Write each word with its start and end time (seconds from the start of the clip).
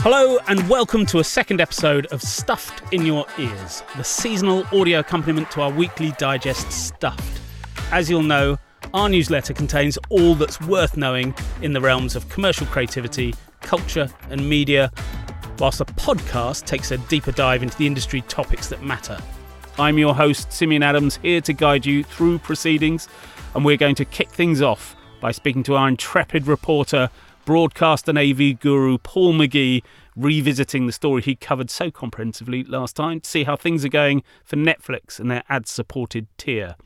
Hello, 0.00 0.38
and 0.48 0.68
welcome 0.68 1.04
to 1.06 1.18
a 1.18 1.24
second 1.24 1.60
episode 1.60 2.06
of 2.06 2.22
Stuffed 2.22 2.82
in 2.92 3.04
Your 3.04 3.26
Ears, 3.38 3.82
the 3.96 4.02
seasonal 4.02 4.64
audio 4.72 5.00
accompaniment 5.00 5.50
to 5.50 5.60
our 5.60 5.70
weekly 5.70 6.12
digest 6.18 6.72
Stuffed. 6.72 7.40
As 7.92 8.08
you'll 8.08 8.22
know, 8.22 8.58
our 8.94 9.08
newsletter 9.08 9.52
contains 9.52 9.98
all 10.08 10.34
that's 10.34 10.60
worth 10.62 10.96
knowing 10.96 11.34
in 11.62 11.72
the 11.72 11.80
realms 11.80 12.16
of 12.16 12.28
commercial 12.30 12.66
creativity, 12.66 13.34
culture, 13.60 14.08
and 14.30 14.48
media, 14.48 14.90
whilst 15.58 15.78
the 15.78 15.84
podcast 15.84 16.64
takes 16.64 16.90
a 16.90 16.98
deeper 16.98 17.32
dive 17.32 17.62
into 17.62 17.76
the 17.76 17.86
industry 17.86 18.22
topics 18.22 18.68
that 18.68 18.82
matter. 18.82 19.18
I'm 19.78 19.98
your 19.98 20.14
host, 20.14 20.52
Simeon 20.52 20.82
Adams, 20.82 21.18
here 21.22 21.40
to 21.42 21.52
guide 21.52 21.84
you 21.84 22.02
through 22.02 22.38
proceedings, 22.38 23.08
and 23.54 23.64
we're 23.64 23.76
going 23.76 23.94
to 23.96 24.04
kick 24.04 24.30
things 24.30 24.62
off 24.62 24.96
by 25.20 25.32
speaking 25.32 25.62
to 25.64 25.76
our 25.76 25.88
intrepid 25.88 26.46
reporter, 26.46 27.10
broadcast 27.48 28.06
and 28.10 28.18
AV 28.18 28.60
guru 28.60 28.98
Paul 28.98 29.32
McGee, 29.32 29.82
revisiting 30.14 30.84
the 30.84 30.92
story 30.92 31.22
he 31.22 31.34
covered 31.34 31.70
so 31.70 31.90
comprehensively 31.90 32.62
last 32.62 32.94
time 32.94 33.20
to 33.20 33.30
see 33.30 33.44
how 33.44 33.56
things 33.56 33.86
are 33.86 33.88
going 33.88 34.22
for 34.44 34.56
Netflix 34.56 35.18
and 35.18 35.30
their 35.30 35.42
ad 35.48 35.66
supported 35.66 36.26
tier. 36.36 36.76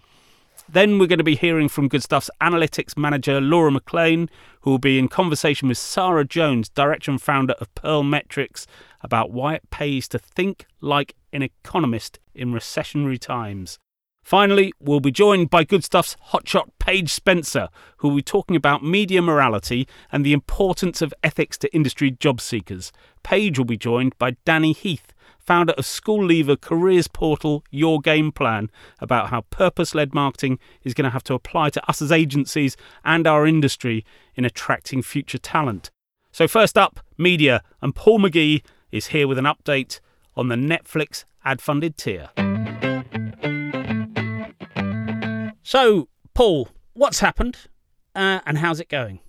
Then 0.68 1.00
we're 1.00 1.08
going 1.08 1.18
to 1.18 1.24
be 1.24 1.34
hearing 1.34 1.68
from 1.68 1.88
Goodstuff's 1.88 2.30
analytics 2.40 2.96
manager 2.96 3.40
Laura 3.40 3.72
Maclean, 3.72 4.30
who 4.60 4.70
will 4.70 4.78
be 4.78 5.00
in 5.00 5.08
conversation 5.08 5.66
with 5.66 5.78
Sara 5.78 6.24
Jones, 6.24 6.68
director 6.68 7.10
and 7.10 7.20
founder 7.20 7.54
of 7.54 7.74
Pearl 7.74 8.04
Metrics, 8.04 8.68
about 9.00 9.32
why 9.32 9.54
it 9.54 9.68
pays 9.70 10.06
to 10.06 10.18
think 10.20 10.66
like 10.80 11.16
an 11.32 11.42
economist 11.42 12.20
in 12.36 12.52
recessionary 12.52 13.18
times. 13.18 13.80
Finally, 14.22 14.72
we'll 14.80 15.00
be 15.00 15.10
joined 15.10 15.50
by 15.50 15.64
Goodstuff's 15.64 16.16
hotshot 16.28 16.68
Paige 16.78 17.12
Spencer, 17.12 17.68
who 17.98 18.08
will 18.08 18.16
be 18.16 18.22
talking 18.22 18.56
about 18.56 18.84
media 18.84 19.20
morality 19.20 19.86
and 20.10 20.24
the 20.24 20.32
importance 20.32 21.02
of 21.02 21.12
ethics 21.22 21.58
to 21.58 21.74
industry 21.74 22.10
job 22.10 22.40
seekers. 22.40 22.92
Paige 23.22 23.58
will 23.58 23.66
be 23.66 23.76
joined 23.76 24.16
by 24.18 24.36
Danny 24.44 24.72
Heath, 24.72 25.12
founder 25.38 25.72
of 25.72 25.84
school 25.84 26.24
leaver 26.24 26.56
careers 26.56 27.08
portal 27.08 27.64
YourGamePlan, 27.72 28.68
about 29.00 29.30
how 29.30 29.42
purpose 29.42 29.94
led 29.94 30.14
marketing 30.14 30.58
is 30.84 30.94
going 30.94 31.04
to 31.04 31.10
have 31.10 31.24
to 31.24 31.34
apply 31.34 31.70
to 31.70 31.88
us 31.88 32.00
as 32.00 32.12
agencies 32.12 32.76
and 33.04 33.26
our 33.26 33.46
industry 33.46 34.04
in 34.36 34.44
attracting 34.44 35.02
future 35.02 35.38
talent. 35.38 35.90
So, 36.30 36.48
first 36.48 36.78
up, 36.78 37.00
media, 37.18 37.62
and 37.82 37.94
Paul 37.94 38.20
McGee 38.20 38.62
is 38.90 39.08
here 39.08 39.28
with 39.28 39.36
an 39.36 39.44
update 39.44 40.00
on 40.36 40.48
the 40.48 40.56
Netflix 40.56 41.24
ad 41.44 41.60
funded 41.60 41.98
tier. 41.98 42.30
So, 45.72 46.08
Paul, 46.34 46.68
what's 46.92 47.20
happened 47.20 47.56
uh, 48.14 48.40
and 48.44 48.58
how's 48.58 48.78
it 48.78 48.90
going? 48.90 49.20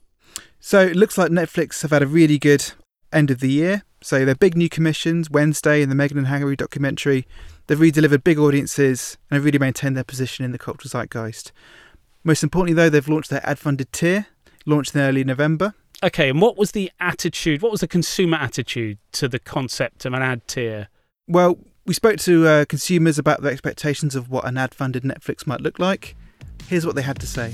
So 0.60 0.82
it 0.82 0.98
looks 0.98 1.18
like 1.18 1.32
Netflix 1.32 1.84
have 1.84 1.92
had 1.92 2.02
a 2.02 2.06
really 2.06 2.38
good 2.38 2.74
end 3.14 3.32
of 3.32 3.40
the 3.40 3.50
year. 3.50 3.84
So 4.02 4.26
their 4.26 4.36
big 4.36 4.58
new 4.58 4.68
commissions, 4.68 5.30
Wednesday 5.30 5.82
and 5.82 5.90
the 5.90 5.96
Meghan 5.96 6.18
and 6.18 6.28
Harry 6.28 6.58
documentary, 6.58 7.26
they've 7.68 7.80
really 7.80 7.92
delivered 7.92 8.26
big 8.26 8.38
audiences 8.38 9.18
and 9.32 9.38
have 9.38 9.46
really 9.46 9.58
maintained 9.58 9.96
their 9.96 10.04
position 10.04 10.44
in 10.44 10.52
the 10.52 10.58
cultural 10.58 10.90
zeitgeist. 10.90 11.54
Most 12.26 12.44
importantly, 12.44 12.74
though, 12.74 12.90
they've 12.90 13.08
launched 13.08 13.30
their 13.30 13.48
ad-funded 13.48 13.94
tier, 13.94 14.28
launched 14.66 14.94
in 14.94 15.00
early 15.00 15.24
November. 15.24 15.76
Okay, 16.04 16.30
and 16.30 16.42
what 16.42 16.58
was 16.58 16.74
the 16.74 16.92
attitude? 17.00 17.62
What 17.62 17.72
was 17.72 17.80
the 17.80 17.88
consumer 17.88 18.36
attitude 18.36 18.98
to 19.14 19.30
the 19.30 19.40
concept 19.40 20.04
of 20.04 20.12
an 20.12 20.22
ad 20.22 20.46
tier? 20.50 20.90
Well, 21.26 21.60
we 21.86 21.94
spoke 21.94 22.18
to 22.20 22.46
uh, 22.46 22.66
consumers 22.66 23.18
about 23.18 23.44
their 23.44 23.54
expectations 23.54 24.14
of 24.14 24.30
what 24.30 24.44
an 24.44 24.58
ad-funded 24.58 25.04
Netflix 25.04 25.48
might 25.48 25.62
look 25.62 25.80
like. 25.80 26.18
Here's 26.68 26.86
what 26.86 26.96
they 26.96 27.02
had 27.02 27.20
to 27.20 27.28
say. 27.28 27.54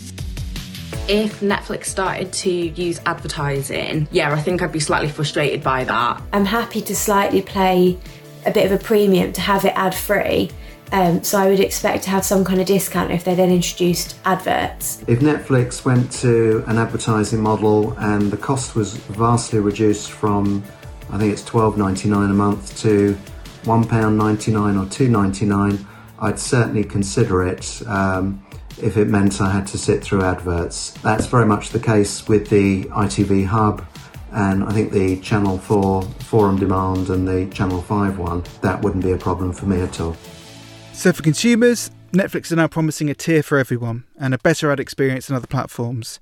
If 1.07 1.39
Netflix 1.39 1.85
started 1.85 2.31
to 2.33 2.51
use 2.51 3.01
advertising, 3.05 4.07
yeah, 4.11 4.31
I 4.31 4.41
think 4.41 4.61
I'd 4.61 4.71
be 4.71 4.79
slightly 4.79 5.09
frustrated 5.09 5.63
by 5.63 5.83
that. 5.83 6.21
I'm 6.33 6.45
happy 6.45 6.81
to 6.81 6.95
slightly 6.95 7.41
play 7.41 7.99
a 8.45 8.51
bit 8.51 8.65
of 8.65 8.71
a 8.71 8.83
premium 8.83 9.33
to 9.33 9.41
have 9.41 9.65
it 9.65 9.73
ad 9.75 9.95
free. 9.95 10.51
Um, 10.91 11.23
so 11.23 11.37
I 11.37 11.49
would 11.49 11.59
expect 11.59 12.03
to 12.05 12.09
have 12.09 12.25
some 12.25 12.43
kind 12.43 12.59
of 12.59 12.65
discount 12.65 13.11
if 13.11 13.23
they 13.23 13.35
then 13.35 13.51
introduced 13.51 14.17
adverts. 14.25 15.03
If 15.07 15.19
Netflix 15.19 15.85
went 15.85 16.11
to 16.13 16.63
an 16.67 16.77
advertising 16.77 17.41
model 17.41 17.93
and 17.99 18.31
the 18.31 18.37
cost 18.37 18.75
was 18.75 18.95
vastly 18.95 19.59
reduced 19.59 20.11
from, 20.11 20.63
I 21.11 21.17
think 21.17 21.31
it's 21.31 21.43
$12.99 21.43 22.29
a 22.29 22.33
month 22.33 22.79
to 22.81 23.17
£1.99 23.63 24.81
or 24.81 24.85
$2.99, 24.85 25.85
I'd 26.19 26.39
certainly 26.39 26.83
consider 26.83 27.45
it. 27.45 27.81
Um, 27.85 28.43
if 28.81 28.97
it 28.97 29.07
meant 29.07 29.41
I 29.41 29.51
had 29.51 29.67
to 29.67 29.77
sit 29.77 30.03
through 30.03 30.23
adverts. 30.23 30.91
That's 31.01 31.25
very 31.25 31.45
much 31.45 31.69
the 31.69 31.79
case 31.79 32.27
with 32.27 32.49
the 32.49 32.85
ITV 32.85 33.45
Hub 33.45 33.85
and 34.31 34.63
I 34.63 34.71
think 34.71 34.91
the 34.91 35.19
Channel 35.21 35.57
4 35.57 36.03
Forum 36.03 36.57
Demand 36.57 37.09
and 37.09 37.27
the 37.27 37.47
Channel 37.53 37.81
5 37.81 38.17
one. 38.17 38.43
That 38.61 38.81
wouldn't 38.81 39.03
be 39.03 39.11
a 39.11 39.17
problem 39.17 39.53
for 39.53 39.65
me 39.65 39.81
at 39.81 39.99
all. 39.99 40.15
So 40.93 41.11
for 41.13 41.23
consumers, 41.23 41.91
Netflix 42.11 42.51
are 42.51 42.55
now 42.55 42.67
promising 42.67 43.09
a 43.09 43.15
tier 43.15 43.43
for 43.43 43.57
everyone 43.57 44.03
and 44.19 44.33
a 44.33 44.37
better 44.37 44.71
ad 44.71 44.79
experience 44.79 45.27
than 45.27 45.35
other 45.35 45.47
platforms. 45.47 46.19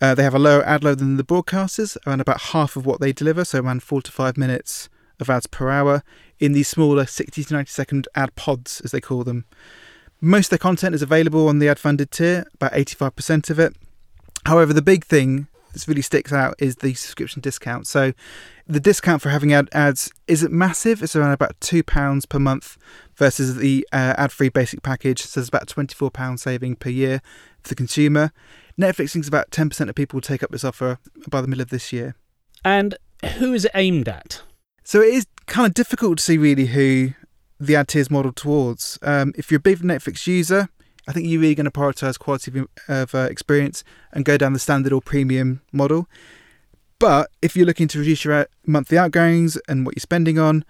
Uh, 0.00 0.14
they 0.14 0.22
have 0.22 0.34
a 0.34 0.38
lower 0.38 0.64
ad 0.64 0.84
load 0.84 0.98
than 0.98 1.16
the 1.16 1.24
broadcasters, 1.24 1.96
around 2.06 2.20
about 2.20 2.40
half 2.40 2.76
of 2.76 2.84
what 2.84 3.00
they 3.00 3.12
deliver, 3.12 3.44
so 3.44 3.60
around 3.60 3.82
four 3.82 4.02
to 4.02 4.12
five 4.12 4.36
minutes 4.36 4.88
of 5.18 5.30
ads 5.30 5.46
per 5.46 5.70
hour 5.70 6.02
in 6.38 6.52
these 6.52 6.68
smaller 6.68 7.06
60 7.06 7.44
to 7.44 7.54
90 7.54 7.70
second 7.70 8.08
ad 8.14 8.34
pods, 8.36 8.80
as 8.82 8.90
they 8.90 9.00
call 9.00 9.24
them. 9.24 9.46
Most 10.20 10.46
of 10.46 10.50
the 10.50 10.58
content 10.58 10.94
is 10.94 11.02
available 11.02 11.48
on 11.48 11.58
the 11.58 11.68
ad 11.68 11.78
funded 11.78 12.10
tier, 12.10 12.46
about 12.54 12.72
85% 12.72 13.50
of 13.50 13.58
it. 13.58 13.76
However, 14.46 14.72
the 14.72 14.82
big 14.82 15.04
thing 15.04 15.48
that 15.72 15.86
really 15.86 16.02
sticks 16.02 16.32
out 16.32 16.54
is 16.58 16.76
the 16.76 16.94
subscription 16.94 17.42
discount. 17.42 17.86
So 17.86 18.12
the 18.66 18.80
discount 18.80 19.20
for 19.20 19.28
having 19.28 19.52
ad- 19.52 19.68
ads 19.72 20.10
isn't 20.26 20.52
massive, 20.52 21.02
it's 21.02 21.14
around 21.14 21.32
about 21.32 21.58
£2 21.60 22.28
per 22.28 22.38
month 22.38 22.78
versus 23.16 23.56
the 23.56 23.86
uh, 23.92 24.14
ad 24.16 24.32
free 24.32 24.48
basic 24.48 24.82
package. 24.82 25.22
So 25.22 25.40
there's 25.40 25.48
about 25.48 25.66
£24 25.66 26.38
saving 26.38 26.76
per 26.76 26.90
year 26.90 27.20
for 27.62 27.68
the 27.68 27.74
consumer. 27.74 28.32
Netflix 28.80 29.12
thinks 29.12 29.28
about 29.28 29.50
10% 29.50 29.88
of 29.88 29.94
people 29.94 30.16
will 30.16 30.22
take 30.22 30.42
up 30.42 30.50
this 30.50 30.64
offer 30.64 30.98
by 31.28 31.40
the 31.40 31.48
middle 31.48 31.62
of 31.62 31.70
this 31.70 31.92
year. 31.92 32.14
And 32.64 32.96
who 33.38 33.52
is 33.52 33.64
it 33.64 33.72
aimed 33.74 34.08
at? 34.08 34.42
So 34.84 35.00
it 35.00 35.14
is 35.14 35.26
kind 35.46 35.66
of 35.66 35.74
difficult 35.74 36.18
to 36.18 36.24
see 36.24 36.38
really 36.38 36.66
who 36.66 37.10
the 37.58 37.76
ad 37.76 37.88
tiers 37.88 38.10
model 38.10 38.32
towards. 38.32 38.98
Um, 39.02 39.32
if 39.36 39.50
you're 39.50 39.58
a 39.58 39.60
big 39.60 39.78
Netflix 39.78 40.26
user, 40.26 40.68
I 41.08 41.12
think 41.12 41.26
you're 41.26 41.40
really 41.40 41.54
going 41.54 41.66
to 41.66 41.70
prioritize 41.70 42.18
quality 42.18 42.58
of, 42.58 42.68
of 42.88 43.14
uh, 43.14 43.28
experience 43.30 43.84
and 44.12 44.24
go 44.24 44.36
down 44.36 44.52
the 44.52 44.58
standard 44.58 44.92
or 44.92 45.00
premium 45.00 45.62
model. 45.72 46.08
But 46.98 47.30
if 47.42 47.56
you're 47.56 47.66
looking 47.66 47.88
to 47.88 47.98
reduce 47.98 48.24
your 48.24 48.34
uh, 48.34 48.44
monthly 48.66 48.98
outgoings 48.98 49.58
and 49.68 49.84
what 49.84 49.94
you're 49.96 50.00
spending 50.00 50.38
on, 50.38 50.64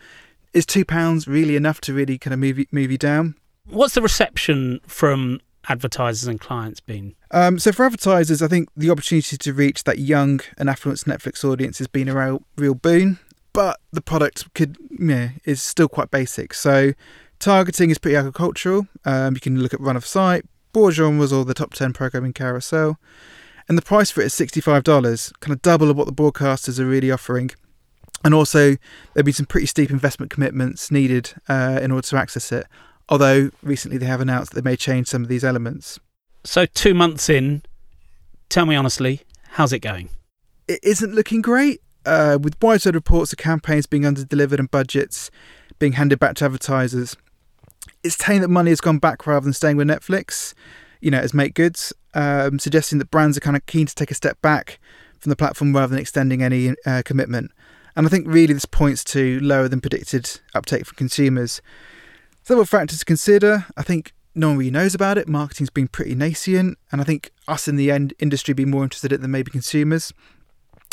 is 0.53 0.67
two 0.67 0.85
pounds 0.85 1.29
really 1.29 1.57
enough 1.57 1.81
to 1.83 1.95
really 1.95 2.19
kind 2.19 2.35
of 2.35 2.41
move 2.41 2.59
you, 2.59 2.67
move 2.73 2.91
you 2.91 2.99
down? 2.99 3.37
What's 3.69 3.95
the 3.95 4.03
reception 4.03 4.81
from 4.87 5.41
advertisers 5.69 6.27
and 6.27 6.41
clients 6.41 6.81
been? 6.81 7.15
Um, 7.31 7.59
so 7.59 7.73
for 7.73 7.85
advertisers, 7.85 8.43
I 8.43 8.49
think 8.49 8.69
the 8.77 8.91
opportunity 8.91 9.37
to 9.37 9.53
reach 9.53 9.85
that 9.85 9.99
young 9.99 10.41
and 10.59 10.69
affluent 10.69 11.01
Netflix 11.01 11.45
audience 11.45 11.79
has 11.79 11.89
been 11.89 12.09
a 12.09 12.15
real, 12.15 12.43
real 12.57 12.75
boon 12.75 13.19
but 13.57 13.81
the 13.91 14.03
product 14.03 14.53
could 14.53 14.77
yeah 14.91 15.31
is 15.47 15.63
still 15.63 15.89
quite 15.89 16.11
basic. 16.11 16.53
So 16.53 16.93
targeting 17.39 17.89
is 17.89 17.97
pretty 17.97 18.17
agricultural. 18.17 18.87
Um, 19.07 19.33
you 19.35 19.41
can 19.41 19.63
look 19.63 19.73
at 19.73 19.81
run 19.81 19.97
of 19.97 20.05
site, 20.05 20.45
broad 20.75 20.93
genres, 20.93 21.33
or 21.33 21.47
the 21.47 21.55
top 21.55 21.73
ten 21.73 21.95
programming 21.95 22.35
carousel, 22.35 22.99
and 23.67 23.79
the 23.79 23.83
price 23.83 24.11
for 24.11 24.21
it 24.21 24.27
is 24.27 24.35
sixty 24.35 24.61
five 24.61 24.85
dollars, 24.85 25.33
kind 25.41 25.55
of 25.55 25.63
double 25.63 25.89
of 25.91 25.97
what 25.97 26.07
the 26.07 26.13
broadcasters 26.13 26.79
are 26.79 26.85
really 26.85 27.11
offering. 27.11 27.51
And 28.25 28.35
also, 28.35 28.77
there'll 29.15 29.25
be 29.25 29.33
some 29.33 29.47
pretty 29.47 29.67
steep 29.67 29.91
investment 29.91 30.31
commitments 30.31 30.91
needed 30.91 31.33
uh, 31.49 31.79
in 31.83 31.91
order 31.93 32.07
to 32.09 32.17
access 32.17 32.53
it. 32.53 32.67
Although 33.09 33.51
recently 33.63 33.97
they 33.99 34.07
have 34.07 34.21
announced 34.21 34.53
that 34.53 34.63
they 34.63 34.71
may 34.71 34.77
change 34.77 35.07
some 35.07 35.23
of 35.23 35.29
these 35.29 35.45
elements. 35.45 35.99
So 36.45 36.67
two 36.67 36.93
months 36.93 37.31
in, 37.31 37.63
tell 38.51 38.67
me 38.67 38.77
honestly, 38.77 39.23
how's 39.53 39.73
it 39.73 39.79
going? 39.79 40.11
It 40.69 40.81
isn't 40.83 41.15
looking 41.15 41.41
great 41.41 41.81
uh, 42.07 42.39
with 42.41 42.57
widespread 42.63 42.95
reports 42.95 43.33
of 43.33 43.39
campaigns 43.39 43.87
being 43.87 44.05
underdelivered 44.05 44.59
and 44.59 44.71
budgets 44.71 45.31
being 45.79 45.93
handed 45.93 46.19
back 46.19 46.37
to 46.37 46.45
advertisers, 46.45 47.17
it's 48.03 48.17
telling 48.17 48.41
that 48.41 48.49
money 48.49 48.71
has 48.71 48.81
gone 48.81 48.99
back 48.99 49.27
rather 49.27 49.45
than 49.45 49.53
staying 49.53 49.77
with 49.77 49.89
Netflix, 49.89 50.55
you 51.01 51.11
know, 51.11 51.19
as 51.19 51.35
make 51.35 51.55
goods, 51.55 51.93
um, 52.15 52.59
suggesting 52.59 52.99
that 52.99 53.11
brands 53.11 53.37
are 53.37 53.41
kind 53.41 53.57
of 53.57 53.67
keen 53.67 53.87
to 53.87 53.95
take 53.95 54.11
a 54.11 54.15
step 54.15 54.41
back 54.41 54.79
from 55.19 55.31
the 55.31 55.37
platform 55.37 55.75
rather 55.75 55.91
than 55.91 55.99
extending 55.99 56.43
any 56.43 56.75
uh, 56.87 57.03
commitment. 57.05 57.51
And 57.97 58.07
I 58.07 58.11
think 58.11 58.27
really 58.27 58.55
this 58.55 58.67
points 58.67 59.03
to 59.05 59.41
lower 59.41 59.69
than 59.69 59.81
predicted 59.81 60.41
uptake 60.55 60.87
for 60.87 60.95
consumers. 60.95 61.61
Several 62.43 62.67
factors 62.67 63.01
to 63.01 63.05
consider. 63.05 63.67
I 63.77 63.83
think 63.83 64.13
no 64.35 64.49
one 64.49 64.59
really 64.59 64.71
knows 64.71 64.95
about 64.95 65.17
it. 65.19 65.29
Marketing's 65.29 65.71
been 65.71 65.89
pretty 65.89 66.15
nascent, 66.15 66.79
and 66.93 67.01
I 67.01 67.05
think 67.05 67.33
us 67.49 67.67
in 67.67 67.77
the 67.77 67.91
end 67.91 68.13
industry 68.19 68.53
be 68.53 68.67
more 68.67 68.85
interested 68.85 69.13
in 69.13 69.17
it 69.17 69.23
than 69.23 69.31
maybe 69.31 69.51
consumers. 69.51 70.13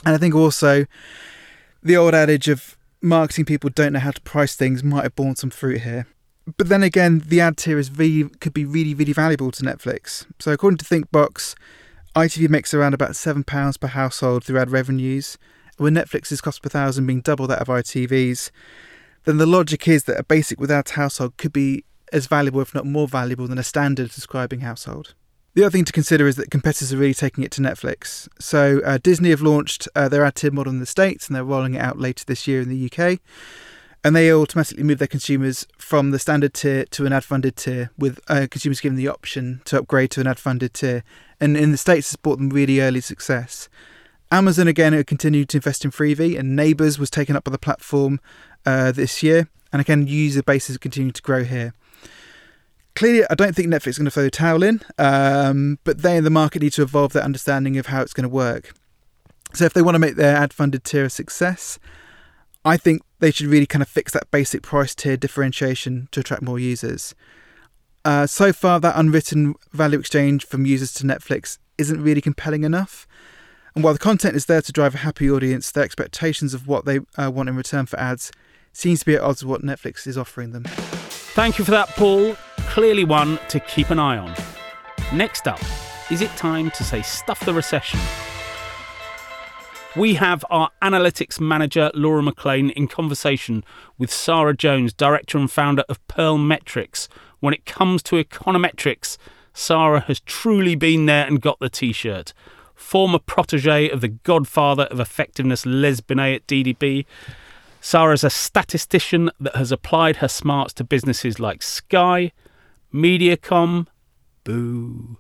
And 0.06 0.16
I 0.16 0.18
think 0.18 0.36
also 0.36 0.86
the 1.82 1.98
old 1.98 2.14
adage 2.14 2.48
of 2.48 2.78
marketing 3.02 3.46
people 3.46 3.70
don't 3.70 3.94
know 3.94 4.00
how 4.00 4.12
to 4.12 4.22
price 4.22 4.56
things 4.56 4.84
might 4.84 5.04
have 5.04 5.16
borne 5.16 5.36
some 5.36 5.50
fruit 5.50 5.82
here. 5.82 6.08
But 6.58 6.70
then 6.70 6.84
again, 6.84 7.24
the 7.26 7.40
ad 7.40 7.58
tier 7.58 7.80
is 7.80 7.92
really, 7.92 8.30
could 8.40 8.54
be 8.54 8.66
really, 8.66 8.94
really 8.94 9.14
valuable 9.14 9.52
to 9.52 9.64
Netflix. 9.64 10.26
So 10.40 10.52
according 10.52 10.78
to 10.78 10.86
ThinkBox, 10.86 11.56
ITV 12.16 12.50
makes 12.50 12.74
around 12.74 12.94
about 12.94 13.12
£7 13.12 13.80
per 13.80 13.88
household 13.88 14.44
through 14.44 14.60
ad 14.60 14.70
revenues, 14.70 15.38
with 15.80 15.94
Netflix's 15.94 16.42
cost 16.42 16.62
per 16.62 16.70
thousand 16.70 17.08
being 17.08 17.22
double 17.22 17.48
that 17.48 17.60
of 17.60 17.68
ITV's, 17.68 18.52
then 19.26 19.38
the 19.38 19.46
logic 19.46 19.88
is 19.88 20.04
that 20.04 20.20
a 20.20 20.24
basic 20.24 20.60
without 20.60 20.92
household 20.92 21.38
could 21.38 21.54
be 21.54 21.84
as 22.12 22.28
valuable, 22.28 22.62
if 22.62 22.76
not 22.76 22.86
more 22.86 23.08
valuable, 23.08 23.48
than 23.48 23.58
a 23.58 23.64
standard 23.64 24.12
subscribing 24.12 24.60
household. 24.60 25.16
The 25.56 25.64
other 25.64 25.72
thing 25.72 25.86
to 25.86 25.92
consider 25.92 26.26
is 26.28 26.36
that 26.38 26.50
competitors 26.50 26.92
are 26.92 26.98
really 26.98 27.14
taking 27.14 27.44
it 27.44 27.52
to 27.52 27.62
Netflix. 27.62 28.28
So 28.40 28.82
uh, 28.84 28.98
Disney 29.02 29.30
have 29.30 29.44
launched 29.44 29.88
uh, 29.96 30.10
their 30.10 30.26
ad 30.26 30.36
tier 30.36 30.50
model 30.50 30.74
in 30.74 30.80
the 30.80 30.88
States 30.88 31.28
and 31.28 31.36
they're 31.36 31.44
rolling 31.44 31.76
it 31.76 31.82
out 31.82 32.00
later 32.00 32.26
this 32.26 32.48
year 32.48 32.60
in 32.60 32.70
the 32.70 32.90
UK. 32.92 33.20
And 34.04 34.16
they 34.16 34.34
automatically 34.34 34.84
move 34.84 34.98
their 34.98 35.08
consumers 35.08 35.68
from 35.78 36.10
the 36.10 36.18
standard 36.18 36.56
tier 36.56 36.86
to 36.86 37.06
an 37.06 37.14
ad 37.14 37.24
funded 37.24 37.56
tier, 37.56 37.92
with 37.98 38.20
uh, 38.28 38.48
consumers 38.50 38.82
given 38.82 38.98
the 38.98 39.08
option 39.08 39.62
to 39.66 39.78
upgrade 39.78 40.10
to 40.12 40.22
an 40.22 40.28
ad 40.28 40.40
funded 40.40 40.74
tier. 40.74 41.04
And 41.40 41.56
in 41.56 41.72
the 41.72 41.78
States, 41.78 42.08
it's 42.08 42.16
brought 42.18 42.40
them 42.40 42.50
really 42.50 42.82
early 42.82 43.00
success. 43.00 43.70
Amazon 44.32 44.68
again 44.68 45.02
continued 45.06 45.48
to 45.50 45.58
invest 45.58 45.86
in 45.86 45.92
Freevee, 45.92 46.38
and 46.38 46.54
Neighbours 46.54 47.00
was 47.00 47.10
taken 47.10 47.38
up 47.38 47.46
by 47.46 47.52
the 47.52 47.60
platform 47.60 48.20
uh, 48.66 48.92
this 48.92 49.24
year. 49.24 49.48
And 49.72 49.80
again, 49.80 50.08
user 50.08 50.44
bases 50.44 50.78
continue 50.78 51.12
to 51.14 51.22
grow 51.22 51.44
here 51.46 51.74
clearly, 52.96 53.26
I 53.30 53.36
don't 53.36 53.56
think 53.56 53.68
Netflix 53.68 53.88
is 53.88 53.98
going 53.98 54.06
to 54.06 54.12
throw 54.12 54.24
the 54.24 54.32
towel 54.32 54.64
in, 54.64 54.82
um, 54.98 55.80
but 55.84 56.02
they 56.02 56.18
and 56.18 56.26
the 56.26 56.30
market 56.30 56.62
need 56.62 56.74
to 56.74 56.82
evolve 56.82 57.14
their 57.14 57.24
understanding 57.24 57.78
of 57.78 57.88
how 57.88 58.02
it's 58.02 58.14
going 58.14 58.24
to 58.24 58.30
work. 58.30 58.74
So 59.54 59.66
if 59.66 59.74
they 59.74 59.82
want 59.82 59.96
to 59.96 60.00
make 60.00 60.16
their 60.16 60.36
ad-funded 60.36 60.84
tier 60.84 61.06
a 61.06 61.10
success, 61.10 61.80
I 62.66 62.78
think 62.78 63.04
they 63.20 63.32
should 63.32 63.48
really 63.48 63.66
kind 63.66 63.82
of 63.82 63.90
fix 63.90 64.12
that 64.14 64.32
basic 64.32 64.64
price 64.64 64.96
tier 64.96 65.18
differentiation 65.18 66.08
to 66.12 66.22
attract 66.22 66.42
more 66.42 66.60
users. 66.60 67.14
Uh, 68.06 68.26
so 68.28 68.52
far, 68.52 68.80
that 68.80 68.98
unwritten 68.98 69.56
value 69.72 70.00
exchange 70.00 70.46
from 70.46 70.66
users 70.66 70.94
to 70.96 71.04
Netflix 71.04 71.58
isn't 71.78 72.02
really 72.02 72.22
compelling 72.22 72.64
enough. 72.64 73.08
And 73.76 73.84
while 73.84 73.94
the 73.94 74.00
content 74.00 74.36
is 74.36 74.46
there 74.46 74.62
to 74.62 74.72
drive 74.72 74.96
a 74.96 75.00
happy 75.00 75.30
audience, 75.30 75.72
their 75.72 75.84
expectations 75.84 76.54
of 76.54 76.68
what 76.68 76.86
they 76.86 77.00
uh, 77.18 77.32
want 77.32 77.50
in 77.50 77.56
return 77.56 77.86
for 77.86 78.00
ads 78.00 78.32
seems 78.72 79.00
to 79.00 79.06
be 79.06 79.16
at 79.16 79.22
odds 79.22 79.44
with 79.44 79.52
what 79.52 79.62
Netflix 79.62 80.06
is 80.06 80.18
offering 80.18 80.52
them. 80.52 80.64
Thank 80.64 81.58
you 81.58 81.66
for 81.66 81.72
that, 81.72 81.90
Paul. 81.90 82.36
Clearly 82.74 83.04
one 83.04 83.38
to 83.50 83.60
keep 83.60 83.92
an 83.92 84.00
eye 84.00 84.18
on. 84.18 84.34
Next 85.14 85.48
up, 85.48 85.62
is 86.10 86.22
it 86.24 86.32
time 86.32 86.72
to 86.72 86.84
say 86.84 87.04
stuff 87.04 87.40
the 87.46 87.54
recession? 87.54 88.00
We 89.96 90.16
have 90.16 90.44
our 90.50 90.72
analytics 90.82 91.40
manager, 91.40 91.92
Laura 91.94 92.24
Maclean, 92.24 92.72
in 92.72 92.88
conversation 92.88 93.64
with 94.00 94.12
Sara 94.12 94.58
Jones, 94.58 94.92
director 94.92 95.38
and 95.38 95.52
founder 95.52 95.84
of 95.88 96.00
Pearl 96.08 96.40
Metrics. 96.40 97.08
When 97.42 97.54
it 97.54 97.68
comes 97.68 98.02
to 98.04 98.16
econometrics, 98.16 99.18
Sara 99.54 100.00
has 100.00 100.20
truly 100.22 100.74
been 100.74 101.06
there 101.06 101.28
and 101.28 101.40
got 101.40 101.60
the 101.60 101.70
t 101.70 101.94
shirt. 101.94 102.34
Former 102.74 103.20
protege 103.20 103.88
of 103.92 104.02
the 104.02 104.08
godfather 104.08 104.86
of 104.86 105.00
effectiveness, 105.00 105.64
Les 105.64 106.02
Binet 106.02 106.42
at 106.42 106.48
DDB, 106.48 107.06
Sara's 107.82 108.24
a 108.24 108.32
statistician 108.32 109.30
that 109.40 109.58
has 109.58 109.72
applied 109.72 110.16
her 110.16 110.28
smarts 110.28 110.74
to 110.74 110.84
businesses 110.84 111.40
like 111.40 111.62
Sky, 111.62 112.32
Mediacom, 112.94 113.88
boo, 114.44 115.18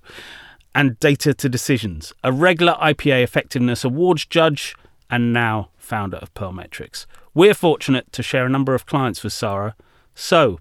and 0.75 0.99
Data 0.99 1.33
to 1.33 1.49
Decisions, 1.49 2.13
a 2.23 2.31
regular 2.31 2.73
IPA 2.73 3.23
Effectiveness 3.23 3.83
Awards 3.83 4.25
judge, 4.25 4.75
and 5.09 5.33
now 5.33 5.69
founder 5.77 6.17
of 6.17 6.33
Pearl 6.33 6.51
Metrics. 6.51 7.05
We're 7.33 7.53
fortunate 7.53 8.11
to 8.13 8.23
share 8.23 8.45
a 8.45 8.49
number 8.49 8.73
of 8.73 8.85
clients 8.85 9.23
with 9.23 9.33
Sara. 9.33 9.75
So, 10.15 10.59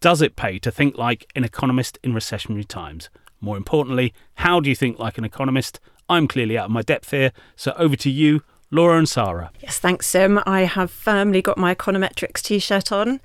does 0.00 0.20
it 0.20 0.36
pay 0.36 0.58
to 0.58 0.70
think 0.70 0.98
like 0.98 1.26
an 1.34 1.44
economist 1.44 1.98
in 2.02 2.12
recessionary 2.12 2.66
times? 2.66 3.08
More 3.40 3.56
importantly, 3.56 4.12
how 4.36 4.60
do 4.60 4.68
you 4.68 4.76
think 4.76 4.98
like 4.98 5.18
an 5.18 5.24
economist? 5.24 5.80
I'm 6.08 6.28
clearly 6.28 6.56
out 6.56 6.66
of 6.66 6.70
my 6.70 6.82
depth 6.82 7.10
here, 7.10 7.32
so 7.56 7.72
over 7.76 7.96
to 7.96 8.10
you. 8.10 8.42
Laura 8.70 8.98
and 8.98 9.08
Sara. 9.08 9.52
Yes, 9.60 9.78
thanks, 9.78 10.06
Sim. 10.06 10.40
I 10.44 10.62
have 10.62 10.90
firmly 10.90 11.40
got 11.40 11.56
my 11.56 11.74
econometrics 11.74 12.42
t 12.42 12.58
shirt 12.58 12.90
on 12.90 13.20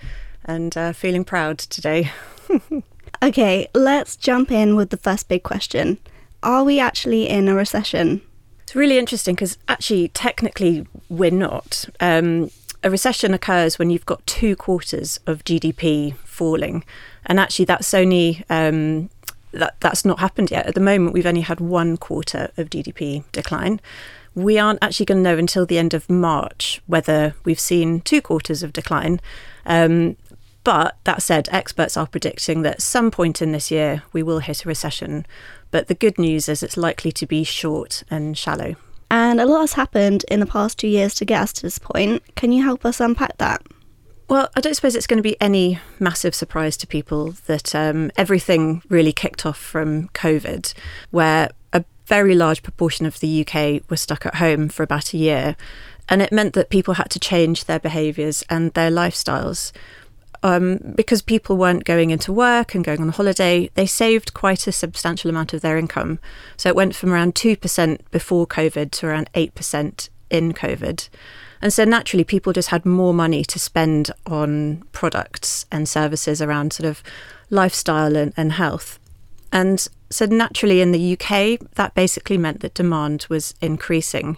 and 0.45 0.77
uh, 0.77 0.93
feeling 0.93 1.23
proud 1.23 1.57
today. 1.57 2.11
okay, 3.21 3.67
let's 3.73 4.15
jump 4.15 4.51
in 4.51 4.75
with 4.75 4.89
the 4.89 4.97
first 4.97 5.27
big 5.27 5.43
question 5.43 5.97
Are 6.43 6.63
we 6.63 6.79
actually 6.79 7.27
in 7.27 7.47
a 7.47 7.55
recession? 7.55 8.21
It's 8.63 8.75
really 8.75 8.97
interesting 8.97 9.35
because 9.35 9.57
actually, 9.67 10.07
technically, 10.09 10.87
we're 11.09 11.31
not. 11.31 11.85
Um, 11.99 12.51
a 12.83 12.89
recession 12.89 13.33
occurs 13.33 13.77
when 13.77 13.89
you've 13.89 14.05
got 14.05 14.25
two 14.25 14.55
quarters 14.55 15.19
of 15.27 15.43
GDP 15.43 16.15
falling, 16.17 16.83
and 17.25 17.39
actually, 17.39 17.65
that's 17.65 17.93
only 17.93 18.43
um, 18.49 19.09
that 19.51 19.75
that's 19.79 20.05
not 20.05 20.19
happened 20.19 20.51
yet. 20.51 20.65
At 20.65 20.75
the 20.75 20.81
moment, 20.81 21.13
we've 21.13 21.25
only 21.25 21.41
had 21.41 21.59
one 21.59 21.97
quarter 21.97 22.49
of 22.57 22.69
GDP 22.69 23.23
decline 23.31 23.81
we 24.33 24.57
aren't 24.57 24.79
actually 24.81 25.05
going 25.05 25.23
to 25.23 25.29
know 25.29 25.37
until 25.37 25.65
the 25.65 25.77
end 25.77 25.93
of 25.93 26.09
March 26.09 26.81
whether 26.87 27.35
we've 27.43 27.59
seen 27.59 28.01
two 28.01 28.21
quarters 28.21 28.63
of 28.63 28.73
decline. 28.73 29.19
Um, 29.65 30.15
but 30.63 30.97
that 31.05 31.21
said, 31.21 31.49
experts 31.51 31.97
are 31.97 32.07
predicting 32.07 32.61
that 32.61 32.81
some 32.81 33.11
point 33.11 33.41
in 33.41 33.51
this 33.51 33.71
year 33.71 34.03
we 34.13 34.21
will 34.21 34.39
hit 34.39 34.65
a 34.65 34.67
recession. 34.67 35.25
But 35.71 35.87
the 35.87 35.95
good 35.95 36.19
news 36.19 36.47
is 36.47 36.61
it's 36.61 36.77
likely 36.77 37.11
to 37.13 37.25
be 37.25 37.43
short 37.43 38.03
and 38.11 38.37
shallow. 38.37 38.75
And 39.09 39.41
a 39.41 39.45
lot 39.45 39.61
has 39.61 39.73
happened 39.73 40.23
in 40.29 40.39
the 40.39 40.45
past 40.45 40.79
two 40.79 40.87
years 40.87 41.15
to 41.15 41.25
get 41.25 41.41
us 41.41 41.53
to 41.53 41.63
this 41.63 41.79
point. 41.79 42.23
Can 42.35 42.51
you 42.51 42.63
help 42.63 42.85
us 42.85 42.99
unpack 42.99 43.37
that? 43.37 43.61
Well, 44.29 44.49
I 44.55 44.61
don't 44.61 44.75
suppose 44.75 44.95
it's 44.95 45.07
going 45.07 45.17
to 45.17 45.23
be 45.23 45.39
any 45.41 45.79
massive 45.99 46.33
surprise 46.33 46.77
to 46.77 46.87
people 46.87 47.33
that 47.47 47.75
um, 47.75 48.11
everything 48.15 48.81
really 48.87 49.11
kicked 49.11 49.45
off 49.45 49.57
from 49.57 50.07
COVID, 50.09 50.73
where 51.09 51.49
a 51.73 51.83
very 52.05 52.33
large 52.33 52.63
proportion 52.63 53.05
of 53.05 53.19
the 53.19 53.45
UK 53.45 53.81
were 53.89 53.97
stuck 53.97 54.25
at 54.25 54.35
home 54.35 54.69
for 54.69 54.83
about 54.83 55.13
a 55.13 55.17
year. 55.17 55.57
And 56.07 56.21
it 56.21 56.31
meant 56.31 56.53
that 56.53 56.69
people 56.69 56.93
had 56.93 57.09
to 57.09 57.19
change 57.19 57.65
their 57.65 57.79
behaviours 57.79 58.43
and 58.49 58.71
their 58.73 58.89
lifestyles. 58.89 59.73
Um, 60.43 60.79
because 60.95 61.21
people 61.21 61.55
weren't 61.55 61.83
going 61.83 62.09
into 62.09 62.33
work 62.33 62.73
and 62.73 62.83
going 62.83 62.99
on 62.99 63.09
holiday, 63.09 63.69
they 63.75 63.85
saved 63.85 64.33
quite 64.33 64.65
a 64.65 64.71
substantial 64.71 65.29
amount 65.29 65.53
of 65.53 65.61
their 65.61 65.77
income. 65.77 66.17
So 66.57 66.67
it 66.67 66.75
went 66.75 66.95
from 66.95 67.13
around 67.13 67.35
2% 67.35 67.99
before 68.09 68.47
COVID 68.47 68.89
to 68.89 69.07
around 69.07 69.31
8% 69.33 70.09
in 70.31 70.53
COVID. 70.53 71.09
And 71.61 71.71
so 71.71 71.83
naturally, 71.83 72.23
people 72.23 72.53
just 72.53 72.69
had 72.69 72.85
more 72.85 73.13
money 73.13 73.43
to 73.45 73.59
spend 73.59 74.09
on 74.25 74.83
products 74.91 75.67
and 75.71 75.87
services 75.87 76.41
around 76.41 76.73
sort 76.73 76.89
of 76.89 77.03
lifestyle 77.51 78.15
and, 78.15 78.33
and 78.35 78.53
health. 78.53 78.97
And 79.51 79.87
so 80.09 80.25
naturally, 80.25 80.81
in 80.81 80.91
the 80.91 81.13
UK, 81.13 81.59
that 81.75 81.93
basically 81.93 82.37
meant 82.37 82.61
that 82.61 82.73
demand 82.73 83.27
was 83.29 83.53
increasing. 83.61 84.37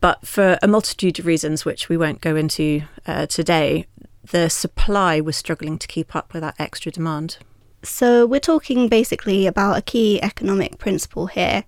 But 0.00 0.26
for 0.26 0.58
a 0.62 0.68
multitude 0.68 1.18
of 1.18 1.26
reasons, 1.26 1.64
which 1.64 1.88
we 1.88 1.96
won't 1.96 2.20
go 2.20 2.36
into 2.36 2.82
uh, 3.06 3.26
today, 3.26 3.86
the 4.22 4.48
supply 4.48 5.20
was 5.20 5.36
struggling 5.36 5.78
to 5.78 5.86
keep 5.86 6.14
up 6.14 6.32
with 6.32 6.42
that 6.42 6.56
extra 6.58 6.92
demand. 6.92 7.38
So, 7.82 8.26
we're 8.26 8.40
talking 8.40 8.88
basically 8.88 9.46
about 9.46 9.78
a 9.78 9.82
key 9.82 10.20
economic 10.22 10.78
principle 10.78 11.26
here. 11.26 11.64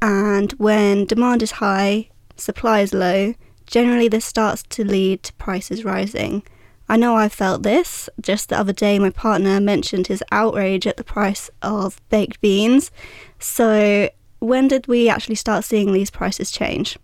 And 0.00 0.52
when 0.52 1.04
demand 1.04 1.42
is 1.42 1.52
high, 1.52 2.10
supply 2.36 2.80
is 2.80 2.94
low, 2.94 3.34
generally 3.66 4.08
this 4.08 4.24
starts 4.24 4.62
to 4.62 4.84
lead 4.84 5.24
to 5.24 5.32
prices 5.34 5.84
rising. 5.84 6.44
I 6.88 6.96
know 6.96 7.16
I've 7.16 7.34
felt 7.34 7.64
this. 7.64 8.08
Just 8.20 8.48
the 8.48 8.58
other 8.58 8.72
day, 8.72 8.98
my 8.98 9.10
partner 9.10 9.60
mentioned 9.60 10.06
his 10.06 10.22
outrage 10.32 10.86
at 10.86 10.96
the 10.96 11.04
price 11.04 11.50
of 11.60 12.00
baked 12.08 12.40
beans. 12.40 12.90
So, 13.38 14.08
when 14.38 14.68
did 14.68 14.86
we 14.86 15.08
actually 15.08 15.34
start 15.34 15.64
seeing 15.64 15.92
these 15.92 16.10
prices 16.10 16.50
change? 16.50 16.96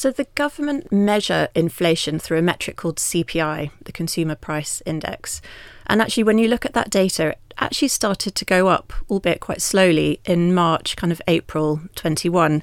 So, 0.00 0.10
the 0.10 0.28
government 0.34 0.90
measure 0.90 1.48
inflation 1.54 2.18
through 2.18 2.38
a 2.38 2.42
metric 2.42 2.78
called 2.78 2.96
CPI, 2.96 3.70
the 3.84 3.92
Consumer 3.92 4.34
Price 4.34 4.80
Index. 4.86 5.42
And 5.88 6.00
actually, 6.00 6.22
when 6.22 6.38
you 6.38 6.48
look 6.48 6.64
at 6.64 6.72
that 6.72 6.88
data, 6.88 7.32
it 7.32 7.38
actually 7.58 7.88
started 7.88 8.34
to 8.34 8.46
go 8.46 8.68
up, 8.68 8.94
albeit 9.10 9.40
quite 9.40 9.60
slowly, 9.60 10.18
in 10.24 10.54
March, 10.54 10.96
kind 10.96 11.12
of 11.12 11.20
April 11.28 11.82
21 11.96 12.62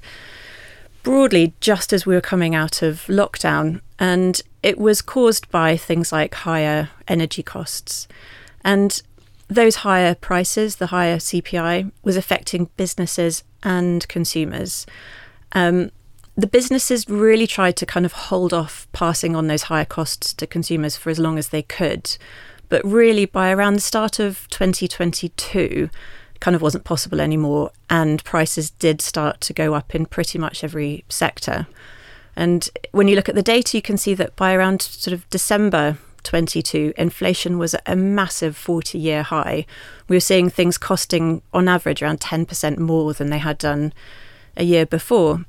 broadly 1.04 1.54
just 1.60 1.94
as 1.94 2.08
we 2.08 2.16
were 2.16 2.22
coming 2.22 2.56
out 2.56 2.82
of 2.82 3.06
lockdown. 3.06 3.82
And 4.00 4.42
it 4.64 4.80
was 4.80 5.04
caused 5.04 5.48
by 5.52 5.78
things 5.78 6.12
like 6.12 6.34
higher 6.34 6.90
energy 7.08 7.44
costs. 7.44 8.08
And 8.64 9.00
those 9.48 9.76
higher 9.76 10.16
prices, 10.16 10.78
the 10.78 10.88
higher 10.88 11.18
CPI, 11.18 11.92
was 12.02 12.18
affecting 12.18 12.72
businesses 12.78 13.44
and 13.62 14.08
consumers. 14.08 14.88
Um, 15.52 15.92
the 16.38 16.48
businesses 16.48 17.10
really 17.10 17.48
tried 17.48 17.76
to 17.78 17.86
kind 17.86 18.06
of 18.06 18.14
hold 18.14 18.54
off 18.54 18.88
passing 18.94 19.36
on 19.36 19.48
those 19.48 19.64
higher 19.64 19.86
costs 19.86 20.34
to 20.36 20.46
consumers 20.46 20.96
for 20.96 21.10
as 21.10 21.18
long 21.18 21.40
as 21.40 21.50
they 21.50 21.64
could. 21.64 22.16
But 22.70 22.86
really, 22.86 23.26
by 23.26 23.52
around 23.52 23.74
the 23.74 23.82
start 23.82 24.20
of 24.20 24.48
2022, 24.50 25.90
kind 26.40 26.56
of 26.56 26.62
wasn't 26.62 26.84
possible 26.84 27.20
anymore, 27.20 27.72
and 27.90 28.24
prices 28.24 28.70
did 28.70 29.02
start 29.02 29.42
to 29.42 29.54
go 29.54 29.74
up 29.74 29.96
in 29.96 30.06
pretty 30.06 30.38
much 30.38 30.64
every 30.64 31.04
sector. 31.10 31.66
And 32.36 32.70
when 32.92 33.08
you 33.08 33.16
look 33.16 33.30
at 33.30 33.36
the 33.36 33.42
data, 33.42 33.76
you 33.76 33.82
can 33.82 33.98
see 33.98 34.14
that 34.14 34.36
by 34.36 34.54
around 34.54 34.84
sort 34.84 35.14
of 35.14 35.28
December 35.32 35.98
22, 36.22 36.94
inflation 36.98 37.58
was 37.58 37.74
at 37.74 37.82
a 37.88 37.96
massive 37.96 38.56
40 38.56 39.00
year 39.00 39.24
high. 39.24 39.66
We 40.08 40.16
were 40.16 40.22
seeing 40.22 40.52
things 40.52 40.78
costing, 40.78 41.42
on 41.52 41.68
average, 41.68 42.04
around 42.04 42.20
10% 42.20 42.78
more 42.78 43.14
than 43.14 43.32
they 43.32 43.40
had 43.40 43.58
done 43.58 43.92
a 44.56 44.64
year 44.64 44.86
before. 44.86 45.46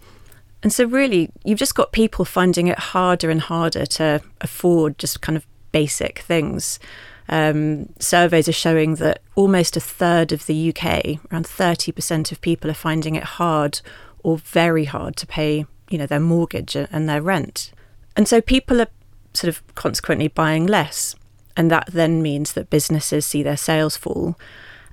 And 0.62 0.72
so, 0.72 0.84
really, 0.84 1.30
you've 1.44 1.58
just 1.58 1.74
got 1.74 1.92
people 1.92 2.24
finding 2.24 2.66
it 2.66 2.78
harder 2.78 3.30
and 3.30 3.40
harder 3.40 3.86
to 3.86 4.20
afford 4.40 4.98
just 4.98 5.20
kind 5.20 5.36
of 5.36 5.46
basic 5.72 6.20
things. 6.20 6.80
Um, 7.28 7.90
surveys 7.98 8.48
are 8.48 8.52
showing 8.52 8.96
that 8.96 9.20
almost 9.34 9.76
a 9.76 9.80
third 9.80 10.32
of 10.32 10.46
the 10.46 10.70
UK, 10.70 11.20
around 11.30 11.44
30% 11.46 12.32
of 12.32 12.40
people, 12.40 12.70
are 12.70 12.74
finding 12.74 13.14
it 13.14 13.24
hard 13.24 13.80
or 14.22 14.38
very 14.38 14.86
hard 14.86 15.16
to 15.16 15.26
pay, 15.26 15.66
you 15.90 15.98
know, 15.98 16.06
their 16.06 16.20
mortgage 16.20 16.74
and 16.74 17.08
their 17.08 17.22
rent. 17.22 17.70
And 18.16 18.26
so 18.26 18.40
people 18.40 18.80
are 18.80 18.88
sort 19.34 19.48
of 19.48 19.74
consequently 19.74 20.28
buying 20.28 20.66
less. 20.66 21.14
And 21.56 21.70
that 21.70 21.88
then 21.92 22.22
means 22.22 22.52
that 22.54 22.70
businesses 22.70 23.26
see 23.26 23.42
their 23.42 23.56
sales 23.56 23.96
fall. 23.96 24.36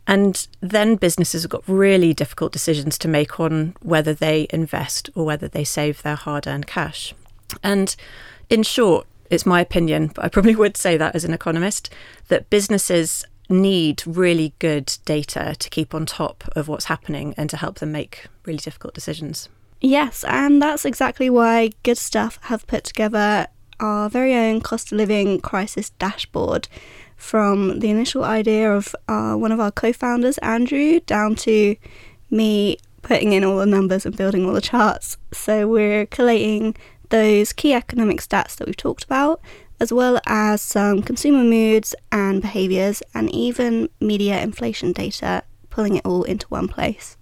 And 0.07 0.47
then 0.61 0.95
businesses 0.97 1.43
have 1.43 1.51
got 1.51 1.63
really 1.67 2.13
difficult 2.13 2.51
decisions 2.51 2.97
to 2.99 3.07
make 3.07 3.39
on 3.39 3.75
whether 3.81 4.13
they 4.13 4.47
invest 4.51 5.09
or 5.15 5.25
whether 5.25 5.47
they 5.47 5.63
save 5.63 6.03
their 6.03 6.15
hard 6.15 6.45
earned 6.45 6.67
cash. 6.67 7.13
And 7.63 7.95
in 8.49 8.63
short, 8.63 9.07
it's 9.29 9.45
my 9.45 9.61
opinion, 9.61 10.11
but 10.13 10.25
I 10.25 10.29
probably 10.29 10.55
would 10.61 10.77
say 10.77 10.97
that 10.97 11.15
as 11.15 11.25
an 11.25 11.33
economist, 11.33 11.89
that 12.27 12.49
businesses 12.49 13.25
need 13.49 14.03
really 14.05 14.53
good 14.59 14.97
data 15.05 15.55
to 15.59 15.69
keep 15.69 15.93
on 15.93 16.05
top 16.05 16.43
of 16.55 16.67
what's 16.67 16.85
happening 16.85 17.33
and 17.37 17.49
to 17.49 17.57
help 17.57 17.79
them 17.79 17.91
make 17.91 18.27
really 18.45 18.57
difficult 18.57 18.93
decisions. 18.93 19.49
Yes, 19.81 20.23
and 20.27 20.61
that's 20.61 20.85
exactly 20.85 21.29
why 21.29 21.71
Goodstuff 21.83 22.39
have 22.43 22.65
put 22.65 22.83
together 22.83 23.47
our 23.79 24.09
very 24.09 24.33
own 24.33 24.61
cost 24.61 24.91
of 24.91 24.97
living 24.97 25.39
crisis 25.41 25.89
dashboard 25.91 26.67
from 27.15 27.79
the 27.79 27.89
initial 27.89 28.23
idea 28.23 28.71
of 28.73 28.95
uh, 29.07 29.33
one 29.33 29.51
of 29.51 29.59
our 29.59 29.71
co 29.71 29.93
founders, 29.93 30.37
Andrew, 30.39 30.99
down 31.01 31.35
to 31.35 31.75
me 32.29 32.77
putting 33.01 33.33
in 33.33 33.43
all 33.43 33.57
the 33.57 33.65
numbers 33.65 34.05
and 34.05 34.17
building 34.17 34.45
all 34.45 34.53
the 34.53 34.61
charts. 34.61 35.17
So 35.31 35.67
we're 35.67 36.07
collating 36.07 36.75
those 37.09 37.53
key 37.53 37.73
economic 37.73 38.19
stats 38.19 38.55
that 38.55 38.65
we've 38.65 38.75
talked 38.75 39.03
about, 39.03 39.39
as 39.79 39.93
well 39.93 40.19
as 40.25 40.61
some 40.61 41.01
consumer 41.01 41.43
moods 41.43 41.93
and 42.11 42.41
behaviours, 42.41 43.03
and 43.13 43.29
even 43.29 43.89
media 43.99 44.41
inflation 44.41 44.91
data, 44.91 45.43
pulling 45.69 45.97
it 45.97 46.05
all 46.05 46.23
into 46.23 46.47
one 46.47 46.67
place. 46.67 47.17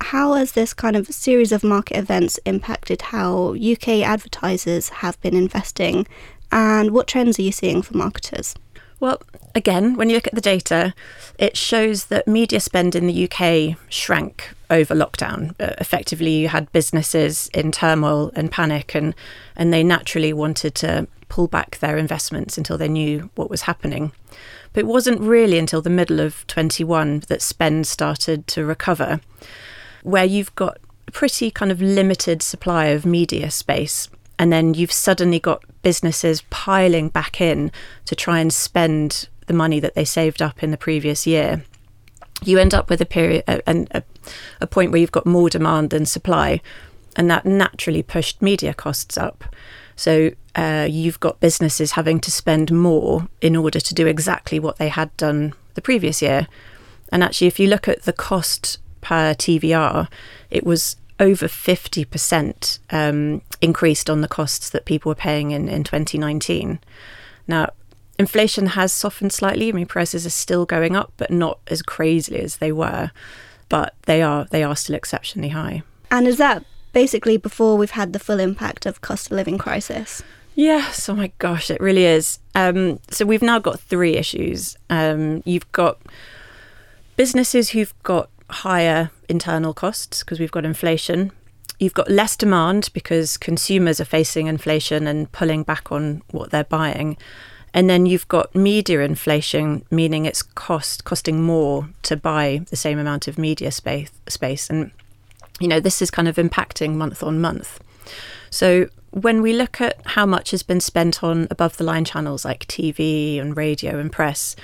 How 0.00 0.34
has 0.34 0.52
this 0.52 0.74
kind 0.74 0.94
of 0.94 1.08
series 1.08 1.52
of 1.52 1.64
market 1.64 1.96
events 1.96 2.38
impacted 2.44 3.02
how 3.02 3.54
UK 3.54 4.02
advertisers 4.02 4.90
have 4.90 5.20
been 5.20 5.34
investing, 5.34 6.06
and 6.52 6.92
what 6.92 7.08
trends 7.08 7.38
are 7.38 7.42
you 7.42 7.52
seeing 7.52 7.82
for 7.82 7.96
marketers? 7.96 8.54
Well, 8.98 9.20
again, 9.54 9.96
when 9.96 10.08
you 10.08 10.16
look 10.16 10.26
at 10.26 10.34
the 10.34 10.40
data, 10.40 10.94
it 11.38 11.56
shows 11.56 12.06
that 12.06 12.26
media 12.26 12.60
spend 12.60 12.94
in 12.94 13.06
the 13.06 13.28
UK 13.30 13.76
shrank 13.90 14.54
over 14.70 14.94
lockdown. 14.94 15.50
Uh, 15.60 15.74
effectively, 15.78 16.30
you 16.30 16.48
had 16.48 16.72
businesses 16.72 17.48
in 17.52 17.72
turmoil 17.72 18.32
and 18.34 18.50
panic, 18.50 18.94
and, 18.94 19.14
and 19.54 19.72
they 19.72 19.84
naturally 19.84 20.32
wanted 20.32 20.74
to 20.76 21.06
pull 21.28 21.46
back 21.46 21.78
their 21.78 21.98
investments 21.98 22.56
until 22.56 22.78
they 22.78 22.88
knew 22.88 23.30
what 23.34 23.50
was 23.50 23.62
happening. 23.62 24.12
But 24.72 24.80
it 24.80 24.86
wasn't 24.86 25.20
really 25.20 25.58
until 25.58 25.82
the 25.82 25.90
middle 25.90 26.20
of 26.20 26.46
21 26.46 27.24
that 27.28 27.42
spend 27.42 27.86
started 27.86 28.46
to 28.48 28.64
recover, 28.64 29.20
where 30.02 30.24
you've 30.24 30.54
got 30.54 30.78
a 31.06 31.10
pretty 31.10 31.50
kind 31.50 31.70
of 31.70 31.82
limited 31.82 32.42
supply 32.42 32.86
of 32.86 33.04
media 33.04 33.50
space 33.50 34.08
and 34.38 34.52
then 34.52 34.74
you've 34.74 34.92
suddenly 34.92 35.38
got 35.38 35.62
businesses 35.82 36.42
piling 36.50 37.08
back 37.08 37.40
in 37.40 37.70
to 38.04 38.14
try 38.14 38.38
and 38.38 38.52
spend 38.52 39.28
the 39.46 39.54
money 39.54 39.80
that 39.80 39.94
they 39.94 40.04
saved 40.04 40.42
up 40.42 40.62
in 40.62 40.70
the 40.70 40.76
previous 40.76 41.26
year. 41.26 41.64
You 42.44 42.58
end 42.58 42.74
up 42.74 42.90
with 42.90 43.00
a 43.00 43.06
period 43.06 43.44
and 43.66 43.88
a, 43.92 44.02
a, 44.60 44.66
point 44.66 44.90
where 44.90 45.00
you've 45.00 45.12
got 45.12 45.24
more 45.24 45.48
demand 45.48 45.90
than 45.90 46.04
supply 46.04 46.60
and 47.16 47.30
that 47.30 47.46
naturally 47.46 48.02
pushed 48.02 48.42
media 48.42 48.74
costs 48.74 49.16
up. 49.16 49.44
So 49.94 50.32
uh, 50.54 50.86
you've 50.90 51.20
got 51.20 51.40
businesses 51.40 51.92
having 51.92 52.20
to 52.20 52.30
spend 52.30 52.70
more 52.70 53.28
in 53.40 53.56
order 53.56 53.80
to 53.80 53.94
do 53.94 54.06
exactly 54.06 54.58
what 54.58 54.76
they 54.76 54.88
had 54.88 55.16
done 55.16 55.54
the 55.74 55.80
previous 55.80 56.20
year. 56.20 56.46
And 57.10 57.22
actually 57.22 57.46
if 57.46 57.58
you 57.58 57.68
look 57.68 57.88
at 57.88 58.02
the 58.02 58.12
cost 58.12 58.78
per 59.00 59.34
tvr 59.34 60.08
it 60.50 60.66
was 60.66 60.96
over 61.18 61.46
50% 61.46 62.78
um, 62.90 63.42
increased 63.60 64.10
on 64.10 64.20
the 64.20 64.28
costs 64.28 64.70
that 64.70 64.84
people 64.84 65.10
were 65.10 65.16
paying 65.16 65.50
in, 65.50 65.68
in 65.68 65.84
2019. 65.84 66.78
Now, 67.48 67.70
inflation 68.18 68.68
has 68.68 68.92
softened 68.92 69.32
slightly. 69.32 69.68
I 69.68 69.72
mean, 69.72 69.86
prices 69.86 70.26
are 70.26 70.30
still 70.30 70.66
going 70.66 70.96
up, 70.96 71.12
but 71.16 71.30
not 71.30 71.58
as 71.68 71.82
crazily 71.82 72.40
as 72.40 72.56
they 72.56 72.72
were. 72.72 73.10
But 73.68 73.94
they 74.02 74.22
are 74.22 74.44
they 74.50 74.62
are 74.62 74.76
still 74.76 74.94
exceptionally 74.94 75.48
high. 75.48 75.82
And 76.10 76.28
is 76.28 76.38
that 76.38 76.64
basically 76.92 77.36
before 77.36 77.76
we've 77.76 77.90
had 77.90 78.12
the 78.12 78.18
full 78.18 78.38
impact 78.38 78.86
of 78.86 79.00
cost 79.00 79.26
of 79.26 79.32
living 79.32 79.58
crisis? 79.58 80.22
Yes, 80.54 81.08
oh 81.08 81.14
my 81.14 81.32
gosh, 81.38 81.70
it 81.70 81.80
really 81.80 82.04
is. 82.04 82.38
Um, 82.54 83.00
so 83.10 83.26
we've 83.26 83.42
now 83.42 83.58
got 83.58 83.80
three 83.80 84.16
issues. 84.16 84.76
Um, 84.88 85.42
you've 85.44 85.70
got 85.72 85.98
businesses 87.16 87.70
who've 87.70 87.92
got 88.02 88.30
higher 88.48 89.10
internal 89.28 89.74
costs 89.74 90.22
because 90.22 90.40
we've 90.40 90.50
got 90.50 90.64
inflation. 90.64 91.32
You've 91.78 91.94
got 91.94 92.10
less 92.10 92.36
demand 92.36 92.90
because 92.92 93.36
consumers 93.36 94.00
are 94.00 94.06
facing 94.06 94.46
inflation 94.46 95.06
and 95.06 95.30
pulling 95.32 95.62
back 95.62 95.92
on 95.92 96.22
what 96.30 96.50
they're 96.50 96.64
buying. 96.64 97.16
And 97.74 97.90
then 97.90 98.06
you've 98.06 98.28
got 98.28 98.54
media 98.54 99.00
inflation, 99.00 99.84
meaning 99.90 100.24
it's 100.24 100.42
cost 100.42 101.04
costing 101.04 101.42
more 101.42 101.90
to 102.02 102.16
buy 102.16 102.64
the 102.70 102.76
same 102.76 102.98
amount 102.98 103.28
of 103.28 103.36
media 103.36 103.70
space 103.70 104.10
space. 104.28 104.70
And 104.70 104.90
you 105.60 105.68
know, 105.68 105.80
this 105.80 106.00
is 106.00 106.10
kind 106.10 106.28
of 106.28 106.36
impacting 106.36 106.94
month 106.94 107.22
on 107.22 107.40
month. 107.40 107.80
So 108.50 108.88
when 109.10 109.42
we 109.42 109.52
look 109.52 109.80
at 109.80 110.00
how 110.06 110.26
much 110.26 110.50
has 110.50 110.62
been 110.62 110.80
spent 110.80 111.22
on 111.22 111.48
above 111.50 111.76
the 111.76 111.84
line 111.84 112.04
channels 112.04 112.44
like 112.44 112.66
TV 112.66 113.40
and 113.40 113.56
radio 113.56 113.98
and 113.98 114.12
press, 114.12 114.56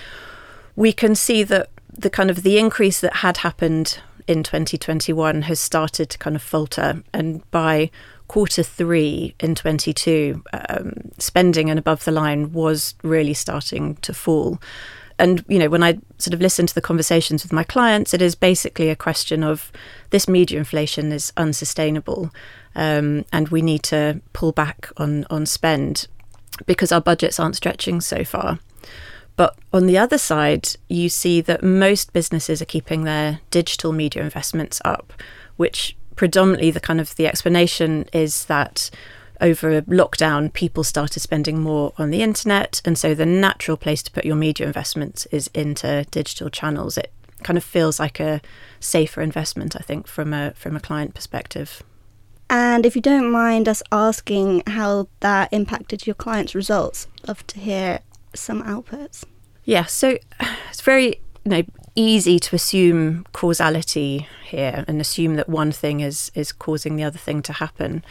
we 0.76 0.92
can 0.92 1.14
see 1.14 1.42
that 1.42 1.70
the 1.92 2.10
kind 2.10 2.30
of 2.30 2.42
the 2.42 2.58
increase 2.58 3.00
that 3.00 3.16
had 3.16 3.38
happened 3.38 4.00
in 4.26 4.42
2021 4.42 5.42
has 5.42 5.60
started 5.60 6.10
to 6.10 6.18
kind 6.18 6.36
of 6.36 6.42
falter, 6.42 7.02
and 7.12 7.48
by 7.50 7.90
quarter 8.28 8.62
three 8.62 9.34
in 9.40 9.54
22, 9.54 10.42
um, 10.68 10.92
spending 11.18 11.68
and 11.68 11.78
above 11.78 12.04
the 12.04 12.12
line 12.12 12.52
was 12.52 12.94
really 13.02 13.34
starting 13.34 13.96
to 13.96 14.14
fall. 14.14 14.58
And 15.18 15.44
you 15.48 15.58
know, 15.58 15.68
when 15.68 15.82
I 15.82 15.98
sort 16.18 16.34
of 16.34 16.40
listen 16.40 16.66
to 16.66 16.74
the 16.74 16.80
conversations 16.80 17.42
with 17.42 17.52
my 17.52 17.62
clients, 17.62 18.14
it 18.14 18.22
is 18.22 18.34
basically 18.34 18.88
a 18.88 18.96
question 18.96 19.44
of 19.44 19.70
this 20.10 20.26
media 20.26 20.58
inflation 20.58 21.12
is 21.12 21.32
unsustainable, 21.36 22.30
um, 22.74 23.24
and 23.32 23.48
we 23.48 23.62
need 23.62 23.82
to 23.84 24.20
pull 24.32 24.52
back 24.52 24.90
on 24.96 25.26
on 25.30 25.46
spend 25.46 26.08
because 26.66 26.92
our 26.92 27.00
budgets 27.00 27.38
aren't 27.38 27.56
stretching 27.56 28.00
so 28.00 28.24
far. 28.24 28.58
But 29.36 29.56
on 29.72 29.86
the 29.86 29.98
other 29.98 30.18
side, 30.18 30.68
you 30.88 31.08
see 31.08 31.40
that 31.40 31.62
most 31.62 32.12
businesses 32.12 32.60
are 32.60 32.66
keeping 32.66 33.04
their 33.04 33.40
digital 33.50 33.92
media 33.92 34.22
investments 34.22 34.80
up, 34.84 35.12
which 35.56 35.96
predominantly 36.16 36.70
the 36.70 36.80
kind 36.80 37.00
of 37.00 37.16
the 37.16 37.26
explanation 37.26 38.06
is 38.12 38.44
that 38.46 38.90
over 39.40 39.76
a 39.76 39.82
lockdown, 39.82 40.52
people 40.52 40.84
started 40.84 41.20
spending 41.20 41.60
more 41.60 41.92
on 41.98 42.10
the 42.10 42.22
internet. 42.22 42.80
And 42.84 42.96
so 42.96 43.14
the 43.14 43.26
natural 43.26 43.76
place 43.76 44.02
to 44.04 44.10
put 44.12 44.24
your 44.24 44.36
media 44.36 44.66
investments 44.66 45.26
is 45.26 45.50
into 45.52 46.04
digital 46.10 46.48
channels. 46.48 46.96
It 46.96 47.12
kind 47.42 47.56
of 47.56 47.64
feels 47.64 47.98
like 47.98 48.20
a 48.20 48.40
safer 48.78 49.20
investment, 49.20 49.74
I 49.74 49.80
think, 49.80 50.06
from 50.06 50.32
a 50.32 50.52
from 50.54 50.76
a 50.76 50.80
client 50.80 51.14
perspective. 51.14 51.82
And 52.48 52.84
if 52.86 52.94
you 52.94 53.02
don't 53.02 53.32
mind 53.32 53.66
us 53.66 53.82
asking 53.90 54.62
how 54.66 55.08
that 55.20 55.52
impacted 55.52 56.06
your 56.06 56.14
clients' 56.14 56.54
results, 56.54 57.08
love 57.26 57.46
to 57.48 57.58
hear 57.58 58.00
some 58.34 58.62
outputs? 58.62 59.24
Yeah, 59.64 59.84
so 59.84 60.18
it's 60.70 60.80
very 60.80 61.20
you 61.44 61.50
know 61.50 61.62
easy 61.94 62.38
to 62.38 62.56
assume 62.56 63.26
causality 63.32 64.26
here 64.44 64.84
and 64.88 65.00
assume 65.00 65.36
that 65.36 65.48
one 65.48 65.72
thing 65.72 66.00
is 66.00 66.30
is 66.34 66.52
causing 66.52 66.96
the 66.96 67.04
other 67.04 67.18
thing 67.18 67.42
to 67.42 67.52
happen. 67.52 68.04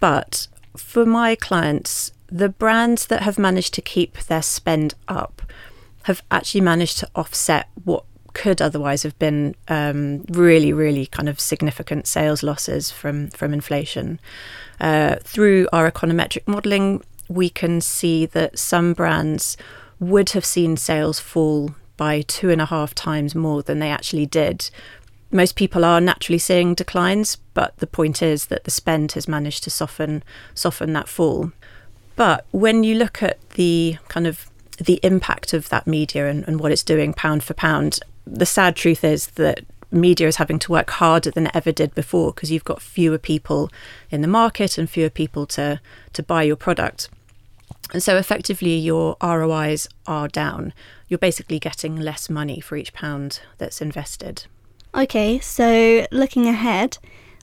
But 0.00 0.48
for 0.76 1.06
my 1.06 1.34
clients, 1.34 2.12
the 2.28 2.48
brands 2.48 3.06
that 3.06 3.22
have 3.22 3.38
managed 3.38 3.74
to 3.74 3.82
keep 3.82 4.18
their 4.18 4.42
spend 4.42 4.94
up 5.08 5.42
have 6.04 6.22
actually 6.30 6.60
managed 6.60 6.98
to 6.98 7.08
offset 7.14 7.68
what 7.84 8.04
could 8.32 8.60
otherwise 8.60 9.02
have 9.02 9.18
been 9.18 9.54
um, 9.68 10.22
really, 10.28 10.72
really 10.72 11.06
kind 11.06 11.28
of 11.28 11.40
significant 11.40 12.06
sales 12.06 12.42
losses 12.42 12.90
from 12.90 13.28
from 13.30 13.54
inflation. 13.54 14.20
Uh, 14.78 15.16
through 15.22 15.66
our 15.72 15.90
econometric 15.90 16.46
modelling, 16.46 17.02
we 17.28 17.48
can 17.48 17.80
see 17.80 18.26
that 18.26 18.58
some 18.58 18.92
brands 18.92 19.56
would 19.98 20.30
have 20.30 20.44
seen 20.44 20.76
sales 20.76 21.18
fall 21.18 21.74
by 21.96 22.20
two 22.22 22.50
and 22.50 22.60
a 22.60 22.66
half 22.66 22.94
times 22.94 23.34
more 23.34 23.62
than 23.62 23.78
they 23.78 23.90
actually 23.90 24.26
did. 24.26 24.70
Most 25.30 25.56
people 25.56 25.84
are 25.84 26.00
naturally 26.00 26.38
seeing 26.38 26.74
declines, 26.74 27.36
but 27.54 27.76
the 27.78 27.86
point 27.86 28.22
is 28.22 28.46
that 28.46 28.64
the 28.64 28.70
spend 28.70 29.12
has 29.12 29.26
managed 29.26 29.64
to 29.64 29.70
soften 29.70 30.22
soften 30.54 30.92
that 30.92 31.08
fall. 31.08 31.52
But 32.14 32.46
when 32.50 32.84
you 32.84 32.94
look 32.94 33.22
at 33.22 33.38
the 33.50 33.98
kind 34.08 34.26
of 34.26 34.50
the 34.78 35.00
impact 35.02 35.52
of 35.52 35.68
that 35.70 35.86
media 35.86 36.28
and, 36.28 36.46
and 36.46 36.60
what 36.60 36.72
it's 36.72 36.82
doing 36.82 37.12
pound 37.12 37.42
for 37.42 37.54
pound, 37.54 38.00
the 38.26 38.46
sad 38.46 38.76
truth 38.76 39.04
is 39.04 39.28
that 39.28 39.64
media 39.90 40.26
is 40.28 40.36
having 40.36 40.58
to 40.58 40.72
work 40.72 40.90
harder 40.90 41.30
than 41.30 41.46
it 41.46 41.56
ever 41.56 41.72
did 41.72 41.94
before 41.94 42.32
because 42.32 42.50
you've 42.50 42.64
got 42.64 42.82
fewer 42.82 43.18
people 43.18 43.70
in 44.10 44.20
the 44.20 44.28
market 44.28 44.78
and 44.78 44.90
fewer 44.90 45.10
people 45.10 45.46
to 45.46 45.80
to 46.12 46.22
buy 46.22 46.42
your 46.42 46.56
product. 46.56 47.08
And 47.92 48.02
so 48.02 48.16
effectively 48.16 48.76
your 48.76 49.16
ROIs 49.22 49.88
are 50.06 50.28
down. 50.28 50.72
You're 51.08 51.18
basically 51.18 51.58
getting 51.58 51.96
less 51.96 52.28
money 52.28 52.60
for 52.60 52.76
each 52.76 52.92
pound 52.92 53.40
that's 53.58 53.80
invested. 53.80 54.46
Okay, 54.94 55.38
so 55.38 56.06
looking 56.10 56.46
ahead, 56.46 56.98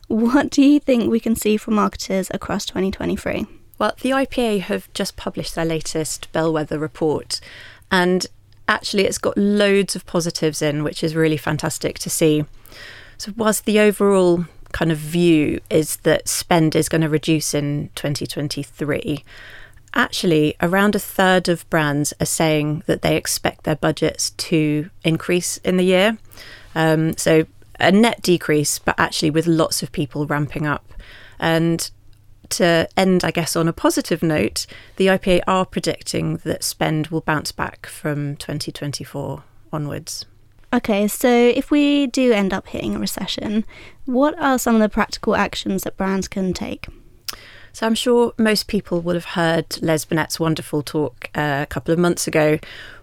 what 0.08 0.50
do 0.50 0.62
you 0.62 0.80
think 0.80 1.10
we 1.10 1.20
can 1.20 1.36
see 1.36 1.56
from 1.56 1.74
marketers 1.74 2.30
across 2.32 2.66
2023? 2.66 3.46
Well, 3.78 3.94
the 4.00 4.10
IPA 4.10 4.60
have 4.62 4.92
just 4.92 5.16
published 5.16 5.54
their 5.54 5.64
latest 5.64 6.30
bellwether 6.32 6.78
report, 6.78 7.40
and 7.90 8.26
actually, 8.68 9.04
it's 9.04 9.18
got 9.18 9.36
loads 9.36 9.96
of 9.96 10.06
positives 10.06 10.62
in, 10.62 10.84
which 10.84 11.02
is 11.02 11.14
really 11.14 11.36
fantastic 11.36 11.98
to 12.00 12.10
see. 12.10 12.44
So, 13.18 13.32
whilst 13.36 13.64
the 13.64 13.80
overall 13.80 14.44
kind 14.72 14.92
of 14.92 14.98
view 14.98 15.60
is 15.70 15.98
that 15.98 16.28
spend 16.28 16.74
is 16.74 16.88
going 16.88 17.00
to 17.00 17.08
reduce 17.08 17.54
in 17.54 17.90
2023, 17.94 19.24
actually, 19.94 20.54
around 20.60 20.94
a 20.94 20.98
third 20.98 21.48
of 21.48 21.68
brands 21.70 22.12
are 22.20 22.26
saying 22.26 22.82
that 22.86 23.02
they 23.02 23.16
expect 23.16 23.64
their 23.64 23.76
budgets 23.76 24.30
to 24.30 24.90
increase 25.02 25.58
in 25.58 25.76
the 25.76 25.84
year. 25.84 26.18
Um, 26.74 27.16
so, 27.16 27.46
a 27.80 27.90
net 27.90 28.22
decrease, 28.22 28.78
but 28.78 28.94
actually 28.98 29.30
with 29.30 29.46
lots 29.46 29.82
of 29.82 29.92
people 29.92 30.26
ramping 30.26 30.66
up. 30.66 30.92
And 31.38 31.90
to 32.50 32.88
end, 32.96 33.24
I 33.24 33.30
guess, 33.30 33.56
on 33.56 33.68
a 33.68 33.72
positive 33.72 34.22
note, 34.22 34.66
the 34.96 35.08
IPA 35.08 35.42
are 35.46 35.66
predicting 35.66 36.36
that 36.38 36.62
spend 36.62 37.08
will 37.08 37.20
bounce 37.20 37.52
back 37.52 37.86
from 37.86 38.36
2024 38.36 39.42
onwards. 39.72 40.24
Okay, 40.72 41.06
so 41.06 41.28
if 41.28 41.70
we 41.70 42.08
do 42.08 42.32
end 42.32 42.52
up 42.52 42.66
hitting 42.66 42.96
a 42.96 42.98
recession, 42.98 43.64
what 44.06 44.38
are 44.40 44.58
some 44.58 44.74
of 44.74 44.80
the 44.80 44.88
practical 44.88 45.36
actions 45.36 45.84
that 45.84 45.96
brands 45.96 46.26
can 46.26 46.52
take? 46.52 46.88
So 47.74 47.86
I'm 47.86 47.94
sure 47.94 48.32
most 48.38 48.68
people 48.68 49.00
will 49.00 49.14
have 49.14 49.24
heard 49.24 49.82
Les 49.82 50.04
Binet's 50.04 50.38
wonderful 50.38 50.82
talk 50.82 51.28
uh, 51.34 51.60
a 51.62 51.66
couple 51.66 51.92
of 51.92 51.98
months 51.98 52.28
ago, 52.28 52.58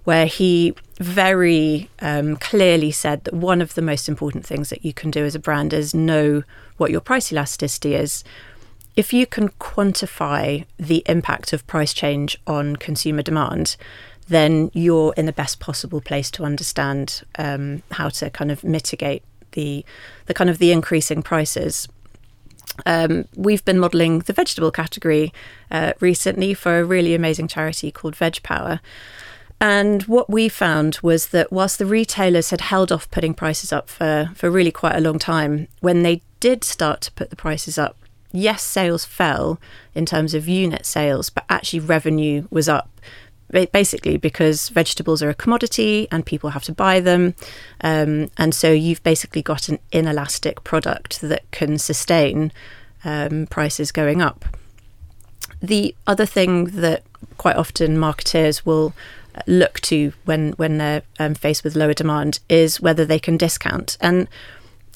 where 0.05 0.25
he 0.25 0.73
very 0.97 1.89
um, 1.99 2.37
clearly 2.37 2.91
said 2.91 3.25
that 3.25 3.33
one 3.33 3.61
of 3.61 3.75
the 3.75 3.81
most 3.81 4.07
important 4.07 4.45
things 4.45 4.69
that 4.69 4.85
you 4.85 4.93
can 4.93 5.11
do 5.11 5.25
as 5.25 5.35
a 5.35 5.39
brand 5.39 5.73
is 5.73 5.93
know 5.93 6.43
what 6.77 6.89
your 6.89 7.01
price 7.01 7.31
elasticity 7.31 7.95
is 7.95 8.23
if 8.95 9.13
you 9.13 9.25
can 9.25 9.49
quantify 9.49 10.65
the 10.77 11.03
impact 11.05 11.53
of 11.53 11.65
price 11.67 11.93
change 11.93 12.37
on 12.45 12.75
consumer 12.75 13.21
demand, 13.21 13.77
then 14.27 14.69
you're 14.73 15.13
in 15.15 15.25
the 15.25 15.33
best 15.33 15.59
possible 15.59 16.01
place 16.01 16.29
to 16.31 16.43
understand 16.43 17.23
um, 17.37 17.83
how 17.91 18.09
to 18.09 18.29
kind 18.29 18.51
of 18.51 18.63
mitigate 18.63 19.23
the 19.51 19.85
the 20.27 20.33
kind 20.33 20.49
of 20.49 20.57
the 20.57 20.71
increasing 20.71 21.21
prices. 21.21 21.87
Um, 22.85 23.27
we've 23.35 23.63
been 23.65 23.79
modelling 23.79 24.19
the 24.19 24.33
vegetable 24.33 24.71
category 24.71 25.33
uh, 25.69 25.93
recently 25.99 26.53
for 26.53 26.79
a 26.79 26.85
really 26.85 27.13
amazing 27.13 27.47
charity 27.47 27.91
called 27.91 28.15
Veg 28.15 28.41
Power. 28.43 28.79
And 29.59 30.03
what 30.03 30.29
we 30.29 30.49
found 30.49 30.97
was 31.03 31.27
that 31.27 31.51
whilst 31.51 31.77
the 31.77 31.85
retailers 31.85 32.49
had 32.49 32.61
held 32.61 32.91
off 32.91 33.11
putting 33.11 33.35
prices 33.35 33.71
up 33.71 33.89
for, 33.89 34.31
for 34.33 34.49
really 34.49 34.71
quite 34.71 34.95
a 34.95 35.01
long 35.01 35.19
time, 35.19 35.67
when 35.81 36.01
they 36.01 36.23
did 36.39 36.63
start 36.63 37.01
to 37.01 37.11
put 37.11 37.29
the 37.29 37.35
prices 37.35 37.77
up, 37.77 37.95
yes, 38.31 38.63
sales 38.63 39.05
fell 39.05 39.59
in 39.93 40.05
terms 40.05 40.33
of 40.33 40.47
unit 40.47 40.85
sales, 40.85 41.29
but 41.29 41.45
actually 41.47 41.79
revenue 41.79 42.47
was 42.49 42.67
up. 42.67 42.89
Basically, 43.51 44.17
because 44.17 44.69
vegetables 44.69 45.21
are 45.21 45.29
a 45.29 45.33
commodity 45.33 46.07
and 46.11 46.25
people 46.25 46.51
have 46.51 46.63
to 46.63 46.71
buy 46.71 46.99
them. 46.99 47.35
Um, 47.81 48.29
and 48.37 48.55
so 48.55 48.71
you've 48.71 49.03
basically 49.03 49.41
got 49.41 49.69
an 49.69 49.79
inelastic 49.91 50.63
product 50.63 51.21
that 51.21 51.49
can 51.51 51.77
sustain 51.77 52.51
um, 53.03 53.47
prices 53.47 53.91
going 53.91 54.21
up. 54.21 54.45
The 55.61 55.93
other 56.07 56.25
thing 56.25 56.65
that 56.65 57.03
quite 57.37 57.55
often 57.55 57.97
marketers 57.97 58.65
will 58.65 58.93
look 59.47 59.79
to 59.81 60.13
when, 60.25 60.51
when 60.53 60.77
they're 60.77 61.03
um, 61.19 61.33
faced 61.33 61.63
with 61.63 61.75
lower 61.75 61.93
demand 61.93 62.39
is 62.49 62.81
whether 62.81 63.05
they 63.05 63.19
can 63.19 63.37
discount. 63.37 63.97
And 64.01 64.27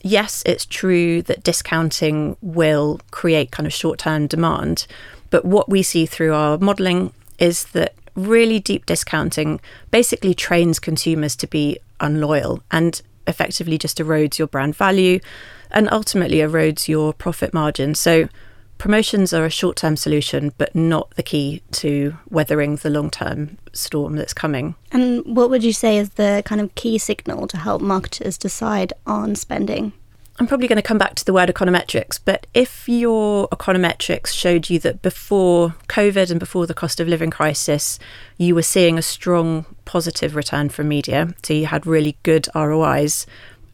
yes, 0.02 0.44
it's 0.46 0.66
true 0.66 1.22
that 1.24 1.44
discounting 1.44 2.38
will 2.42 3.00
create 3.12 3.52
kind 3.52 3.68
of 3.68 3.74
short 3.74 4.00
term 4.00 4.28
demand. 4.28 4.88
But 5.30 5.46
what 5.46 5.70
we 5.70 5.84
see 5.84 6.06
through 6.06 6.34
our 6.34 6.58
modelling 6.58 7.14
is 7.40 7.66
that 7.66 7.94
really 8.16 8.60
deep 8.60 8.86
discounting 8.86 9.60
basically 9.92 10.34
trains 10.34 10.80
consumers 10.80 11.36
to 11.36 11.48
be 11.48 11.78
unloyal 12.00 12.62
and 12.72 13.02
effectively 13.28 13.78
just 13.78 13.98
erodes 13.98 14.38
your 14.38 14.48
brand 14.48 14.76
value 14.76 15.20
and 15.72 15.90
ultimately 15.92 16.38
erodes 16.38 16.88
your 16.88 17.14
profit 17.14 17.54
margin. 17.54 17.96
So 17.96 18.30
promotions 18.78 19.34
are 19.34 19.46
a 19.46 19.50
short 19.50 19.78
term 19.78 19.98
solution, 19.98 20.54
but 20.58 20.76
not 20.76 21.12
the 21.16 21.24
key 21.24 21.62
to 21.72 22.18
weathering 22.30 22.78
the 22.78 22.90
long 22.90 23.10
term 23.10 23.58
storm 23.74 24.16
that's 24.16 24.34
coming. 24.34 24.76
And 24.92 25.24
what 25.26 25.50
would 25.50 25.64
you 25.64 25.74
say 25.74 25.98
is 25.98 26.12
the 26.12 26.44
kind 26.46 26.62
of 26.62 26.74
key 26.76 26.98
signal 26.98 27.48
to 27.48 27.58
help 27.58 27.82
marketers 27.82 28.38
decide 28.38 28.94
on 29.06 29.36
spending? 29.36 29.94
I'm 30.38 30.48
probably 30.48 30.68
going 30.68 30.76
to 30.76 30.82
come 30.82 30.98
back 30.98 31.16
to 31.16 31.24
the 31.26 31.32
word 31.32 31.48
econometrics, 31.48 32.20
but 32.24 32.46
if 32.54 32.90
your 32.90 33.48
econometrics 33.50 34.34
showed 34.34 34.70
you 34.70 34.80
that 34.80 35.02
before 35.02 35.76
COVID 35.88 36.30
and 36.30 36.42
before 36.42 36.68
the 36.68 36.74
cost 36.74 37.00
of 37.00 37.08
living 37.08 37.30
crisis, 37.32 38.00
you 38.38 38.54
were 38.54 38.62
seeing 38.62 38.98
a 38.98 39.02
strong 39.02 39.66
positive 39.86 40.36
return 40.36 40.68
from 40.68 40.90
media, 40.90 41.34
so 41.42 41.54
you 41.54 41.68
had 41.68 41.88
really 41.88 42.18
good 42.24 42.50
ROIs, 42.54 43.26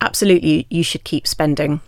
absolutely 0.02 0.68
you 0.70 0.84
should 0.84 1.04
keep 1.04 1.26
spending. 1.26 1.82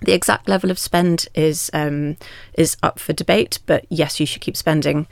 The 0.00 0.14
exact 0.14 0.48
level 0.48 0.70
of 0.70 0.78
spend 0.78 1.26
is 1.34 1.70
um, 1.74 2.16
is 2.54 2.78
up 2.82 2.98
for 2.98 3.12
debate, 3.12 3.58
but 3.66 3.84
yes, 3.90 4.20
you 4.20 4.24
should 4.26 4.40
keep 4.40 4.56
spending. 4.56 5.06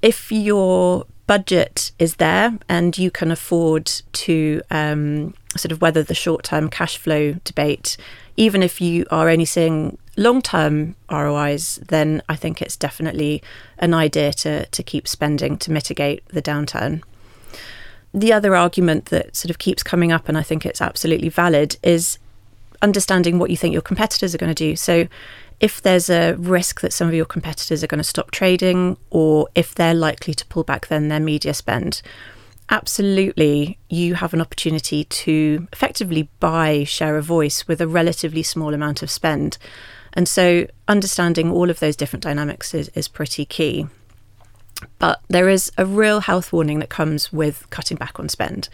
If 0.00 0.32
your 0.32 1.06
budget 1.28 1.92
is 2.00 2.16
there 2.16 2.58
and 2.68 2.98
you 2.98 3.10
can 3.10 3.30
afford 3.30 3.86
to 4.12 4.62
um, 4.70 5.34
sort 5.56 5.70
of 5.70 5.80
weather 5.80 6.02
the 6.02 6.14
short 6.14 6.44
term 6.44 6.68
cash 6.68 6.96
flow 6.96 7.34
debate, 7.44 7.96
even 8.36 8.62
if 8.62 8.80
you 8.80 9.06
are 9.10 9.28
only 9.28 9.44
seeing 9.44 9.98
long 10.16 10.42
term 10.42 10.96
ROIs, 11.10 11.78
then 11.88 12.22
I 12.28 12.36
think 12.36 12.60
it's 12.60 12.76
definitely 12.76 13.42
an 13.78 13.94
idea 13.94 14.32
to, 14.34 14.66
to 14.66 14.82
keep 14.82 15.08
spending 15.08 15.56
to 15.58 15.72
mitigate 15.72 16.26
the 16.28 16.42
downturn. 16.42 17.02
The 18.14 18.32
other 18.32 18.54
argument 18.54 19.06
that 19.06 19.34
sort 19.34 19.50
of 19.50 19.58
keeps 19.58 19.82
coming 19.82 20.12
up, 20.12 20.28
and 20.28 20.36
I 20.36 20.42
think 20.42 20.66
it's 20.66 20.82
absolutely 20.82 21.30
valid, 21.30 21.76
is 21.82 22.18
understanding 22.82 23.38
what 23.38 23.50
you 23.50 23.56
think 23.56 23.72
your 23.72 23.82
competitors 23.82 24.34
are 24.34 24.38
going 24.38 24.54
to 24.54 24.70
do. 24.70 24.76
So, 24.76 25.08
if 25.60 25.80
there's 25.80 26.10
a 26.10 26.34
risk 26.34 26.80
that 26.80 26.92
some 26.92 27.06
of 27.06 27.14
your 27.14 27.24
competitors 27.24 27.84
are 27.84 27.86
going 27.86 28.00
to 28.00 28.04
stop 28.04 28.32
trading, 28.32 28.96
or 29.10 29.48
if 29.54 29.74
they're 29.74 29.94
likely 29.94 30.34
to 30.34 30.44
pull 30.46 30.64
back 30.64 30.88
then 30.88 31.08
their 31.08 31.20
media 31.20 31.54
spend, 31.54 32.02
absolutely 32.72 33.78
you 33.90 34.14
have 34.14 34.32
an 34.32 34.40
opportunity 34.40 35.04
to 35.04 35.68
effectively 35.72 36.28
buy 36.40 36.82
share 36.84 37.18
a 37.18 37.22
voice 37.22 37.68
with 37.68 37.80
a 37.80 37.86
relatively 37.86 38.42
small 38.42 38.72
amount 38.72 39.02
of 39.02 39.10
spend. 39.10 39.58
And 40.14 40.26
so, 40.26 40.66
understanding 40.88 41.50
all 41.50 41.70
of 41.70 41.80
those 41.80 41.96
different 41.96 42.22
dynamics 42.22 42.74
is, 42.74 42.88
is 42.94 43.08
pretty 43.08 43.44
key. 43.44 43.86
But 44.98 45.20
there 45.28 45.48
is 45.48 45.70
a 45.78 45.86
real 45.86 46.20
health 46.20 46.52
warning 46.52 46.80
that 46.80 46.88
comes 46.88 47.32
with 47.32 47.68
cutting 47.70 47.98
back 47.98 48.18
on 48.18 48.28
spend. 48.28 48.68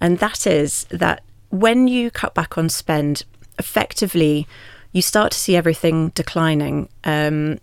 And 0.00 0.18
that 0.18 0.46
is 0.46 0.84
that 0.90 1.22
when 1.50 1.88
you 1.88 2.10
cut 2.10 2.34
back 2.34 2.58
on 2.58 2.68
spend, 2.68 3.24
effectively, 3.58 4.46
you 4.92 5.00
start 5.00 5.32
to 5.32 5.38
see 5.38 5.56
everything 5.56 6.10
declining. 6.10 6.88
Um, 7.04 7.58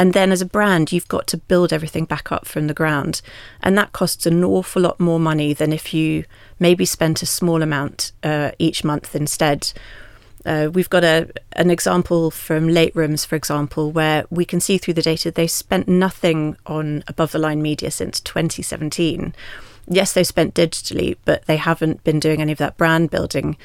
and 0.00 0.14
then 0.14 0.32
as 0.32 0.40
a 0.40 0.46
brand, 0.46 0.92
you've 0.92 1.08
got 1.08 1.26
to 1.26 1.36
build 1.36 1.74
everything 1.74 2.06
back 2.06 2.32
up 2.32 2.46
from 2.46 2.68
the 2.68 2.72
ground. 2.72 3.20
And 3.62 3.76
that 3.76 3.92
costs 3.92 4.24
an 4.24 4.42
awful 4.42 4.80
lot 4.80 4.98
more 4.98 5.20
money 5.20 5.52
than 5.52 5.74
if 5.74 5.92
you 5.92 6.24
maybe 6.58 6.86
spent 6.86 7.20
a 7.20 7.26
small 7.26 7.60
amount 7.60 8.12
uh, 8.22 8.52
each 8.58 8.82
month 8.82 9.14
instead. 9.14 9.74
Uh, 10.46 10.70
we've 10.72 10.88
got 10.88 11.04
a 11.04 11.28
an 11.52 11.68
example 11.68 12.30
from 12.30 12.68
LateRooms, 12.68 13.26
for 13.26 13.36
example, 13.36 13.92
where 13.92 14.24
we 14.30 14.46
can 14.46 14.58
see 14.58 14.78
through 14.78 14.94
the 14.94 15.02
data 15.02 15.30
they 15.30 15.46
spent 15.46 15.86
nothing 15.86 16.56
on 16.64 17.04
above 17.06 17.32
the 17.32 17.38
line 17.38 17.60
media 17.60 17.90
since 17.90 18.20
2017. 18.20 19.34
Yes, 19.86 20.14
they 20.14 20.24
spent 20.24 20.54
digitally, 20.54 21.18
but 21.26 21.44
they 21.44 21.58
haven't 21.58 22.04
been 22.04 22.20
doing 22.20 22.40
any 22.40 22.52
of 22.52 22.58
that 22.58 22.78
brand 22.78 23.10
building 23.10 23.58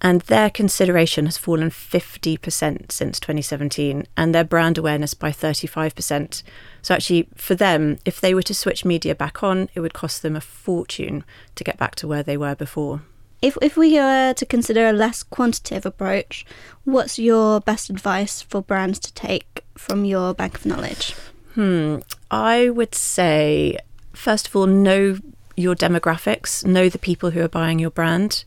and 0.00 0.22
their 0.22 0.50
consideration 0.50 1.26
has 1.26 1.36
fallen 1.36 1.70
50% 1.70 2.90
since 2.90 3.20
2017 3.20 4.06
and 4.16 4.34
their 4.34 4.44
brand 4.44 4.78
awareness 4.78 5.14
by 5.14 5.30
35%. 5.30 6.42
So, 6.82 6.94
actually, 6.94 7.28
for 7.34 7.54
them, 7.54 7.98
if 8.04 8.20
they 8.20 8.34
were 8.34 8.42
to 8.42 8.54
switch 8.54 8.84
media 8.84 9.14
back 9.14 9.42
on, 9.42 9.68
it 9.74 9.80
would 9.80 9.92
cost 9.92 10.22
them 10.22 10.36
a 10.36 10.40
fortune 10.40 11.24
to 11.54 11.64
get 11.64 11.78
back 11.78 11.94
to 11.96 12.08
where 12.08 12.22
they 12.22 12.36
were 12.36 12.54
before. 12.54 13.02
If, 13.42 13.56
if 13.62 13.76
we 13.76 13.94
were 13.94 14.34
to 14.34 14.46
consider 14.46 14.88
a 14.88 14.92
less 14.92 15.22
quantitative 15.22 15.86
approach, 15.86 16.44
what's 16.84 17.18
your 17.18 17.60
best 17.60 17.90
advice 17.90 18.42
for 18.42 18.62
brands 18.62 18.98
to 19.00 19.12
take 19.14 19.64
from 19.76 20.04
your 20.04 20.34
bank 20.34 20.56
of 20.56 20.66
knowledge? 20.66 21.14
Hmm. 21.54 21.98
I 22.30 22.70
would 22.70 22.94
say, 22.94 23.78
first 24.12 24.48
of 24.48 24.56
all, 24.56 24.66
know 24.66 25.18
your 25.56 25.74
demographics, 25.74 26.64
know 26.64 26.88
the 26.88 26.98
people 26.98 27.30
who 27.30 27.40
are 27.40 27.48
buying 27.48 27.78
your 27.78 27.90
brand. 27.90 28.44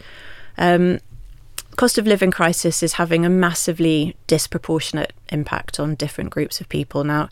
Um, 0.57 0.99
cost 1.75 1.97
of 1.97 2.07
living 2.07 2.31
crisis 2.31 2.83
is 2.83 2.93
having 2.93 3.25
a 3.25 3.29
massively 3.29 4.15
disproportionate 4.27 5.13
impact 5.29 5.79
on 5.79 5.95
different 5.95 6.29
groups 6.29 6.61
of 6.61 6.69
people. 6.69 7.03
Now, 7.03 7.29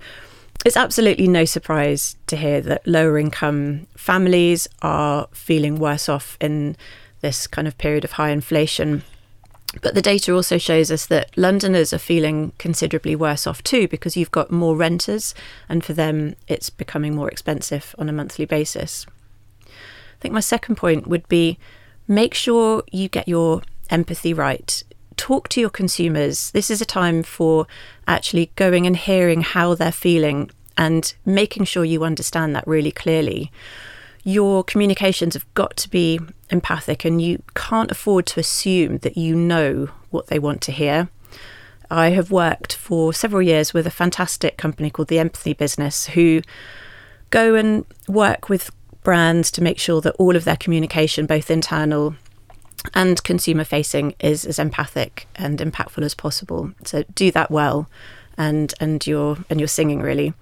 it's 0.64 0.78
absolutely 0.78 1.28
no 1.28 1.46
surprise 1.46 2.16
to 2.28 2.36
hear 2.36 2.62
that 2.62 2.86
lower 2.86 3.18
income 3.18 3.88
families 3.96 4.68
are 4.82 5.28
feeling 5.32 5.80
worse 5.80 6.08
off 6.08 6.38
in 6.40 6.76
this 7.22 7.48
kind 7.48 7.68
of 7.68 7.78
period 7.78 8.04
of 8.04 8.14
high 8.14 8.30
inflation. 8.30 9.04
But 9.82 9.96
the 9.96 10.02
data 10.02 10.34
also 10.34 10.58
shows 10.58 10.92
us 10.92 11.06
that 11.08 11.36
Londoners 11.38 11.94
are 11.94 11.98
feeling 11.98 12.52
considerably 12.58 13.16
worse 13.16 13.48
off 13.48 13.64
too 13.64 13.88
because 13.88 14.18
you've 14.18 14.32
got 14.32 14.52
more 14.52 14.76
renters, 14.76 15.34
and 15.70 15.84
for 15.84 15.94
them, 15.94 16.36
it's 16.48 16.70
becoming 16.70 17.16
more 17.16 17.30
expensive 17.30 17.96
on 17.98 18.10
a 18.10 18.14
monthly 18.14 18.46
basis. 18.46 19.06
I 19.66 20.20
think 20.20 20.34
my 20.34 20.42
second 20.42 20.76
point 20.76 21.08
would 21.08 21.28
be 21.28 21.58
make 22.08 22.34
sure 22.34 22.84
you 22.92 23.08
get 23.08 23.28
your 23.28 23.62
empathy 23.92 24.34
right. 24.34 24.84
Talk 25.18 25.50
to 25.50 25.62
your 25.62 25.70
consumers. 25.70 26.52
This 26.52 26.72
is 26.72 26.82
a 26.82 26.86
time 26.86 27.22
for 27.22 27.68
actually 28.08 28.52
going 28.56 28.88
and 28.88 28.98
hearing 28.98 29.42
how 29.42 29.76
they're 29.76 29.92
feeling 29.92 30.50
and 30.78 31.14
making 31.26 31.66
sure 31.66 31.86
you 31.86 32.04
understand 32.04 32.56
that 32.56 32.66
really 32.66 32.92
clearly. 32.92 33.52
Your 34.24 34.64
communications 34.64 35.34
have 35.34 35.52
got 35.54 35.76
to 35.78 35.90
be 35.90 36.20
empathic, 36.50 37.06
and 37.06 37.22
you 37.22 37.44
can't 37.56 37.92
afford 37.92 38.26
to 38.28 38.40
assume 38.40 39.00
that 39.00 39.18
you 39.18 39.36
know 39.36 39.90
what 40.10 40.28
they 40.28 40.40
want 40.40 40.62
to 40.62 40.72
hear. 40.72 41.10
I 41.90 42.12
have 42.12 42.32
worked 42.32 42.76
for 42.76 43.14
several 43.14 43.42
years 43.42 43.74
with 43.74 43.86
a 43.86 43.92
fantastic 43.92 44.58
company 44.58 44.90
called 44.90 45.10
the 45.10 45.20
Empathy 45.20 45.54
Business 45.54 46.08
who 46.08 46.42
go 47.32 47.56
and 47.56 47.86
work 48.08 48.48
with 48.48 48.72
brands 49.04 49.52
to 49.52 49.64
make 49.64 49.80
sure 49.80 50.02
that 50.02 50.16
all 50.18 50.36
of 50.36 50.46
their 50.46 50.56
communication, 50.56 51.26
both 51.26 51.52
internal 51.52 52.16
and 52.94 53.24
consumer 53.24 53.64
facing, 53.64 54.16
is 54.20 54.46
as 54.46 54.60
empathic 54.60 55.28
and 55.36 55.60
impactful 55.60 56.04
as 56.04 56.16
possible. 56.16 56.72
So 56.84 57.04
do 57.16 57.32
that 57.32 57.52
well, 57.52 57.90
and 58.38 58.74
and 58.80 59.06
you're 59.06 59.38
and 59.50 59.60
you're 59.60 59.68
singing 59.68 60.02
really. 60.02 60.34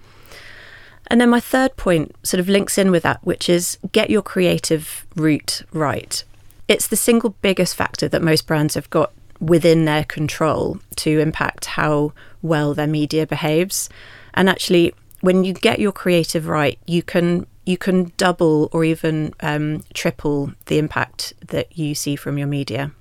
And 1.08 1.20
then 1.20 1.30
my 1.30 1.40
third 1.40 1.76
point 1.76 2.14
sort 2.22 2.38
of 2.38 2.48
links 2.48 2.78
in 2.78 2.90
with 2.90 3.02
that, 3.02 3.24
which 3.24 3.48
is 3.48 3.78
get 3.92 4.10
your 4.10 4.22
creative 4.22 5.06
route 5.16 5.62
right. 5.72 6.22
It's 6.68 6.86
the 6.86 6.96
single 6.96 7.34
biggest 7.42 7.74
factor 7.74 8.06
that 8.08 8.22
most 8.22 8.46
brands 8.46 8.74
have 8.74 8.88
got 8.90 9.12
within 9.40 9.86
their 9.86 10.04
control 10.04 10.78
to 10.96 11.18
impact 11.18 11.64
how 11.64 12.12
well 12.42 12.74
their 12.74 12.86
media 12.86 13.26
behaves. 13.26 13.88
And 14.34 14.48
actually, 14.48 14.94
when 15.20 15.42
you 15.42 15.52
get 15.52 15.80
your 15.80 15.92
creative 15.92 16.46
right, 16.46 16.78
you 16.86 17.02
can 17.02 17.46
you 17.64 17.76
can 17.76 18.12
double 18.16 18.68
or 18.72 18.84
even 18.84 19.34
um, 19.40 19.84
triple 19.94 20.52
the 20.66 20.78
impact 20.78 21.34
that 21.46 21.76
you 21.76 21.94
see 21.94 22.16
from 22.16 22.38
your 22.38 22.46
media. 22.46 22.92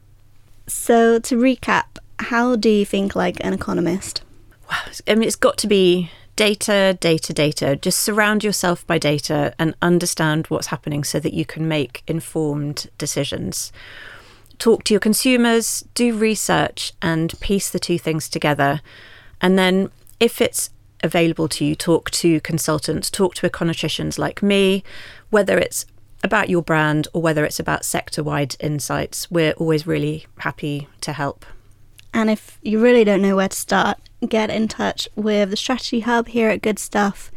So 0.68 1.20
to 1.20 1.36
recap, 1.36 1.98
how 2.20 2.56
do 2.56 2.70
you 2.70 2.86
think 2.86 3.16
like 3.16 3.38
an 3.44 3.54
economist? 3.54 4.22
Wow, 4.70 4.78
I 5.08 5.16
mean, 5.16 5.28
it's 5.28 5.36
got 5.36 5.58
to 5.60 5.68
be 5.68 6.12
data, 6.36 6.98
data, 7.00 7.34
data. 7.34 7.76
Just 7.76 8.00
surround 8.00 8.44
yourself 8.44 8.86
by 8.86 8.98
data 8.98 9.54
and 9.58 9.76
understand 9.82 10.48
what's 10.48 10.68
happening 10.68 11.04
so 11.04 11.20
that 11.20 11.34
you 11.34 11.46
can 11.46 11.68
make 11.68 12.04
informed 12.08 12.90
decisions. 12.98 13.72
Talk 14.58 14.84
to 14.86 14.94
your 14.94 15.02
consumers, 15.02 15.86
do 15.96 16.16
research, 16.16 16.94
and 17.02 17.38
piece 17.40 17.70
the 17.70 17.80
two 17.80 17.98
things 17.98 18.30
together. 18.30 18.82
And 19.42 19.58
then, 19.58 19.90
if 20.20 20.42
it's 20.42 20.70
available 21.04 21.48
to 21.50 21.66
you, 21.66 21.76
talk 21.76 22.10
to 22.12 22.40
consultants, 22.42 23.10
talk 23.10 23.36
to 23.36 23.50
econometricians 23.50 24.18
like 24.18 24.42
me, 24.44 24.84
whether 25.30 25.58
it's 25.58 25.86
about 26.24 26.50
your 26.50 26.62
brand 26.62 27.08
or 27.14 27.22
whether 27.22 27.46
it's 27.46 27.60
about 27.60 27.86
sector 27.86 28.24
wide 28.24 28.56
insights. 28.60 29.32
We're 29.32 29.54
always 29.54 29.88
really 29.88 30.26
happy 30.40 30.88
to 31.02 31.14
help. 31.14 31.46
And 32.14 32.30
if 32.30 32.60
you 32.62 32.82
really 32.82 33.04
don't 33.04 33.22
know 33.22 33.36
where 33.36 33.50
to 33.50 33.58
start, 33.58 34.00
get 34.28 34.50
in 34.50 34.68
touch 34.68 35.08
with 35.16 35.52
the 35.52 35.58
Strategy 35.58 36.02
Hub 36.02 36.28
here 36.28 36.50
at 36.50 36.62
Goodstuff 36.62 37.32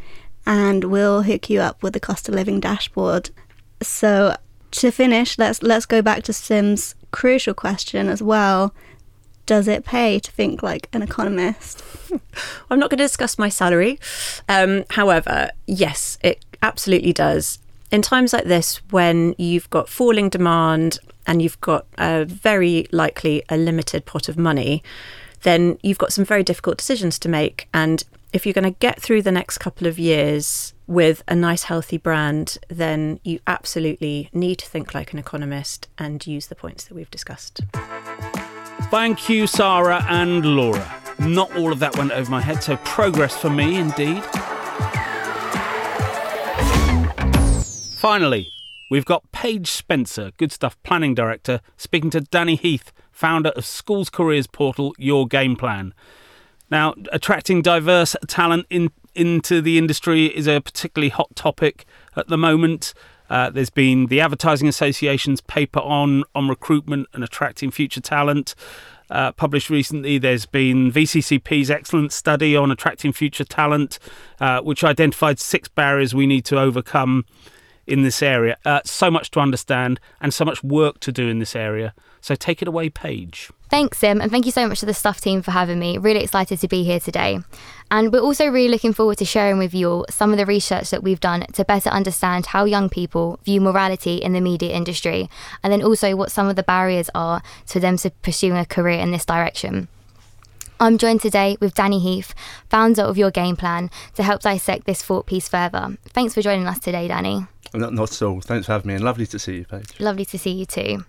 and 0.44 0.84
we'll 0.84 1.22
hook 1.22 1.48
you 1.48 1.60
up 1.60 1.82
with 1.82 1.92
the 1.92 2.00
cost 2.00 2.28
of 2.28 2.34
living 2.34 2.58
dashboard. 2.58 3.30
So 3.82 4.36
to 4.72 4.90
finish, 4.90 5.38
let's 5.38 5.62
let's 5.62 5.86
go 5.86 6.02
back 6.02 6.22
to 6.24 6.32
Sim's 6.32 6.94
crucial 7.10 7.54
question 7.54 8.08
as 8.08 8.22
well. 8.22 8.74
Does 9.46 9.68
it 9.68 9.84
pay 9.84 10.18
to 10.18 10.30
think 10.30 10.62
like 10.62 10.88
an 10.92 11.02
economist? 11.02 11.82
I'm 12.70 12.78
not 12.78 12.90
going 12.90 12.98
to 12.98 13.04
discuss 13.04 13.38
my 13.38 13.48
salary. 13.48 13.98
Um, 14.48 14.84
however, 14.90 15.50
yes, 15.66 16.18
it 16.22 16.44
absolutely 16.62 17.12
does. 17.12 17.58
In 17.90 18.02
times 18.02 18.32
like 18.32 18.44
this, 18.44 18.76
when 18.90 19.34
you've 19.38 19.68
got 19.70 19.88
falling 19.88 20.28
demand 20.28 20.98
and 21.26 21.42
you've 21.42 21.60
got 21.60 21.86
a 21.98 22.24
very 22.24 22.86
likely 22.92 23.42
a 23.48 23.56
limited 23.56 24.06
pot 24.06 24.28
of 24.28 24.38
money, 24.38 24.82
then 25.42 25.78
you've 25.82 25.98
got 25.98 26.12
some 26.12 26.24
very 26.24 26.42
difficult 26.42 26.78
decisions 26.78 27.18
to 27.18 27.28
make. 27.28 27.68
And 27.74 28.04
if 28.32 28.46
you're 28.46 28.54
going 28.54 28.72
to 28.72 28.78
get 28.78 29.00
through 29.00 29.22
the 29.22 29.32
next 29.32 29.58
couple 29.58 29.86
of 29.86 29.98
years 29.98 30.72
with 30.86 31.22
a 31.28 31.34
nice, 31.34 31.64
healthy 31.64 31.98
brand, 31.98 32.58
then 32.68 33.20
you 33.24 33.40
absolutely 33.46 34.30
need 34.32 34.56
to 34.56 34.66
think 34.66 34.94
like 34.94 35.12
an 35.12 35.18
economist 35.18 35.88
and 35.98 36.26
use 36.26 36.46
the 36.46 36.54
points 36.54 36.84
that 36.84 36.94
we've 36.94 37.10
discussed. 37.10 37.60
Thank 38.92 39.30
you, 39.30 39.46
Sara 39.46 40.04
and 40.06 40.44
Laura. 40.44 41.00
Not 41.18 41.56
all 41.56 41.72
of 41.72 41.78
that 41.78 41.96
went 41.96 42.12
over 42.12 42.30
my 42.30 42.42
head, 42.42 42.62
so 42.62 42.76
progress 42.76 43.34
for 43.34 43.48
me 43.48 43.78
indeed. 43.78 44.22
Finally, 47.96 48.48
we've 48.90 49.06
got 49.06 49.32
Paige 49.32 49.70
Spencer, 49.70 50.32
Goodstuff 50.36 50.76
Planning 50.82 51.14
Director, 51.14 51.62
speaking 51.78 52.10
to 52.10 52.20
Danny 52.20 52.54
Heath, 52.54 52.92
founder 53.10 53.48
of 53.56 53.64
schools 53.64 54.10
careers 54.10 54.46
portal 54.46 54.94
YourGamePlan. 55.00 55.92
Now, 56.70 56.92
attracting 57.12 57.62
diverse 57.62 58.14
talent 58.28 58.66
in, 58.68 58.90
into 59.14 59.62
the 59.62 59.78
industry 59.78 60.26
is 60.26 60.46
a 60.46 60.60
particularly 60.60 61.08
hot 61.08 61.34
topic 61.34 61.86
at 62.14 62.28
the 62.28 62.36
moment. 62.36 62.92
Uh, 63.32 63.48
there's 63.48 63.70
been 63.70 64.08
the 64.08 64.20
Advertising 64.20 64.68
Association's 64.68 65.40
paper 65.40 65.80
on 65.80 66.22
on 66.34 66.48
recruitment 66.48 67.08
and 67.14 67.24
attracting 67.24 67.70
future 67.70 68.02
talent. 68.02 68.54
Uh, 69.10 69.32
published 69.32 69.70
recently, 69.70 70.18
there's 70.18 70.44
been 70.44 70.92
VCCP's 70.92 71.70
excellent 71.70 72.12
study 72.12 72.54
on 72.54 72.70
attracting 72.70 73.10
future 73.10 73.44
talent, 73.44 73.98
uh, 74.38 74.60
which 74.60 74.84
identified 74.84 75.40
six 75.40 75.66
barriers 75.66 76.14
we 76.14 76.26
need 76.26 76.44
to 76.44 76.58
overcome 76.58 77.24
in 77.86 78.02
this 78.02 78.22
area. 78.22 78.58
Uh, 78.66 78.80
so 78.84 79.10
much 79.10 79.30
to 79.30 79.40
understand 79.40 79.98
and 80.20 80.34
so 80.34 80.44
much 80.44 80.62
work 80.62 81.00
to 81.00 81.10
do 81.10 81.28
in 81.28 81.38
this 81.38 81.56
area. 81.56 81.94
So 82.20 82.34
take 82.34 82.60
it 82.60 82.68
away, 82.68 82.90
Paige. 82.90 83.50
Thanks, 83.72 83.96
Sim, 83.96 84.20
and 84.20 84.30
thank 84.30 84.44
you 84.44 84.52
so 84.52 84.68
much 84.68 84.80
to 84.80 84.86
the 84.86 84.92
Stuff 84.92 85.22
team 85.22 85.40
for 85.40 85.50
having 85.50 85.78
me. 85.78 85.96
Really 85.96 86.22
excited 86.22 86.60
to 86.60 86.68
be 86.68 86.84
here 86.84 87.00
today. 87.00 87.38
And 87.90 88.12
we're 88.12 88.20
also 88.20 88.48
really 88.48 88.68
looking 88.68 88.92
forward 88.92 89.16
to 89.16 89.24
sharing 89.24 89.56
with 89.56 89.72
you 89.72 89.88
all 89.88 90.06
some 90.10 90.30
of 90.30 90.36
the 90.36 90.44
research 90.44 90.90
that 90.90 91.02
we've 91.02 91.20
done 91.20 91.46
to 91.54 91.64
better 91.64 91.88
understand 91.88 92.44
how 92.44 92.66
young 92.66 92.90
people 92.90 93.40
view 93.44 93.62
morality 93.62 94.16
in 94.16 94.34
the 94.34 94.42
media 94.42 94.76
industry, 94.76 95.30
and 95.62 95.72
then 95.72 95.82
also 95.82 96.14
what 96.14 96.30
some 96.30 96.48
of 96.48 96.56
the 96.56 96.62
barriers 96.62 97.08
are 97.14 97.42
to 97.68 97.80
them 97.80 97.96
to 97.96 98.10
pursuing 98.10 98.58
a 98.58 98.66
career 98.66 99.00
in 99.00 99.10
this 99.10 99.24
direction. 99.24 99.88
I'm 100.78 100.98
joined 100.98 101.22
today 101.22 101.56
with 101.58 101.72
Danny 101.72 101.98
Heath, 101.98 102.34
founder 102.68 103.00
of 103.00 103.16
YourGamePlan, 103.16 103.90
to 104.16 104.22
help 104.22 104.42
dissect 104.42 104.84
this 104.84 105.02
thought 105.02 105.24
piece 105.24 105.48
further. 105.48 105.96
Thanks 106.08 106.34
for 106.34 106.42
joining 106.42 106.66
us 106.66 106.78
today, 106.78 107.08
Danny. 107.08 107.46
Not, 107.72 107.94
not 107.94 108.12
at 108.12 108.20
all. 108.20 108.42
Thanks 108.42 108.66
for 108.66 108.72
having 108.72 108.88
me, 108.88 108.94
and 108.96 109.02
lovely 109.02 109.26
to 109.28 109.38
see 109.38 109.56
you, 109.56 109.64
Paige. 109.64 109.98
Lovely 109.98 110.26
to 110.26 110.38
see 110.38 110.50
you 110.50 110.66
too. 110.66 111.06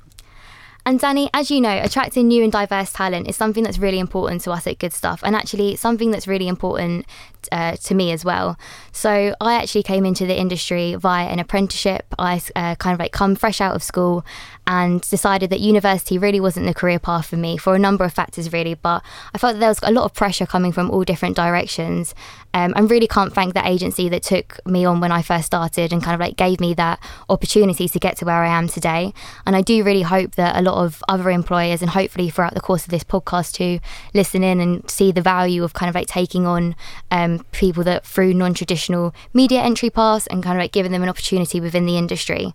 And 0.85 0.99
Danny, 0.99 1.29
as 1.33 1.49
you 1.49 1.61
know, 1.61 1.79
attracting 1.81 2.27
new 2.27 2.43
and 2.43 2.51
diverse 2.51 2.91
talent 2.91 3.29
is 3.29 3.37
something 3.37 3.63
that's 3.63 3.79
really 3.79 3.99
important 3.99 4.41
to 4.41 4.51
us 4.51 4.67
at 4.67 4.79
Goodstuff, 4.79 5.21
and 5.23 5.35
actually 5.35 5.77
something 5.77 6.11
that's 6.11 6.27
really 6.27 6.47
important 6.47 7.05
uh, 7.51 7.75
to 7.77 7.95
me 7.95 8.11
as 8.11 8.23
well. 8.23 8.57
So 8.91 9.35
I 9.39 9.55
actually 9.55 9.83
came 9.83 10.05
into 10.05 10.25
the 10.25 10.37
industry 10.37 10.95
via 10.95 11.27
an 11.27 11.39
apprenticeship. 11.39 12.05
I 12.17 12.41
uh, 12.55 12.75
kind 12.75 12.93
of 12.93 12.99
like 12.99 13.11
come 13.11 13.35
fresh 13.35 13.61
out 13.61 13.75
of 13.75 13.83
school 13.83 14.25
and 14.65 15.01
decided 15.01 15.49
that 15.49 15.59
university 15.59 16.17
really 16.17 16.39
wasn't 16.39 16.65
the 16.65 16.73
career 16.73 16.99
path 16.99 17.27
for 17.27 17.37
me 17.37 17.57
for 17.57 17.75
a 17.75 17.79
number 17.79 18.05
of 18.05 18.13
factors, 18.13 18.53
really. 18.53 18.75
But 18.75 19.03
I 19.33 19.37
felt 19.37 19.53
that 19.53 19.59
there 19.59 19.69
was 19.69 19.79
a 19.83 19.91
lot 19.91 20.05
of 20.05 20.13
pressure 20.13 20.45
coming 20.45 20.71
from 20.71 20.89
all 20.89 21.03
different 21.03 21.35
directions. 21.35 22.15
Um, 22.55 22.71
and 22.75 22.89
really 22.89 23.07
can't 23.07 23.33
thank 23.33 23.55
the 23.55 23.67
agency 23.67 24.09
that 24.09 24.21
took 24.21 24.59
me 24.65 24.85
on 24.85 24.99
when 24.99 25.11
I 25.11 25.23
first 25.23 25.47
started 25.47 25.91
and 25.91 26.03
kind 26.03 26.13
of 26.13 26.19
like 26.19 26.37
gave 26.37 26.59
me 26.59 26.75
that 26.75 26.99
opportunity 27.27 27.89
to 27.89 27.99
get 27.99 28.17
to 28.17 28.25
where 28.25 28.43
I 28.43 28.55
am 28.55 28.67
today. 28.67 29.11
And 29.47 29.55
I 29.55 29.61
do 29.61 29.83
really 29.83 30.03
hope 30.03 30.35
that 30.35 30.55
a 30.55 30.61
lot 30.61 30.83
of 30.83 31.03
other 31.09 31.31
employers 31.31 31.81
and 31.81 31.89
hopefully 31.89 32.29
throughout 32.29 32.53
the 32.53 32.61
course 32.61 32.83
of 32.83 32.91
this 32.91 33.03
podcast 33.03 33.53
to 33.53 33.79
listen 34.13 34.43
in 34.43 34.59
and 34.59 34.87
see 34.89 35.11
the 35.11 35.21
value 35.21 35.63
of 35.63 35.73
kind 35.73 35.89
of 35.89 35.95
like 35.95 36.07
taking 36.07 36.45
on 36.45 36.75
um, 37.09 37.32
people 37.51 37.83
that 37.83 38.05
through 38.05 38.33
non-traditional 38.33 39.13
media 39.33 39.61
entry 39.61 39.89
paths 39.89 40.27
and 40.27 40.43
kind 40.43 40.57
of 40.57 40.61
like 40.61 40.71
giving 40.71 40.91
them 40.91 41.03
an 41.03 41.09
opportunity 41.09 41.59
within 41.59 41.85
the 41.85 41.97
industry 41.97 42.53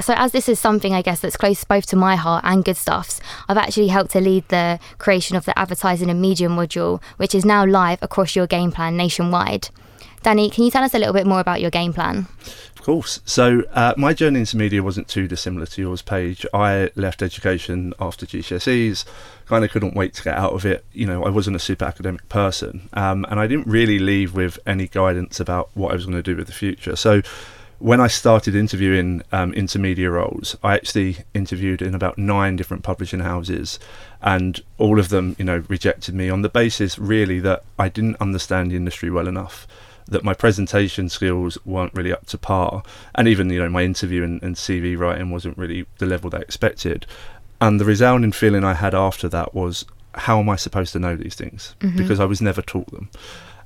so 0.00 0.14
as 0.16 0.32
this 0.32 0.48
is 0.48 0.58
something 0.58 0.94
I 0.94 1.02
guess 1.02 1.20
that's 1.20 1.36
close 1.36 1.64
both 1.64 1.86
to 1.86 1.96
my 1.96 2.16
heart 2.16 2.44
and 2.44 2.64
Goodstuff's, 2.64 3.20
I've 3.48 3.56
actually 3.56 3.88
helped 3.88 4.12
to 4.12 4.20
lead 4.20 4.48
the 4.48 4.78
creation 4.98 5.36
of 5.36 5.44
the 5.44 5.58
advertising 5.58 6.10
and 6.10 6.20
media 6.20 6.48
module, 6.48 7.02
which 7.16 7.34
is 7.34 7.44
now 7.44 7.64
live 7.64 7.98
across 8.02 8.32
YourGamePlan 8.32 8.94
nationwide. 8.94 9.70
Danny, 10.22 10.50
can 10.50 10.64
you 10.64 10.70
tell 10.70 10.82
us 10.82 10.94
a 10.94 10.98
little 10.98 11.14
bit 11.14 11.26
more 11.26 11.40
about 11.40 11.60
YourGamePlan? 11.60 12.28
Of 12.70 12.82
course. 12.82 13.20
So 13.24 13.62
uh, 13.72 13.94
my 13.96 14.12
journey 14.14 14.40
into 14.40 14.56
media 14.56 14.82
wasn't 14.82 15.08
too 15.08 15.28
dissimilar 15.28 15.66
to 15.66 15.82
yours, 15.82 16.02
Paige. 16.02 16.46
I 16.52 16.90
left 16.96 17.22
education 17.22 17.94
after 18.00 18.26
GCSEs, 18.26 19.04
kind 19.48 19.64
of 19.64 19.70
couldn't 19.70 19.94
wait 19.94 20.14
to 20.14 20.22
get 20.22 20.36
out 20.36 20.52
of 20.52 20.64
it. 20.64 20.84
You 20.92 21.06
know, 21.06 21.24
I 21.24 21.30
wasn't 21.30 21.56
a 21.56 21.58
super 21.58 21.84
academic 21.84 22.28
person, 22.28 22.88
um, 22.92 23.26
and 23.28 23.40
I 23.40 23.46
didn't 23.46 23.66
really 23.66 23.98
leave 23.98 24.34
with 24.34 24.58
any 24.66 24.86
guidance 24.86 25.40
about 25.40 25.70
what 25.74 25.90
I 25.90 25.94
was 25.94 26.04
going 26.04 26.16
to 26.16 26.22
do 26.22 26.36
with 26.36 26.46
the 26.46 26.52
future. 26.52 26.94
So 26.96 27.22
when 27.78 28.00
I 28.00 28.08
started 28.08 28.54
interviewing 28.56 29.22
um, 29.30 29.52
intermedia 29.52 30.10
roles, 30.12 30.56
I 30.62 30.74
actually 30.74 31.18
interviewed 31.32 31.80
in 31.80 31.94
about 31.94 32.18
nine 32.18 32.56
different 32.56 32.82
publishing 32.82 33.20
houses, 33.20 33.78
and 34.20 34.60
all 34.78 34.98
of 34.98 35.08
them, 35.08 35.36
you 35.38 35.44
know, 35.44 35.64
rejected 35.68 36.14
me 36.14 36.28
on 36.28 36.42
the 36.42 36.48
basis 36.48 36.98
really 36.98 37.40
that 37.40 37.62
I 37.78 37.88
didn't 37.88 38.16
understand 38.20 38.70
the 38.70 38.76
industry 38.76 39.10
well 39.10 39.28
enough, 39.28 39.66
that 40.08 40.24
my 40.24 40.34
presentation 40.34 41.08
skills 41.08 41.56
weren't 41.64 41.94
really 41.94 42.12
up 42.12 42.26
to 42.26 42.38
par, 42.38 42.82
and 43.14 43.28
even 43.28 43.48
you 43.50 43.60
know 43.60 43.68
my 43.68 43.84
interview 43.84 44.24
and, 44.24 44.42
and 44.42 44.56
CV 44.56 44.98
writing 44.98 45.30
wasn't 45.30 45.56
really 45.56 45.86
the 45.98 46.06
level 46.06 46.30
they 46.30 46.40
expected. 46.40 47.06
And 47.60 47.80
the 47.80 47.84
resounding 47.84 48.32
feeling 48.32 48.64
I 48.64 48.74
had 48.74 48.94
after 48.94 49.28
that 49.28 49.54
was, 49.54 49.84
how 50.14 50.38
am 50.40 50.48
I 50.48 50.56
supposed 50.56 50.92
to 50.92 50.98
know 50.98 51.16
these 51.16 51.34
things? 51.34 51.74
Mhm. 51.80 51.96
Because 51.96 52.20
I 52.20 52.24
was 52.24 52.40
never 52.40 52.62
taught 52.62 52.90
them. 52.92 53.08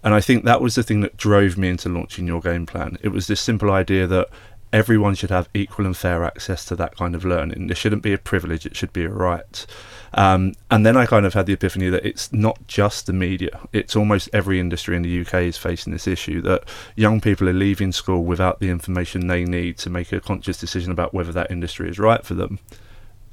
And 0.05 0.15
I 0.15 0.21
think 0.21 0.45
that 0.45 0.61
was 0.61 0.75
the 0.75 0.83
thing 0.83 1.01
that 1.03 1.17
drove 1.17 1.57
me 1.57 1.69
into 1.69 1.89
launching 1.89 2.27
YourGamePlan. 2.27 2.97
It 3.03 3.11
was 3.11 3.27
this 3.27 3.41
simple 3.41 3.71
idea 3.71 4.07
that 4.09 4.29
everyone 4.73 5.15
should 5.15 5.31
have 5.31 5.49
equal 5.53 5.85
and 5.85 5.97
fair 5.97 6.25
access 6.25 6.65
to 6.65 6.75
that 6.77 6.97
kind 6.97 7.15
of 7.15 7.25
learning. 7.25 7.67
There 7.67 7.77
shouldn't 7.77 8.03
be 8.03 8.13
a 8.15 8.19
privilege, 8.19 8.65
it 8.65 8.75
should 8.75 8.93
be 8.93 9.05
a 9.05 9.09
right. 9.11 9.67
Um, 10.15 10.55
and 10.71 10.85
then 10.85 10.97
I 10.97 11.05
kind 11.07 11.27
of 11.27 11.35
had 11.35 11.47
the 11.47 11.53
epiphany 11.53 11.91
that 11.91 12.05
it's 12.07 12.33
not 12.33 12.67
just 12.67 13.07
the 13.07 13.13
media, 13.13 13.61
it's 13.73 13.95
almost 13.95 14.31
every 14.33 14.59
industry 14.59 14.97
in 14.97 15.03
the 15.03 15.21
UK 15.21 15.35
is 15.47 15.59
facing 15.59 15.93
this 15.93 16.07
issue 16.07 16.41
that 16.43 16.65
young 16.97 17.21
people 17.21 17.49
are 17.49 17.53
leaving 17.55 17.93
school 17.93 18.25
without 18.25 18.61
the 18.61 18.71
information 18.71 19.27
they 19.27 19.45
need 19.45 19.77
to 19.79 19.91
make 19.91 20.11
a 20.11 20.21
conscious 20.21 20.59
decision 20.59 20.91
about 20.91 21.13
whether 21.13 21.33
that 21.33 21.51
industry 21.51 21.89
is 21.91 21.99
right 21.99 22.25
for 22.25 22.35
them 22.35 22.59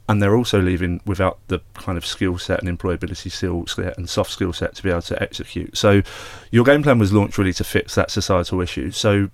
and 0.09 0.21
they're 0.21 0.35
also 0.35 0.59
leaving 0.59 0.99
without 1.05 1.37
the 1.47 1.61
kind 1.75 1.97
of 1.97 2.05
skill 2.05 2.37
set 2.39 2.61
and 2.61 2.79
employability 2.79 3.31
skill 3.31 3.65
set 3.67 3.95
and 3.95 4.09
soft 4.09 4.31
skill 4.31 4.51
set 4.51 4.73
to 4.75 4.83
be 4.83 4.89
able 4.89 5.03
to 5.03 5.21
execute. 5.23 5.77
So, 5.77 6.01
YourGamePlan 6.51 6.99
was 6.99 7.13
launched 7.13 7.37
really 7.37 7.53
to 7.53 7.63
fix 7.63 7.93
that 7.95 8.09
societal 8.09 8.59
issue. 8.59 8.89
So, 8.89 9.29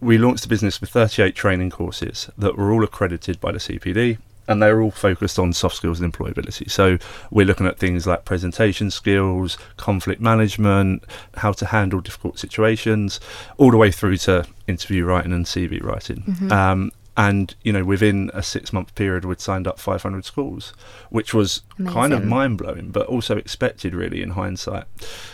we 0.00 0.16
launched 0.16 0.42
the 0.42 0.48
business 0.48 0.80
with 0.80 0.90
38 0.90 1.34
training 1.34 1.70
courses 1.70 2.30
that 2.38 2.56
were 2.56 2.72
all 2.72 2.82
accredited 2.82 3.38
by 3.38 3.52
the 3.52 3.58
CPD. 3.58 4.18
And 4.46 4.62
they're 4.62 4.80
all 4.80 4.90
focused 4.90 5.38
on 5.38 5.52
soft 5.52 5.76
skills 5.76 6.00
and 6.00 6.10
employability. 6.10 6.70
So 6.70 6.96
we're 7.30 7.44
looking 7.44 7.66
at 7.66 7.78
things 7.78 8.06
like 8.06 8.24
presentation 8.24 8.90
skills, 8.90 9.58
conflict 9.76 10.22
management, 10.22 11.04
how 11.36 11.52
to 11.52 11.66
handle 11.66 12.00
difficult 12.00 12.38
situations, 12.38 13.20
all 13.58 13.70
the 13.70 13.76
way 13.76 13.90
through 13.90 14.16
to 14.18 14.46
interview 14.66 15.04
writing 15.04 15.34
and 15.34 15.44
CV 15.44 15.82
writing. 15.84 16.22
Mhm. 16.26 16.50
Um, 16.50 16.92
and 17.18 17.54
you 17.62 17.72
know, 17.72 17.84
within 17.84 18.30
a 18.32 18.42
six-month 18.44 18.94
period, 18.94 19.24
we'd 19.24 19.40
signed 19.40 19.66
up 19.66 19.80
500 19.80 20.24
schools, 20.24 20.72
which 21.10 21.34
was 21.34 21.62
kind 21.84 22.12
of 22.14 22.24
mind-blowing, 22.24 22.92
but 22.92 23.08
also 23.08 23.36
expected, 23.36 23.92
really, 23.92 24.22
in 24.22 24.30
hindsight. 24.30 24.84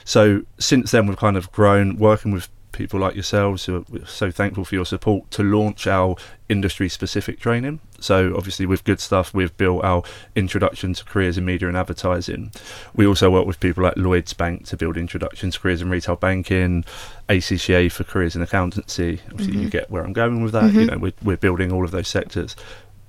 So 0.03 0.42
since 0.59 0.90
then, 0.90 1.07
we've 1.07 1.18
kind 1.18 1.37
of 1.37 1.53
grown, 1.53 1.99
working 1.99 2.33
with 2.33 2.49
people 2.74 3.00
like 3.00 3.14
yourselves 3.14 3.64
who 3.64 3.76
are 3.94 4.06
so 4.06 4.30
thankful 4.30 4.64
for 4.64 4.74
your 4.74 4.84
support 4.84 5.30
to 5.30 5.42
launch 5.42 5.87
our 5.87 6.16
industry 6.48 6.88
specific 6.90 7.40
training. 7.40 7.80
So 8.00 8.34
obviously 8.37 8.66
with 8.66 8.84
Goodstuff 8.84 9.32
we've 9.32 9.56
built 9.56 9.82
our 9.84 10.02
introduction 10.37 10.92
to 10.94 11.04
careers 11.04 11.38
in 11.38 11.44
media 11.46 11.68
and 11.68 11.76
advertising. 11.76 12.52
We 12.94 13.06
also 13.06 13.30
work 13.30 13.46
with 13.46 13.60
people 13.60 13.82
like 13.84 13.96
Lloyds 13.96 14.34
Bank 14.34 14.66
to 14.66 14.76
build 14.76 14.98
introduction 14.98 15.50
to 15.50 15.58
careers 15.58 15.80
in 15.80 15.88
retail 15.88 16.16
banking, 16.16 16.84
ACCA 17.30 17.90
for 17.90 18.04
careers 18.04 18.37
in 18.37 18.42
accountancy. 18.42 19.20
Obviously 19.30 19.56
you 19.58 19.68
Mhm. 19.68 19.70
get 19.70 19.90
where 19.90 20.04
I'm 20.04 20.12
going 20.12 20.42
with 20.42 20.52
that. 20.52 20.72
You 20.74 20.80
Mhm. 20.80 20.90
know, 20.90 20.98
we're, 20.98 21.12
we're 21.22 21.37
building 21.38 21.72
all 21.72 21.84
of 21.84 21.92
those 21.92 22.08
sectors. 22.08 22.54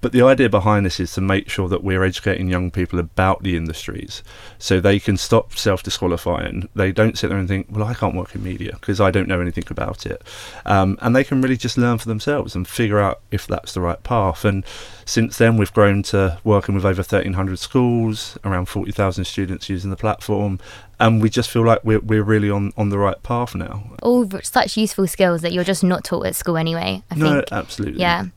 But 0.06 0.12
the 0.12 0.22
idea 0.22 0.50
behind 0.50 0.86
this 0.86 1.00
is 1.00 1.12
to 1.14 1.22
make 1.22 1.50
sure 1.50 1.68
that 1.68 1.84
we're 1.84 2.04
educating 2.04 2.48
young 2.48 2.70
people 2.70 3.00
about 3.00 3.42
the 3.42 3.58
industries 3.58 4.22
so 4.60 4.80
they 4.80 5.00
can 5.00 5.18
stop 5.18 5.58
self 5.58 5.82
disqualifying. 5.82 6.70
They 6.76 6.92
don't 6.92 7.18
sit 7.18 7.32
there 7.32 7.40
and 7.40 7.48
think, 7.48 7.66
well, 7.72 7.88
I 7.88 7.96
can't 7.96 8.16
work 8.16 8.36
in 8.36 8.44
media 8.44 8.74
because 8.74 9.02
I 9.02 9.10
don't 9.10 9.28
know 9.28 9.42
anything 9.42 9.64
about 9.68 10.06
it. 10.06 10.22
Um, 10.64 11.00
and 11.02 11.16
they 11.16 11.24
can 11.24 11.42
really 11.42 11.58
just 11.58 11.76
learn 11.76 11.98
for 11.98 12.08
themselves 12.08 12.56
and 12.56 12.68
figure 12.68 13.00
out 13.00 13.22
if 13.32 13.48
that's 13.48 13.74
the 13.74 13.82
right 13.82 14.04
path. 14.04 14.46
And 14.46 14.64
since 15.06 15.40
then, 15.40 15.58
we've 15.58 15.74
grown 15.74 16.04
to 16.04 16.38
working 16.44 16.76
with 16.76 16.86
over 16.86 17.00
1,300 17.00 17.58
schools, 17.58 18.38
around 18.46 18.68
40,000 18.68 19.26
students 19.26 19.70
using 19.70 19.90
the 19.90 19.98
platform. 19.98 20.60
And 21.00 21.20
we 21.20 21.32
just 21.32 21.50
feel 21.50 21.66
like 21.66 21.84
we're, 21.84 22.02
we're 22.02 22.22
really 22.22 22.52
on, 22.52 22.74
on 22.78 22.90
the 22.90 23.00
right 23.00 23.24
path 23.24 23.56
now. 23.56 23.90
All 24.04 24.30
such 24.44 24.78
useful 24.78 25.08
skills 25.08 25.42
that 25.42 25.52
you're 25.52 25.64
just 25.64 25.84
not 25.84 26.04
taught 26.04 26.28
at 26.28 26.36
school 26.36 26.58
anyway. 26.58 27.02
I 27.10 27.16
no, 27.16 27.34
think. 27.38 27.52
absolutely. 27.52 28.02
Yeah. 28.02 28.28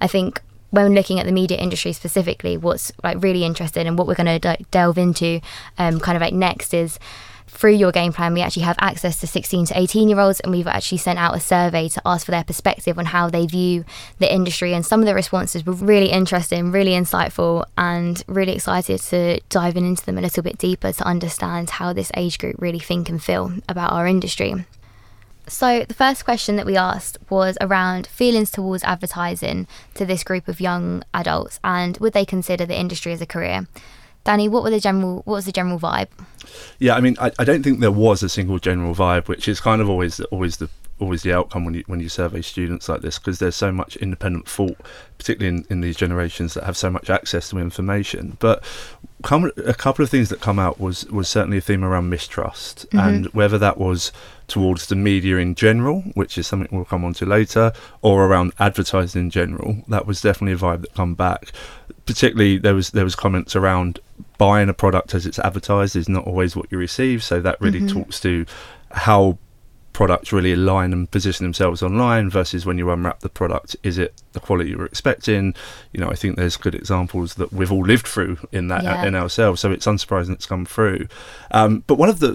I 0.00 0.08
think 0.08 0.42
when 0.84 0.94
looking 0.94 1.18
at 1.18 1.26
the 1.26 1.32
media 1.32 1.58
industry 1.58 1.92
specifically, 1.92 2.56
what's 2.56 2.92
like 3.02 3.22
really 3.22 3.44
interesting 3.44 3.86
and 3.86 3.98
what 3.98 4.06
we're 4.06 4.14
going 4.14 4.40
to 4.40 4.48
like, 4.48 4.70
delve 4.70 4.98
into 4.98 5.40
um, 5.78 6.00
kind 6.00 6.16
of 6.16 6.22
like 6.22 6.34
next 6.34 6.74
is 6.74 6.98
through 7.48 7.78
YourGamePlan, 7.78 8.34
we 8.34 8.42
actually 8.42 8.64
have 8.64 8.76
access 8.80 9.18
to 9.20 9.26
16 9.26 9.66
to 9.66 9.78
18 9.78 10.08
year 10.08 10.20
olds, 10.20 10.40
and 10.40 10.52
we've 10.52 10.66
actually 10.66 10.98
sent 10.98 11.18
out 11.18 11.34
a 11.34 11.40
survey 11.40 11.88
to 11.88 12.02
ask 12.04 12.26
for 12.26 12.32
their 12.32 12.44
perspective 12.44 12.98
on 12.98 13.06
how 13.06 13.30
they 13.30 13.46
view 13.46 13.84
the 14.18 14.32
industry. 14.32 14.74
And 14.74 14.84
some 14.84 15.00
of 15.00 15.06
the 15.06 15.14
responses 15.14 15.64
were 15.64 15.72
really 15.72 16.10
interesting, 16.10 16.70
really 16.70 16.90
insightful, 16.90 17.64
and 17.78 18.22
really 18.26 18.52
excited 18.52 19.00
to 19.00 19.40
dive 19.48 19.76
into 19.76 20.04
them 20.04 20.18
a 20.18 20.22
little 20.22 20.42
bit 20.42 20.58
deeper 20.58 20.92
to 20.92 21.04
understand 21.04 21.70
how 21.70 21.92
this 21.92 22.10
age 22.14 22.38
group 22.38 22.56
really 22.58 22.80
think 22.80 23.08
and 23.08 23.22
feel 23.22 23.52
about 23.68 23.92
our 23.92 24.06
industry. 24.06 24.66
So, 25.48 25.84
the 25.84 25.94
first 25.94 26.24
question 26.24 26.56
that 26.56 26.66
we 26.66 26.76
asked 26.76 27.18
was 27.30 27.56
around 27.60 28.08
feelings 28.08 28.50
towards 28.50 28.82
advertising 28.82 29.68
to 29.94 30.04
this 30.04 30.24
group 30.24 30.48
of 30.48 30.60
young 30.60 31.04
adults 31.14 31.60
and 31.62 31.96
would 31.98 32.14
they 32.14 32.24
consider 32.24 32.66
the 32.66 32.78
industry 32.78 33.12
as 33.12 33.20
a 33.20 33.26
career? 33.26 33.66
Danny, 34.24 34.48
what 34.48 34.64
were 34.64 34.70
the 34.70 34.80
general 34.80 35.22
what 35.24 35.34
was 35.34 35.46
the 35.46 35.52
general 35.52 35.78
vibe? 35.78 36.08
Yeah, 36.80 36.96
I 36.96 37.00
mean, 37.00 37.16
I, 37.20 37.30
I 37.38 37.44
don't 37.44 37.62
think 37.62 37.78
there 37.78 37.92
was 37.92 38.24
a 38.24 38.28
single 38.28 38.58
general 38.58 38.92
vibe, 38.92 39.28
which 39.28 39.46
is 39.46 39.60
kind 39.60 39.80
of 39.80 39.88
always 39.88 40.18
always 40.18 40.56
the 40.56 40.68
always 40.98 41.22
the 41.22 41.32
outcome 41.32 41.64
when 41.64 41.74
you 41.74 41.84
when 41.86 42.00
you 42.00 42.08
survey 42.08 42.42
students 42.42 42.88
like 42.88 43.02
this, 43.02 43.18
because 43.18 43.38
there's 43.38 43.54
so 43.54 43.70
much 43.70 43.96
independent 43.96 44.48
thought, 44.48 44.78
particularly 45.16 45.58
in, 45.58 45.66
in 45.70 45.80
these 45.80 45.96
generations 45.96 46.54
that 46.54 46.64
have 46.64 46.76
so 46.76 46.90
much 46.90 47.08
access 47.08 47.50
to 47.50 47.58
information. 47.58 48.36
But 48.40 48.64
come, 49.26 49.50
a 49.66 49.74
couple 49.74 50.02
of 50.04 50.08
things 50.08 50.28
that 50.28 50.40
come 50.40 50.58
out 50.58 50.78
was 50.80 51.04
was 51.06 51.28
certainly 51.28 51.58
a 51.58 51.60
theme 51.60 51.84
around 51.84 52.08
mistrust, 52.08 52.86
Mhm. 52.92 53.06
and 53.06 53.26
whether 53.38 53.58
that 53.58 53.76
was 53.76 54.12
towards 54.46 54.86
the 54.86 54.94
media 54.94 55.36
in 55.38 55.56
general, 55.56 56.02
which 56.14 56.38
is 56.38 56.46
something 56.46 56.68
we'll 56.70 56.84
come 56.84 57.04
on 57.04 57.12
to 57.14 57.26
later, 57.26 57.72
or 58.02 58.24
around 58.26 58.52
advertising 58.60 59.22
in 59.22 59.30
general, 59.30 59.78
that 59.88 60.06
was 60.06 60.20
definitely 60.20 60.52
a 60.54 60.56
vibe 60.56 60.82
that 60.82 60.94
come 60.94 61.14
back. 61.14 61.50
Particularly, 62.06 62.56
there 62.56 62.74
was 62.74 62.90
there 62.90 63.04
was 63.04 63.16
comments 63.16 63.56
around 63.56 63.98
buying 64.38 64.68
a 64.68 64.74
product 64.74 65.12
as 65.14 65.26
it's 65.26 65.40
advertised 65.40 65.96
is 65.96 66.08
not 66.08 66.24
always 66.24 66.54
what 66.54 66.66
you 66.70 66.78
receive, 66.78 67.22
so 67.24 67.40
that 67.40 67.60
really 67.60 67.80
Mhm. 67.80 67.92
talks 67.92 68.20
to 68.20 68.46
how 68.92 69.38
products 69.96 70.30
really 70.30 70.52
align 70.52 70.92
and 70.92 71.10
position 71.10 71.46
themselves 71.46 71.82
online 71.82 72.28
versus 72.28 72.66
when 72.66 72.76
you 72.76 72.90
unwrap 72.90 73.20
the 73.20 73.30
product 73.30 73.74
is 73.82 73.96
it 73.96 74.12
the 74.34 74.40
quality 74.40 74.68
you 74.68 74.76
were 74.76 74.84
expecting 74.84 75.54
you 75.92 75.98
know 76.00 76.10
i 76.10 76.14
think 76.14 76.36
there's 76.36 76.58
good 76.58 76.74
examples 76.74 77.36
that 77.36 77.50
we've 77.50 77.72
all 77.72 77.82
lived 77.82 78.06
through 78.06 78.36
in 78.52 78.68
that 78.68 78.82
Yeah. 78.84 79.06
in 79.06 79.14
ourselves 79.14 79.58
so 79.62 79.70
it's 79.72 79.86
unsurprising 79.86 80.32
it's 80.34 80.44
come 80.44 80.66
through 80.66 81.08
um, 81.50 81.82
but 81.86 81.94
one 81.96 82.10
of 82.10 82.18
the 82.18 82.30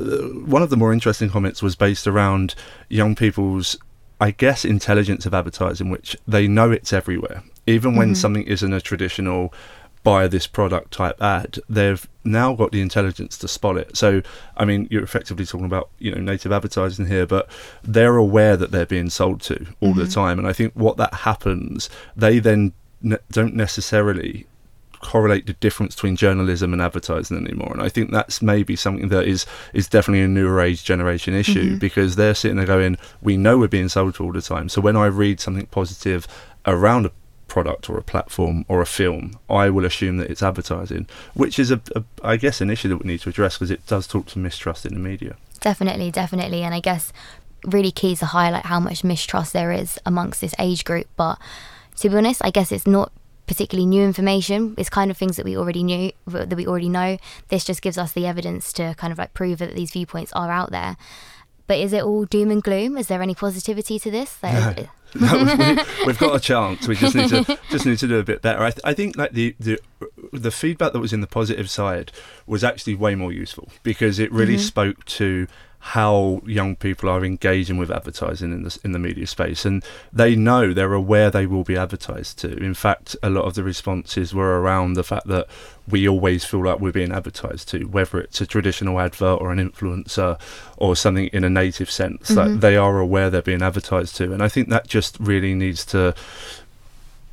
one 0.55 0.63
of 0.63 0.71
the 0.71 0.75
more 0.77 0.91
interesting 0.91 1.29
comments 1.29 1.61
was 1.61 1.75
based 1.75 2.07
around 2.07 2.55
young 2.89 3.13
people's 3.13 3.77
i 4.19 4.31
guess 4.31 4.65
intelligence 4.65 5.27
of 5.27 5.33
advertising 5.35 5.91
which 5.91 6.17
they 6.27 6.47
know 6.47 6.71
it's 6.71 6.91
everywhere 6.91 7.43
even 7.67 7.95
when 7.95 8.13
Mhm. 8.13 8.17
something 8.17 8.43
isn't 8.55 8.73
a 8.73 8.81
traditional 8.81 9.53
buy 10.03 10.27
this 10.27 10.47
product 10.47 10.91
type 10.91 11.21
ad, 11.21 11.59
they've 11.69 12.07
now 12.23 12.53
got 12.55 12.71
the 12.71 12.81
intelligence 12.81 13.37
to 13.39 13.47
spot 13.47 13.77
it. 13.77 13.95
So, 13.95 14.21
I 14.57 14.65
mean, 14.65 14.87
you're 14.91 15.03
effectively 15.03 15.45
talking 15.45 15.65
about 15.65 15.89
you 15.99 16.13
know 16.13 16.21
native 16.21 16.51
advertising 16.51 17.05
here, 17.07 17.25
but 17.25 17.47
they're 17.83 18.17
aware 18.17 18.57
that 18.57 18.71
they're 18.71 18.85
being 18.85 19.09
sold 19.09 19.41
to 19.43 19.65
all 19.79 19.93
the 19.93 20.03
Mhm. 20.03 20.13
time, 20.13 20.39
and 20.39 20.47
I 20.47 20.53
think 20.53 20.73
what 20.73 20.97
that 20.97 21.13
happens, 21.13 21.89
they 22.15 22.39
then 22.39 22.73
ne- 23.01 23.17
don't 23.31 23.55
necessarily 23.55 24.45
correlate 25.01 25.47
the 25.47 25.53
difference 25.53 25.95
between 25.95 26.15
journalism 26.15 26.73
and 26.73 26.79
advertising 26.79 27.35
anymore 27.35 27.71
and 27.73 27.81
i 27.81 27.89
think 27.89 28.11
that's 28.11 28.39
maybe 28.39 28.75
something 28.75 29.07
that 29.09 29.25
is 29.27 29.47
is 29.73 29.87
definitely 29.87 30.21
a 30.23 30.27
newer 30.27 30.61
age 30.61 30.83
generation 30.83 31.33
issue 31.33 31.71
Mhm. 31.75 31.79
because 31.79 32.17
they're 32.17 32.35
sitting 32.35 32.57
there 32.57 32.67
going 32.67 32.97
we 33.19 33.35
know 33.35 33.57
we're 33.57 33.67
being 33.67 33.89
sold 33.89 34.13
to 34.13 34.23
all 34.23 34.31
the 34.31 34.43
time 34.43 34.69
so 34.69 34.79
when 34.79 34.95
i 34.95 35.07
read 35.07 35.39
something 35.39 35.65
positive 35.71 36.27
around 36.67 37.07
a 37.07 37.11
product 37.53 37.89
or 37.89 37.97
a 37.97 38.03
platform 38.13 38.57
or 38.67 38.81
a 38.81 38.85
film 38.99 39.23
i 39.49 39.69
will 39.69 39.85
assume 39.85 40.15
that 40.17 40.29
it's 40.31 40.43
advertising 40.43 41.05
which 41.33 41.55
is 41.59 41.69
a, 41.71 41.79
a 41.95 42.03
i 42.23 42.35
guess 42.43 42.61
an 42.61 42.69
issue 42.69 42.89
that 42.89 42.99
we 43.01 43.07
need 43.11 43.21
to 43.21 43.29
address 43.29 43.55
because 43.55 43.71
it 43.71 43.85
does 43.93 44.07
talk 44.07 44.25
to 44.25 44.39
mistrust 44.39 44.85
in 44.85 44.93
the 44.93 44.99
media 45.11 45.35
Definitely, 45.61 46.09
definitely. 46.11 46.63
And 46.63 46.75
I 46.75 46.79
guess 46.79 47.13
really 47.65 47.91
key 47.91 48.15
to 48.17 48.25
highlight 48.25 48.65
how 48.65 48.79
much 48.79 49.03
mistrust 49.03 49.53
there 49.53 49.71
is 49.71 49.99
amongst 50.05 50.41
this 50.41 50.55
age 50.59 50.83
group. 50.83 51.07
But 51.15 51.39
to 51.97 52.09
be 52.09 52.17
honest, 52.17 52.41
I 52.43 52.49
guess 52.49 52.71
it's 52.71 52.87
not 52.87 53.11
particularly 53.45 53.85
new 53.85 54.03
information. 54.03 54.73
It's 54.77 54.89
kind 54.89 55.11
of 55.11 55.17
things 55.17 55.37
that 55.37 55.45
we 55.45 55.55
already 55.55 55.83
knew, 55.83 56.11
that 56.25 56.55
we 56.55 56.67
already 56.67 56.89
know. 56.89 57.17
This 57.49 57.63
just 57.63 57.83
gives 57.83 57.97
us 57.97 58.11
the 58.11 58.25
evidence 58.25 58.73
to 58.73 58.95
kind 58.97 59.13
of 59.13 59.19
like 59.19 59.33
prove 59.33 59.59
that 59.59 59.75
these 59.75 59.91
viewpoints 59.91 60.33
are 60.33 60.51
out 60.51 60.71
there. 60.71 60.97
But 61.67 61.79
is 61.79 61.93
it 61.93 62.03
all 62.03 62.25
doom 62.25 62.51
and 62.51 62.61
gloom? 62.61 62.97
Is 62.97 63.07
there 63.07 63.21
any 63.21 63.35
positivity 63.35 63.97
to 63.99 64.11
this? 64.11 64.37
Like, 64.43 64.89
we, 65.19 65.25
have 65.27 66.17
got 66.19 66.35
a 66.35 66.39
chance. 66.39 66.87
We 66.87 66.95
just 66.95 67.15
need 67.15 67.29
to 67.29 67.59
just 67.69 67.85
need 67.85 67.97
to 67.99 68.07
do 68.07 68.19
a 68.19 68.23
bit 68.23 68.41
better. 68.41 68.59
I, 68.63 68.71
th- 68.71 68.81
I 68.83 68.93
think 68.93 69.17
like 69.17 69.31
the, 69.31 69.55
the 69.59 69.79
the 70.33 70.51
feedback 70.51 70.93
that 70.93 70.99
was 70.99 71.11
in 71.13 71.21
the 71.21 71.27
positive 71.27 71.69
side 71.69 72.11
was 72.47 72.63
actually 72.63 72.95
way 72.95 73.15
more 73.15 73.31
useful 73.31 73.69
because 73.83 74.19
it 74.19 74.31
really 74.31 74.55
Mm-hmm. 74.55 74.61
spoke 74.63 75.05
to 75.05 75.47
how 75.83 76.39
young 76.45 76.75
people 76.75 77.09
are 77.09 77.25
engaging 77.25 77.75
with 77.75 77.89
advertising 77.89 78.51
in 78.51 78.61
the 78.61 78.79
in 78.83 78.91
the 78.91 78.99
media 78.99 79.25
space, 79.25 79.65
and 79.65 79.83
they 80.13 80.35
know 80.35 80.73
they're 80.73 80.93
aware 80.93 81.31
they 81.31 81.47
will 81.47 81.63
be 81.63 81.75
advertised 81.75 82.37
to. 82.37 82.55
In 82.57 82.75
fact, 82.75 83.15
a 83.23 83.31
lot 83.31 83.45
of 83.45 83.55
the 83.55 83.63
responses 83.63 84.31
were 84.31 84.61
around 84.61 84.93
the 84.93 85.03
fact 85.03 85.25
that 85.27 85.47
we 85.89 86.07
always 86.07 86.45
feel 86.45 86.63
like 86.63 86.79
we're 86.79 86.91
being 86.91 87.11
advertised 87.11 87.67
to, 87.69 87.85
whether 87.85 88.19
it's 88.19 88.39
a 88.39 88.45
traditional 88.45 88.99
advert 88.99 89.41
or 89.41 89.51
an 89.51 89.57
influencer 89.57 90.39
or 90.77 90.95
something 90.95 91.25
in 91.33 91.43
a 91.43 91.49
native 91.49 91.89
sense. 91.89 92.29
Like 92.29 92.49
mm-hmm. 92.49 92.59
they 92.59 92.77
are 92.77 92.99
aware 92.99 93.31
they're 93.31 93.41
being 93.41 93.63
advertised 93.63 94.15
to, 94.17 94.31
and 94.31 94.43
I 94.43 94.49
think 94.49 94.69
that 94.69 94.87
just 94.87 95.19
really 95.19 95.55
needs 95.55 95.83
to 95.87 96.13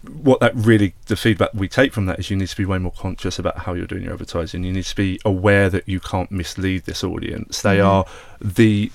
what 0.09 0.41
that 0.41 0.55
really 0.55 0.95
the 1.07 1.17
feedback 1.17 1.51
we 1.55 1.69
take 1.69 1.93
from 1.93 2.07
that 2.07 2.19
is 2.19 2.31
you 2.31 2.37
need 2.37 2.49
to 2.49 2.57
be 2.57 2.65
way 2.65 2.79
more 2.79 2.93
conscious 2.93 3.39
about 3.39 3.59
how 3.59 3.75
you're 3.75 3.87
doing 3.87 4.03
your 4.03 4.13
advertising 4.13 4.65
you 4.65 4.73
need 4.73 4.85
to 4.85 4.97
be 4.97 5.21
aware 5.25 5.69
that 5.69 5.89
you 5.89 6.01
can't 6.01 6.31
mislead 6.31 6.85
this 6.85 7.05
audience 7.05 7.63
they 7.63 7.79
mm-hmm. 7.79 7.87
are 7.87 8.05
the 8.41 8.91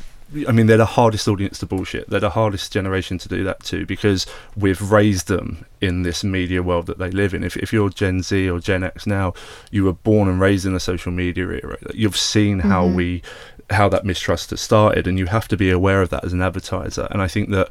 I 0.48 0.52
mean, 0.52 0.68
they're 0.68 0.78
the 0.78 0.86
hardest 0.86 1.28
audience 1.28 1.60
to 1.60 1.66
bullshit. 1.66 2.10
They're 2.10 2.20
the 2.20 2.32
hardest 2.32 2.74
generation 2.74 3.18
to 3.20 3.30
do 3.30 3.44
that 3.44 3.64
to 3.66 3.86
because 3.86 4.26
we've 4.56 4.92
raised 4.92 5.28
them 5.28 5.66
in 5.80 6.04
this 6.04 6.24
media 6.24 6.64
world 6.64 6.88
that 6.88 6.98
they 6.98 7.12
live 7.12 7.34
in. 7.34 7.44
If, 7.44 7.56
if 7.58 7.72
you're 7.72 7.90
Gen 7.90 8.24
Z 8.24 8.50
or 8.50 8.60
Gen 8.60 8.84
X 8.84 9.06
now, 9.06 9.34
you 9.70 9.84
were 9.84 9.94
born 9.94 10.28
and 10.28 10.40
raised 10.40 10.66
in 10.66 10.74
the 10.74 10.80
social 10.80 11.12
media 11.12 11.48
era. 11.48 11.78
You've 11.94 12.18
seen 12.18 12.60
how 12.60 12.86
mm-hmm. 12.86 12.96
we, 12.96 13.22
how 13.70 13.90
that 13.90 14.06
mistrust 14.06 14.50
has 14.50 14.62
started, 14.62 15.08
and 15.08 15.20
you 15.20 15.28
have 15.28 15.48
to 15.50 15.58
be 15.58 15.70
aware 15.70 16.02
of 16.02 16.10
that 16.10 16.24
as 16.24 16.34
an 16.34 16.42
advertiser. 16.42 17.08
And 17.12 17.22
I 17.22 17.28
think 17.28 17.50
that 17.50 17.70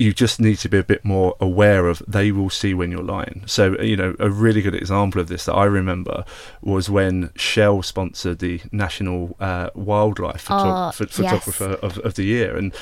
you 0.00 0.14
just 0.14 0.40
need 0.40 0.56
to 0.56 0.68
be 0.68 0.78
a 0.78 0.82
bit 0.82 1.04
more 1.04 1.36
aware 1.40 1.86
of 1.86 2.02
they 2.08 2.32
will 2.32 2.48
see 2.48 2.72
when 2.72 2.90
you're 2.90 3.02
lying. 3.02 3.42
So, 3.44 3.78
you 3.82 3.96
know, 3.96 4.16
a 4.18 4.30
really 4.30 4.62
good 4.62 4.74
example 4.74 5.20
of 5.20 5.28
this 5.28 5.44
that 5.44 5.52
I 5.52 5.66
remember 5.66 6.24
was 6.62 6.88
when 6.88 7.30
Shell 7.36 7.82
sponsored 7.82 8.38
the 8.38 8.62
National 8.72 9.36
uh, 9.38 9.68
Wildlife 9.74 10.46
Oh, 10.50 10.90
Ph- 10.96 11.00
yes. 11.10 11.16
Photographer 11.16 11.78
of, 11.86 11.98
of 11.98 12.14
the 12.14 12.24
Year. 12.24 12.56
And 12.56 12.72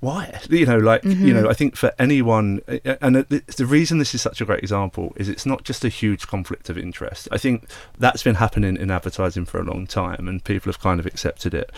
why? 0.00 0.40
You 0.50 0.66
know, 0.66 0.78
like, 0.78 1.04
you 1.04 1.32
know, 1.32 1.48
I 1.48 1.52
think 1.52 1.76
for 1.76 1.92
anyone, 1.98 2.60
and 3.00 3.14
the 3.16 3.66
reason 3.66 3.98
this 3.98 4.12
is 4.14 4.20
such 4.20 4.40
a 4.40 4.44
great 4.44 4.60
example 4.60 5.12
is 5.16 5.28
it's 5.28 5.46
not 5.46 5.62
just 5.62 5.84
a 5.84 5.88
huge 5.88 6.26
conflict 6.26 6.68
of 6.68 6.76
interest. 6.76 7.28
I 7.30 7.38
think 7.38 7.68
that's 7.98 8.24
been 8.24 8.36
happening 8.36 8.76
in 8.76 8.90
advertising 8.90 9.44
for 9.44 9.60
a 9.60 9.64
long 9.64 9.86
time 9.86 10.26
and 10.26 10.42
people 10.42 10.70
have 10.72 10.80
kind 10.80 10.98
of 10.98 11.06
accepted 11.06 11.54
it. 11.54 11.70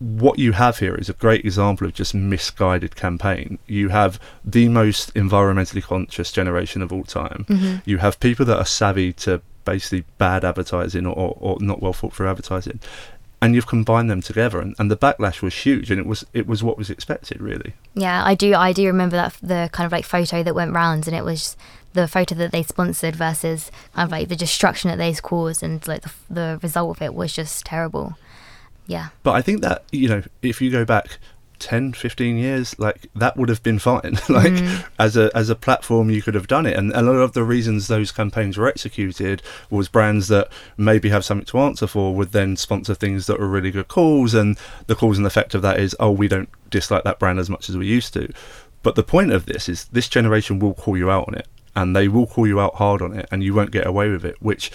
What 0.00 0.38
you 0.38 0.52
have 0.52 0.78
here 0.78 0.94
is 0.94 1.08
a 1.08 1.12
great 1.12 1.44
example 1.44 1.86
of 1.86 1.94
just 1.94 2.14
misguided 2.14 2.96
campaign. 2.96 3.58
You 3.66 3.90
have 3.90 4.18
the 4.42 4.68
most 4.68 5.12
environmentally 5.14 5.82
conscious 5.82 6.32
generation 6.32 6.80
of 6.80 6.90
all 6.90 7.04
time. 7.04 7.44
Mm-hmm. 7.48 7.76
You 7.84 7.98
have 7.98 8.18
people 8.18 8.46
that 8.46 8.58
are 8.58 8.64
savvy 8.64 9.12
to 9.14 9.42
basically 9.66 10.04
bad 10.16 10.44
advertising 10.44 11.06
or, 11.06 11.14
or, 11.14 11.36
or 11.38 11.58
not 11.60 11.82
well 11.82 11.92
thought 11.92 12.14
through 12.14 12.28
advertising. 12.28 12.80
And 13.42 13.54
you've 13.54 13.66
combined 13.66 14.10
them 14.10 14.20
together, 14.20 14.60
and, 14.60 14.74
and 14.78 14.90
the 14.90 14.96
backlash 14.96 15.40
was 15.40 15.54
huge, 15.54 15.90
and 15.90 15.98
it 15.98 16.06
was 16.06 16.26
it 16.34 16.46
was 16.46 16.62
what 16.62 16.76
was 16.76 16.90
expected, 16.90 17.40
really. 17.40 17.72
Yeah, 17.94 18.22
I 18.22 18.34
do. 18.34 18.54
I 18.54 18.74
do 18.74 18.86
remember 18.86 19.16
that 19.16 19.36
the 19.42 19.70
kind 19.72 19.86
of 19.86 19.92
like 19.92 20.04
photo 20.04 20.42
that 20.42 20.54
went 20.54 20.74
round, 20.74 21.06
and 21.06 21.16
it 21.16 21.24
was 21.24 21.56
the 21.94 22.06
photo 22.06 22.34
that 22.34 22.52
they 22.52 22.62
sponsored 22.62 23.16
versus 23.16 23.70
kind 23.94 24.06
of 24.06 24.12
like 24.12 24.28
the 24.28 24.36
destruction 24.36 24.90
that 24.90 24.98
they 24.98 25.12
caused, 25.14 25.62
and 25.62 25.86
like 25.88 26.02
the, 26.02 26.12
the 26.28 26.60
result 26.62 26.98
of 26.98 27.02
it 27.02 27.14
was 27.14 27.32
just 27.32 27.64
terrible. 27.64 28.18
Yeah, 28.86 29.08
But 29.22 29.32
I 29.32 29.42
think 29.42 29.62
that, 29.62 29.84
you 29.92 30.08
know, 30.08 30.22
if 30.42 30.60
you 30.60 30.70
go 30.70 30.84
back 30.84 31.18
10, 31.60 31.92
15 31.92 32.36
years, 32.36 32.76
like 32.78 33.08
that 33.14 33.36
would 33.36 33.48
have 33.48 33.62
been 33.62 33.78
fine. 33.78 34.02
like 34.28 34.52
mm-hmm. 34.52 34.86
as 34.98 35.16
a 35.16 35.30
as 35.34 35.48
a 35.48 35.54
platform 35.54 36.10
you 36.10 36.22
could 36.22 36.34
have 36.34 36.48
done 36.48 36.66
it. 36.66 36.76
And 36.76 36.90
a 36.92 37.02
lot 37.02 37.16
of 37.16 37.32
the 37.32 37.44
reasons 37.44 37.86
those 37.86 38.10
campaigns 38.10 38.56
were 38.56 38.66
executed 38.66 39.42
was 39.68 39.88
brands 39.88 40.28
that 40.28 40.48
maybe 40.76 41.10
have 41.10 41.24
something 41.24 41.46
to 41.46 41.60
answer 41.60 41.86
for 41.86 42.14
would 42.14 42.32
then 42.32 42.56
sponsor 42.56 42.94
things 42.94 43.26
that 43.26 43.40
are 43.40 43.46
really 43.46 43.70
good 43.70 43.88
calls 43.88 44.34
and 44.34 44.58
the 44.86 44.96
cause 44.96 45.18
and 45.18 45.26
effect 45.26 45.54
of 45.54 45.62
that 45.62 45.78
is, 45.78 45.94
oh, 46.00 46.10
we 46.10 46.26
don't 46.26 46.48
dislike 46.70 47.04
that 47.04 47.18
brand 47.18 47.38
as 47.38 47.50
much 47.50 47.68
as 47.68 47.76
we 47.76 47.86
used 47.86 48.12
to. 48.14 48.32
But 48.82 48.94
the 48.96 49.02
point 49.02 49.32
of 49.32 49.46
this 49.46 49.68
is 49.68 49.84
this 49.86 50.08
generation 50.08 50.58
will 50.58 50.74
call 50.74 50.96
you 50.96 51.10
out 51.10 51.28
on 51.28 51.34
it 51.34 51.46
and 51.76 51.94
they 51.94 52.08
will 52.08 52.26
call 52.26 52.46
you 52.46 52.58
out 52.58 52.76
hard 52.76 53.02
on 53.02 53.12
it 53.12 53.28
and 53.30 53.44
you 53.44 53.54
won't 53.54 53.70
get 53.70 53.86
away 53.86 54.10
with 54.10 54.24
it, 54.24 54.36
which 54.40 54.72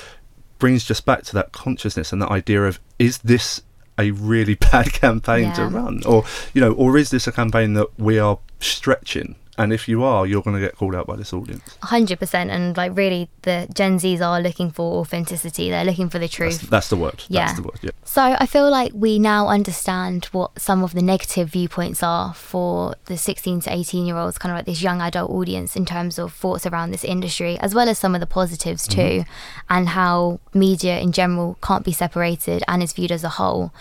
brings 0.60 0.86
just 0.86 1.06
back 1.06 1.24
to 1.24 1.34
that 1.34 1.52
consciousness 1.52 2.14
and 2.14 2.22
that 2.22 2.32
idea 2.32 2.64
of 2.64 2.80
is 2.98 3.18
this 3.20 3.62
a 3.98 4.12
really 4.12 4.56
bad 4.72 4.94
campaign 4.94 5.54
to 5.54 5.66
run? 5.66 6.04
Or 6.06 6.24
you 6.54 6.62
know 6.62 6.72
or 6.74 6.98
is 6.98 7.10
this 7.10 7.28
a 7.28 7.32
campaign 7.32 7.74
that 7.74 8.00
we 8.00 8.20
are 8.20 8.40
stretching 8.60 9.36
and 9.58 9.74
if 9.74 9.88
you 9.88 10.04
are 10.04 10.26
you're 10.28 10.42
going 10.42 10.56
to 10.56 10.62
get 10.62 10.76
called 10.76 10.96
out 10.96 11.08
by 11.08 11.16
this 11.16 11.34
audience 11.34 11.78
hundred 11.82 12.20
percent. 12.20 12.52
And 12.52 12.76
like 12.76 12.96
really, 12.96 13.30
the 13.44 13.68
Gen 13.74 13.98
Zs 14.00 14.22
are 14.22 14.42
looking 14.42 14.72
for 14.72 15.00
authenticity. 15.00 15.70
They're 15.70 15.86
looking 15.86 16.10
for 16.10 16.20
the 16.20 16.28
truth. 16.28 16.60
that's, 16.60 16.70
that's 16.70 16.90
the 16.90 16.96
word 16.98 17.24
Yeah. 17.28 17.46
that's 17.48 17.60
the 17.60 17.64
word 17.64 17.80
yeah 17.82 17.92
So 18.04 18.36
I 18.40 18.46
feel 18.46 18.70
like 18.70 18.92
we 18.94 19.20
now 19.20 19.48
understand 19.48 20.26
what 20.26 20.60
some 20.60 20.84
of 20.84 20.94
the 20.94 21.02
negative 21.02 21.50
viewpoints 21.50 22.04
are 22.04 22.34
for 22.34 22.96
the 23.06 23.18
16 23.18 23.62
to 23.62 23.74
18 23.74 24.06
year 24.06 24.18
olds, 24.18 24.38
kind 24.38 24.52
of 24.52 24.58
like 24.58 24.66
this 24.66 24.82
young 24.82 25.02
adult 25.02 25.32
audience 25.32 25.76
in 25.76 25.86
terms 25.86 26.20
of 26.20 26.34
thoughts 26.34 26.66
around 26.66 26.92
this 26.92 27.04
industry, 27.04 27.58
as 27.60 27.74
well 27.74 27.90
as 27.90 27.98
some 27.98 28.16
of 28.16 28.22
the 28.22 28.28
positives 28.28 28.88
mm-hmm. 28.88 29.24
too, 29.24 29.30
and 29.70 29.90
how 29.90 30.40
media 30.54 31.00
in 31.00 31.12
general 31.12 31.58
can't 31.62 31.86
be 31.86 31.92
separated 31.92 32.64
and 32.68 32.84
is 32.84 32.94
viewed 32.94 33.12
as 33.12 33.24
a 33.24 33.30
whole. 33.30 33.72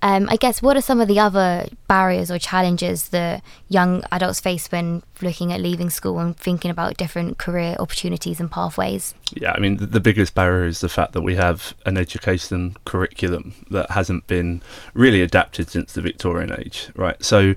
Um, 0.00 0.28
I 0.30 0.36
guess 0.36 0.62
what 0.62 0.76
are 0.76 0.80
some 0.80 1.00
of 1.00 1.08
the 1.08 1.18
other 1.18 1.66
barriers 1.88 2.30
or 2.30 2.38
challenges 2.38 3.08
that 3.08 3.42
young 3.68 4.04
adults 4.12 4.40
face 4.40 4.70
when 4.70 5.02
looking 5.20 5.52
at 5.52 5.60
leaving 5.60 5.90
school 5.90 6.20
and 6.20 6.36
thinking 6.36 6.70
about 6.70 6.96
different 6.96 7.38
career 7.38 7.74
opportunities 7.80 8.38
and 8.38 8.50
pathways? 8.50 9.14
Yeah, 9.32 9.52
I 9.52 9.58
mean, 9.58 9.78
the, 9.78 9.86
the 9.86 10.00
biggest 10.00 10.34
barrier 10.34 10.66
is 10.66 10.80
the 10.80 10.88
fact 10.88 11.12
that 11.14 11.22
we 11.22 11.34
have 11.34 11.74
an 11.84 11.96
education 11.96 12.76
curriculum 12.84 13.54
that 13.70 13.90
hasn't 13.90 14.26
been 14.28 14.62
really 14.94 15.20
adapted 15.20 15.68
since 15.68 15.92
the 15.92 16.00
Victorian 16.00 16.52
age, 16.56 16.90
right? 16.94 17.22
So 17.24 17.54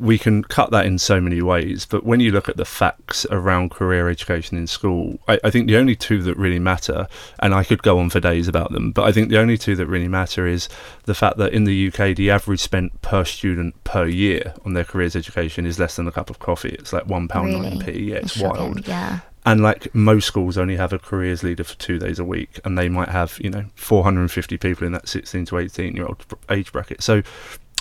we 0.00 0.18
can 0.18 0.44
cut 0.44 0.70
that 0.70 0.86
in 0.86 0.98
so 0.98 1.20
many 1.20 1.42
ways, 1.42 1.84
but 1.86 2.04
when 2.04 2.20
you 2.20 2.30
look 2.30 2.48
at 2.48 2.56
the 2.56 2.64
facts 2.64 3.26
around 3.30 3.70
career 3.70 4.08
education 4.08 4.56
in 4.56 4.66
school, 4.66 5.18
I, 5.26 5.40
I 5.42 5.50
think 5.50 5.66
the 5.66 5.76
only 5.76 5.96
two 5.96 6.22
that 6.22 6.36
really 6.36 6.58
matter, 6.58 7.08
and 7.40 7.52
I 7.54 7.64
could 7.64 7.82
go 7.82 7.98
on 7.98 8.10
for 8.10 8.20
days 8.20 8.46
about 8.48 8.70
them, 8.72 8.92
but 8.92 9.02
I 9.04 9.12
think 9.12 9.28
the 9.28 9.38
only 9.38 9.58
two 9.58 9.74
that 9.76 9.86
really 9.86 10.08
matter 10.08 10.46
is 10.46 10.68
the 11.04 11.14
fact 11.14 11.36
that 11.38 11.52
in 11.52 11.64
the 11.64 11.88
UK, 11.88 12.14
the 12.16 12.30
average 12.30 12.60
spent 12.60 13.00
per 13.02 13.24
student 13.24 13.82
per 13.84 14.06
year 14.06 14.54
on 14.64 14.74
their 14.74 14.84
careers 14.84 15.16
education 15.16 15.66
is 15.66 15.78
less 15.78 15.96
than 15.96 16.06
a 16.06 16.12
cup 16.12 16.30
of 16.30 16.38
coffee. 16.38 16.76
It's 16.78 16.92
like 16.92 17.06
one 17.06 17.26
pound 17.28 17.48
Really? 17.48 17.70
nine 17.70 17.80
p. 17.80 18.10
Yeah, 18.10 18.16
it's 18.16 18.32
Shocking, 18.34 18.60
wild 18.74 18.86
Yeah. 18.86 19.20
and 19.46 19.62
like 19.62 19.94
most 19.94 20.26
schools 20.26 20.56
only 20.58 20.76
have 20.76 20.92
a 20.92 20.98
careers 20.98 21.42
leader 21.42 21.64
for 21.64 21.74
two 21.78 21.98
days 21.98 22.18
a 22.18 22.24
week 22.24 22.60
and 22.64 22.76
they 22.76 22.88
might 22.88 23.08
have 23.08 23.38
you 23.40 23.48
know 23.50 23.64
450 23.76 24.56
people 24.58 24.86
in 24.86 24.92
that 24.92 25.08
16 25.08 25.46
to 25.46 25.58
18 25.58 25.94
year 25.96 26.04
old 26.06 26.24
age 26.50 26.70
bracket 26.72 27.02
so 27.02 27.22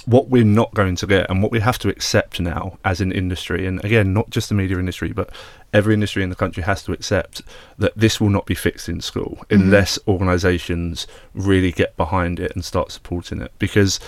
what 0.08 0.30
we're 0.30 0.44
not 0.46 0.74
going 0.74 0.96
to 0.96 1.06
get 1.06 1.30
and 1.30 1.44
what 1.44 1.52
we 1.52 1.60
have 1.60 1.78
to 1.78 1.90
accept 1.90 2.40
now 2.40 2.80
as 2.86 3.02
an 3.02 3.12
industry. 3.12 3.68
And 3.68 3.84
again 3.84 4.14
not 4.14 4.30
just 4.30 4.48
the 4.48 4.56
media 4.56 4.80
industry 4.80 5.12
but 5.12 5.30
every 5.74 5.94
industry 5.94 6.24
in 6.24 6.30
the 6.30 6.36
country 6.36 6.64
has 6.64 6.82
to 6.84 6.94
accept 6.94 7.42
that 7.78 7.92
this 7.96 8.22
will 8.22 8.30
not 8.30 8.46
be 8.46 8.56
fixed 8.56 8.88
in 8.88 9.02
school 9.02 9.46
unless 9.50 10.00
organizations 10.08 11.08
really 11.34 11.74
get 11.74 11.98
behind 11.98 12.40
it 12.40 12.54
and 12.56 12.64
start 12.64 12.92
supporting 12.92 13.42
it. 13.42 13.52
Because 13.60 14.00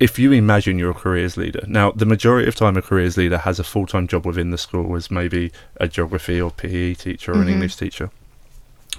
if 0.00 0.18
you 0.18 0.32
imagine 0.32 0.76
you're 0.76 0.90
a 0.90 0.94
careers 0.94 1.36
leader 1.36 1.62
now 1.68 1.92
the 1.92 2.04
majority 2.04 2.48
of 2.48 2.56
time 2.56 2.76
a 2.76 2.82
careers 2.82 3.16
leader 3.16 3.38
has 3.38 3.60
a 3.60 3.64
full-time 3.64 4.08
job 4.08 4.26
within 4.26 4.50
the 4.50 4.58
school 4.58 4.96
as 4.96 5.08
maybe 5.08 5.52
a 5.76 5.86
geography 5.86 6.40
or 6.40 6.50
pe 6.50 6.94
teacher 6.94 7.32
or 7.32 7.40
an 7.40 7.48
english 7.48 7.76
teacher. 7.76 8.10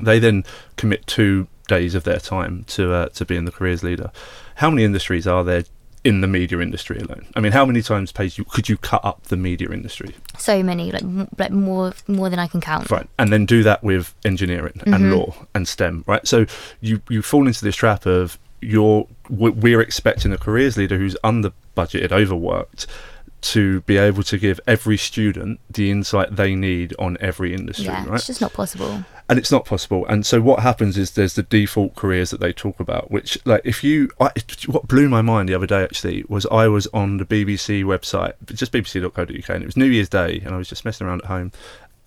They 0.01 0.19
then 0.19 0.45
commit 0.77 1.05
two 1.05 1.47
days 1.67 1.95
of 1.95 2.05
their 2.05 2.19
time 2.19 2.63
to 2.67 2.93
uh, 2.93 3.09
to 3.09 3.25
being 3.25 3.45
the 3.45 3.51
careers 3.51 3.83
leader. 3.83 4.11
How 4.55 4.69
many 4.69 4.83
industries 4.83 5.27
are 5.27 5.43
there 5.43 5.63
in 6.05 6.21
the 6.21 6.27
media 6.27 6.59
industry 6.59 6.97
alone 6.99 7.25
i 7.35 7.39
mean 7.41 7.51
how 7.51 7.65
many 7.65 7.81
times 7.81 8.11
Paige 8.11 8.37
you 8.37 8.45
could 8.45 8.69
you 8.69 8.77
cut 8.77 9.03
up 9.03 9.23
the 9.23 9.35
media 9.35 9.69
industry 9.71 10.13
So 10.37 10.61
many, 10.63 10.91
like, 10.91 11.01
m- 11.03 11.27
like 11.37 11.51
more 11.51 11.93
more 12.07 12.29
than 12.29 12.39
I 12.39 12.47
can 12.47 12.61
count. 12.61 12.91
Right, 12.91 13.07
and 13.17 13.31
then 13.33 13.45
do 13.45 13.63
that 13.63 13.83
with 13.83 14.13
engineering 14.23 14.77
and 14.85 14.93
mm-hmm. 14.95 15.11
law 15.13 15.35
and 15.55 15.67
STEM, 15.67 16.03
right? 16.07 16.25
So 16.27 16.45
you 16.81 17.01
you 17.09 17.21
fall 17.21 17.47
into 17.47 17.63
this 17.63 17.75
trap 17.75 18.05
of 18.05 18.37
you're 18.61 19.07
we- 19.29 19.51
we're 19.65 19.81
expecting 19.81 20.31
a 20.33 20.37
careers 20.37 20.75
leader 20.77 20.97
who's 20.97 21.15
under 21.23 21.51
budgeted, 21.75 22.11
overworked, 22.11 22.85
to 23.53 23.81
be 23.81 23.97
able 23.97 24.23
to 24.23 24.37
give 24.37 24.59
every 24.67 24.97
student 24.97 25.59
the 25.69 25.89
insight 25.91 26.35
they 26.35 26.53
need 26.55 26.93
on 26.99 27.15
every 27.21 27.53
industry, 27.53 27.85
Yeah, 27.85 28.05
right? 28.05 28.15
it's 28.15 28.27
just 28.27 28.41
not 28.41 28.53
possible. 28.53 29.03
And 29.27 29.39
it's 29.39 29.51
not 29.51 29.65
possible. 29.65 30.05
And 30.07 30.25
so 30.25 30.39
what 30.39 30.59
happens 30.59 30.97
is 30.97 31.11
there's 31.11 31.33
the 31.33 31.43
default 31.43 31.95
careers 31.95 32.29
that 32.29 32.39
they 32.39 32.53
talk 32.53 32.79
about, 32.79 33.09
which 33.09 33.37
like 33.45 33.61
if 33.63 33.83
you, 33.83 34.09
I, 34.19 34.31
what 34.67 34.87
blew 34.87 35.09
my 35.09 35.21
mind 35.21 35.49
the 35.49 35.55
other 35.55 35.65
day 35.65 35.83
actually 35.83 36.23
was 36.27 36.45
I 36.47 36.67
was 36.67 36.87
on 36.87 37.17
the 37.17 37.25
BBC 37.25 37.83
website, 37.83 38.33
just 38.53 38.71
bbc.co.uk, 38.71 39.49
and 39.49 39.63
it 39.63 39.65
was 39.65 39.77
New 39.77 39.85
Year's 39.85 40.09
Day, 40.09 40.41
and 40.45 40.53
I 40.53 40.57
was 40.57 40.69
just 40.69 40.85
messing 40.85 41.07
around 41.07 41.21
at 41.23 41.27
home, 41.27 41.51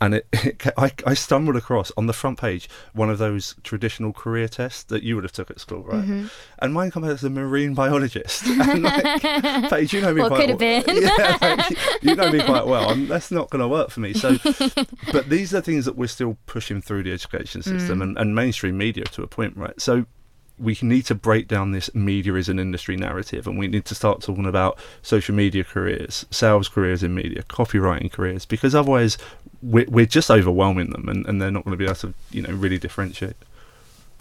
and 0.01 0.15
it, 0.15 0.27
it 0.33 0.67
I, 0.77 0.93
I 1.07 1.15
stumbled 1.15 1.57
across 1.57 1.91
on 1.97 2.07
the 2.07 2.13
front 2.13 2.39
page 2.41 2.69
one 2.93 3.11
of 3.11 3.19
those 3.19 3.55
traditional 3.63 4.13
career 4.13 4.49
tests 4.49 4.83
that 4.85 5.03
you 5.03 5.15
would 5.15 5.25
have 5.25 5.33
took 5.33 5.51
at 5.51 5.61
school, 5.61 5.83
right? 5.83 6.03
Mm-hmm. 6.03 6.27
And 6.61 6.75
mine 6.75 6.91
came 6.91 7.05
out 7.05 7.11
as 7.11 7.25
a 7.25 7.31
marine 7.31 7.75
biologist. 7.75 8.47
and 8.47 8.83
like, 8.83 9.71
Paige, 9.71 9.93
you 9.93 10.01
know 10.01 10.15
me 10.15 10.21
Well, 10.21 10.31
quite 10.31 10.41
could 10.41 10.51
have 10.51 10.61
well. 10.61 10.83
been. 10.83 11.03
Yeah, 11.03 11.39
like, 11.41 12.03
you 12.03 12.15
know 12.15 12.31
me 12.31 12.41
quite 12.43 12.67
well. 12.67 12.91
I'm, 12.91 13.09
that's 13.09 13.31
not 13.31 13.51
going 13.51 13.61
to 13.61 13.69
work 13.69 13.91
for 13.91 14.01
me. 14.01 14.13
So, 14.15 14.37
but 15.13 15.29
these 15.29 15.55
are 15.55 15.61
things 15.61 15.85
that 15.85 15.97
we're 15.97 16.07
still 16.09 16.37
pushing 16.47 16.81
through 16.81 17.03
the 17.05 17.13
education 17.13 17.63
system 17.63 17.99
Mm. 17.99 18.03
and, 18.03 18.19
and 18.19 18.35
mainstream 18.35 18.77
media 18.77 19.05
to 19.05 19.23
a 19.23 19.27
point, 19.27 19.57
right? 19.57 19.81
So 19.81 20.05
we 20.59 20.77
need 20.83 21.07
to 21.07 21.15
break 21.15 21.49
down 21.49 21.73
this 21.73 21.95
media 21.95 22.35
is 22.35 22.49
an 22.49 22.59
industry 22.59 22.97
narrative 22.97 23.47
and 23.47 23.59
we 23.59 23.69
need 23.69 23.85
to 23.85 23.95
start 23.95 24.21
talking 24.23 24.47
about 24.47 24.79
social 25.03 25.35
media 25.35 25.65
careers, 25.65 26.27
sales 26.31 26.69
careers 26.69 27.03
in 27.03 27.15
media, 27.15 27.43
copywriting 27.45 28.11
careers, 28.11 28.45
because 28.45 28.75
otherwise 28.75 29.19
we're, 29.63 29.87
we're 29.89 30.07
just 30.07 30.31
overwhelming 30.31 30.91
them 30.91 31.09
and, 31.09 31.27
and 31.27 31.41
they're 31.41 31.51
not 31.51 31.65
going 31.65 31.73
to 31.73 31.79
be 31.79 31.85
able 31.85 31.95
to, 31.95 32.15
you 32.31 32.43
know, 32.43 32.53
really 32.53 32.79
differentiate. 32.79 33.37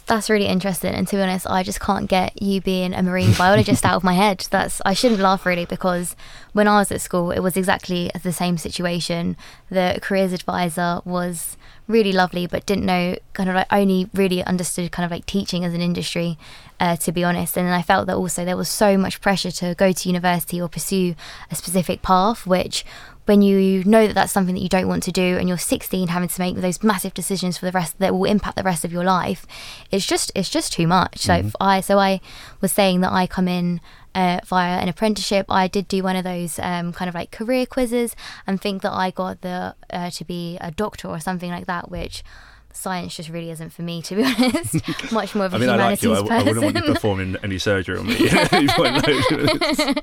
That's 0.08 0.30
really 0.30 0.46
interesting, 0.46 0.94
and 0.94 1.06
to 1.06 1.16
be 1.16 1.22
honest, 1.22 1.46
I 1.46 1.62
just 1.62 1.80
can't 1.80 2.08
get 2.08 2.40
you 2.40 2.62
being 2.62 2.94
a 2.94 3.02
marine 3.02 3.34
biologist 3.34 3.84
out 3.84 3.94
of 3.94 4.02
my 4.02 4.14
head. 4.14 4.46
That's 4.50 4.80
I 4.86 4.94
shouldn't 4.94 5.20
laugh 5.20 5.44
really 5.44 5.66
because 5.66 6.16
when 6.54 6.66
I 6.66 6.78
was 6.78 6.90
at 6.90 7.02
school, 7.02 7.30
it 7.30 7.40
was 7.40 7.58
exactly 7.58 8.10
the 8.22 8.32
same 8.32 8.56
situation. 8.56 9.36
The 9.68 9.98
careers 10.00 10.32
advisor 10.32 11.02
was 11.04 11.58
really 11.88 12.12
lovely, 12.12 12.46
but 12.46 12.64
didn't 12.64 12.86
know 12.86 13.16
kind 13.34 13.50
of 13.50 13.54
like 13.54 13.66
only 13.70 14.08
really 14.14 14.42
understood 14.44 14.92
kind 14.92 15.04
of 15.04 15.10
like 15.10 15.26
teaching 15.26 15.62
as 15.62 15.74
an 15.74 15.82
industry, 15.82 16.38
uh, 16.80 16.96
to 16.96 17.12
be 17.12 17.22
honest. 17.22 17.58
And 17.58 17.68
I 17.68 17.82
felt 17.82 18.06
that 18.06 18.16
also 18.16 18.46
there 18.46 18.56
was 18.56 18.70
so 18.70 18.96
much 18.96 19.20
pressure 19.20 19.50
to 19.50 19.74
go 19.74 19.92
to 19.92 20.08
university 20.08 20.58
or 20.58 20.70
pursue 20.70 21.16
a 21.50 21.54
specific 21.54 22.00
path, 22.00 22.46
which 22.46 22.82
when 23.28 23.42
you 23.42 23.84
know 23.84 24.06
that 24.06 24.14
that's 24.14 24.32
something 24.32 24.54
that 24.54 24.62
you 24.62 24.70
don't 24.70 24.88
want 24.88 25.02
to 25.02 25.12
do 25.12 25.36
and 25.36 25.48
you're 25.48 25.58
16 25.58 26.08
having 26.08 26.30
to 26.30 26.40
make 26.40 26.56
those 26.56 26.82
massive 26.82 27.12
decisions 27.12 27.58
for 27.58 27.66
the 27.66 27.72
rest 27.72 27.98
that 27.98 28.14
will 28.14 28.24
impact 28.24 28.56
the 28.56 28.62
rest 28.62 28.86
of 28.86 28.92
your 28.92 29.04
life 29.04 29.46
it's 29.90 30.06
just 30.06 30.32
it's 30.34 30.48
just 30.48 30.72
too 30.72 30.86
much 30.86 31.18
so 31.18 31.50
i 31.60 31.80
so 31.80 31.98
i 31.98 32.20
was 32.62 32.72
saying 32.72 33.02
that 33.02 33.12
i 33.12 33.26
come 33.26 33.46
in 33.46 33.82
uh, 34.14 34.40
via 34.46 34.78
an 34.78 34.88
apprenticeship 34.88 35.44
i 35.50 35.68
did 35.68 35.86
do 35.86 36.02
one 36.02 36.16
of 36.16 36.24
those 36.24 36.58
um, 36.60 36.92
kind 36.92 37.08
of 37.08 37.14
like 37.14 37.30
career 37.30 37.66
quizzes 37.66 38.16
and 38.46 38.62
think 38.62 38.80
that 38.80 38.92
i 38.92 39.10
got 39.10 39.42
the 39.42 39.74
uh, 39.90 40.08
to 40.08 40.24
be 40.24 40.56
a 40.62 40.70
doctor 40.70 41.06
or 41.06 41.20
something 41.20 41.50
like 41.50 41.66
that 41.66 41.90
which 41.90 42.24
science 42.72 43.16
just 43.16 43.28
really 43.28 43.50
isn't 43.50 43.70
for 43.70 43.82
me 43.82 44.00
to 44.00 44.16
be 44.16 44.24
honest 44.38 44.76
much 45.12 45.34
more 45.34 45.44
of 45.44 45.52
a 45.52 45.56
I 45.56 45.58
mean, 45.58 45.68
I 45.68 45.76
like 45.76 46.00
humanities 46.00 46.30
you. 46.30 46.34
I, 46.34 46.40
I 46.40 46.42
wouldn't 46.42 46.64
want 46.64 46.76
you 46.76 46.94
performing 46.94 47.36
any 47.42 47.58
surgery 47.58 47.98
on 47.98 48.06
me. 48.06 48.28
at 48.30 48.52
any 48.54 48.68
point, 48.68 49.06
no. 49.06 49.94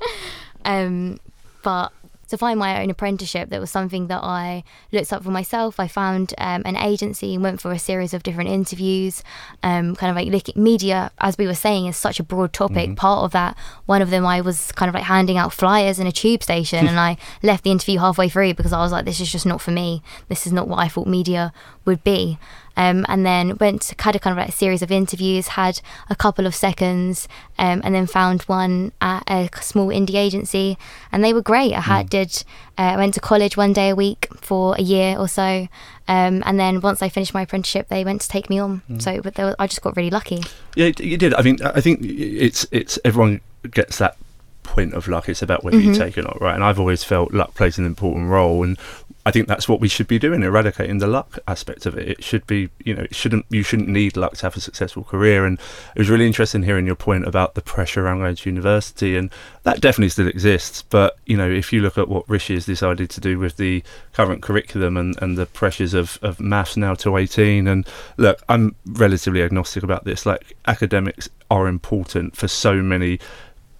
um, 0.64 1.18
but 1.62 1.92
to 2.28 2.38
find 2.38 2.58
my 2.58 2.82
own 2.82 2.90
apprenticeship, 2.90 3.50
that 3.50 3.60
was 3.60 3.70
something 3.70 4.08
that 4.08 4.22
I 4.22 4.64
looked 4.92 5.12
up 5.12 5.22
for 5.22 5.30
myself. 5.30 5.78
I 5.78 5.88
found 5.88 6.34
um, 6.38 6.62
an 6.64 6.76
agency, 6.76 7.34
and 7.34 7.42
went 7.42 7.60
for 7.60 7.72
a 7.72 7.78
series 7.78 8.14
of 8.14 8.22
different 8.22 8.50
interviews, 8.50 9.22
um, 9.62 9.94
kind 9.96 10.10
of 10.10 10.16
like 10.16 10.28
looking 10.28 10.62
media, 10.62 11.10
as 11.18 11.38
we 11.38 11.46
were 11.46 11.54
saying, 11.54 11.86
is 11.86 11.96
such 11.96 12.20
a 12.20 12.24
broad 12.24 12.52
topic. 12.52 12.96
Part 12.96 13.24
of 13.24 13.32
that, 13.32 13.56
one 13.86 14.02
of 14.02 14.10
them, 14.10 14.26
I 14.26 14.40
was 14.40 14.72
kind 14.72 14.88
of 14.88 14.94
like 14.94 15.04
handing 15.04 15.36
out 15.36 15.52
flyers 15.52 15.98
in 15.98 16.06
a 16.06 16.12
tube 16.12 16.42
station, 16.42 16.86
and 16.88 16.98
I 16.98 17.16
left 17.42 17.64
the 17.64 17.70
interview 17.70 17.98
halfway 17.98 18.28
through 18.28 18.54
because 18.54 18.72
I 18.72 18.80
was 18.80 18.92
like, 18.92 19.04
this 19.04 19.20
is 19.20 19.30
just 19.30 19.46
not 19.46 19.60
for 19.60 19.70
me. 19.70 20.02
This 20.28 20.46
is 20.46 20.52
not 20.52 20.68
what 20.68 20.78
I 20.78 20.88
thought 20.88 21.06
media 21.06 21.52
would 21.84 22.02
be. 22.04 22.38
Um, 22.76 23.06
and 23.08 23.24
then 23.24 23.56
went 23.58 23.82
to 23.82 23.94
had 23.98 24.14
a 24.14 24.18
kind 24.18 24.32
of 24.32 24.38
like 24.38 24.50
a 24.50 24.52
series 24.52 24.82
of 24.82 24.92
interviews, 24.92 25.48
had 25.48 25.80
a 26.10 26.14
couple 26.14 26.46
of 26.46 26.54
seconds, 26.54 27.26
um, 27.58 27.80
and 27.84 27.94
then 27.94 28.06
found 28.06 28.42
one 28.42 28.92
at 29.00 29.24
a 29.28 29.48
small 29.60 29.88
indie 29.88 30.14
agency, 30.14 30.78
and 31.10 31.24
they 31.24 31.32
were 31.32 31.42
great. 31.42 31.72
I 31.74 31.80
had 31.80 32.10
did 32.10 32.44
uh, 32.78 32.82
I 32.82 32.96
went 32.96 33.14
to 33.14 33.20
college 33.20 33.56
one 33.56 33.72
day 33.72 33.88
a 33.88 33.96
week 33.96 34.28
for 34.36 34.74
a 34.76 34.82
year 34.82 35.16
or 35.18 35.28
so, 35.28 35.68
um, 36.06 36.42
and 36.46 36.60
then 36.60 36.80
once 36.80 37.02
I 37.02 37.08
finished 37.08 37.34
my 37.34 37.42
apprenticeship, 37.42 37.88
they 37.88 38.04
went 38.04 38.20
to 38.20 38.28
take 38.28 38.48
me 38.50 38.58
on. 38.58 38.82
So 39.00 39.20
but 39.22 39.34
there 39.34 39.46
was, 39.46 39.54
I 39.58 39.66
just 39.66 39.82
got 39.82 39.96
really 39.96 40.10
lucky. 40.10 40.42
Yeah, 40.74 40.90
you 40.98 41.16
did. 41.16 41.34
I 41.34 41.42
mean, 41.42 41.58
I 41.62 41.80
think 41.80 42.00
it's 42.02 42.66
it's 42.70 42.98
everyone 43.04 43.40
gets 43.70 43.98
that 43.98 44.16
point 44.62 44.94
of 44.94 45.08
luck. 45.08 45.28
It's 45.28 45.42
about 45.42 45.64
whether 45.64 45.78
you 45.78 45.94
take 45.94 46.18
it 46.18 46.20
or 46.20 46.24
not, 46.24 46.40
right? 46.40 46.54
And 46.54 46.62
I've 46.62 46.78
always 46.78 47.02
felt 47.04 47.32
luck 47.32 47.54
plays 47.54 47.78
an 47.78 47.86
important 47.86 48.28
role, 48.28 48.62
and 48.62 48.78
I 49.26 49.32
think 49.32 49.48
that's 49.48 49.68
what 49.68 49.80
we 49.80 49.88
should 49.88 50.06
be 50.06 50.20
doing, 50.20 50.44
eradicating 50.44 50.98
the 50.98 51.08
luck 51.08 51.36
aspect 51.48 51.84
of 51.84 51.98
it. 51.98 52.08
It 52.08 52.22
should 52.22 52.46
be, 52.46 52.70
you 52.84 52.94
know, 52.94 53.02
it 53.02 53.14
shouldn't 53.16 53.44
you 53.50 53.64
shouldn't 53.64 53.88
need 53.88 54.16
luck 54.16 54.36
to 54.36 54.42
have 54.42 54.56
a 54.56 54.60
successful 54.60 55.02
career. 55.02 55.44
And 55.44 55.58
it 55.96 55.98
was 55.98 56.08
really 56.08 56.28
interesting 56.28 56.62
hearing 56.62 56.86
your 56.86 56.94
point 56.94 57.26
about 57.26 57.56
the 57.56 57.60
pressure 57.60 58.06
around 58.06 58.20
going 58.20 58.36
to 58.36 58.48
university, 58.48 59.16
and 59.16 59.32
that 59.64 59.80
definitely 59.80 60.10
still 60.10 60.28
exists. 60.28 60.82
But 60.82 61.16
you 61.26 61.36
know, 61.36 61.50
if 61.50 61.72
you 61.72 61.80
look 61.80 61.98
at 61.98 62.08
what 62.08 62.28
Rishi 62.28 62.54
has 62.54 62.66
decided 62.66 63.10
to 63.10 63.20
do 63.20 63.36
with 63.36 63.56
the 63.56 63.82
current 64.12 64.42
curriculum 64.42 64.96
and, 64.96 65.20
and 65.20 65.36
the 65.36 65.46
pressures 65.46 65.92
of, 65.92 66.20
of 66.22 66.38
maths 66.38 66.76
now 66.76 66.94
to 66.94 67.16
18, 67.16 67.66
and 67.66 67.84
look, 68.18 68.44
I'm 68.48 68.76
relatively 68.86 69.42
agnostic 69.42 69.82
about 69.82 70.04
this. 70.04 70.24
Like 70.24 70.56
academics 70.68 71.28
are 71.50 71.66
important 71.66 72.36
for 72.36 72.46
so 72.46 72.76
many 72.76 73.18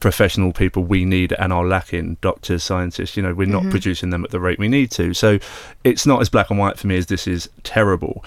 professional 0.01 0.53
people 0.53 0.84
we 0.84 1.05
need 1.05 1.32
and 1.32 1.53
are 1.53 1.64
lacking 1.64 2.16
doctors 2.20 2.62
scientists. 2.62 3.16
You 3.16 3.22
know 3.22 3.34
we're 3.34 3.47
not 3.47 3.62
mm-hmm. 3.62 3.70
producing 3.70 4.11
them 4.11 4.24
at 4.24 4.30
the 4.30 4.40
rate 4.40 4.59
we 4.59 4.68
need 4.68 4.90
to. 4.92 5.14
So 5.14 5.38
it's 5.84 6.07
not 6.07 6.20
as 6.20 6.28
black 6.28 6.51
and 6.51 6.59
white 6.59 6.78
for 6.78 6.86
me 6.86 6.97
as 6.97 7.07
this 7.07 7.26
is 7.26 7.49
terrible. 7.62 8.24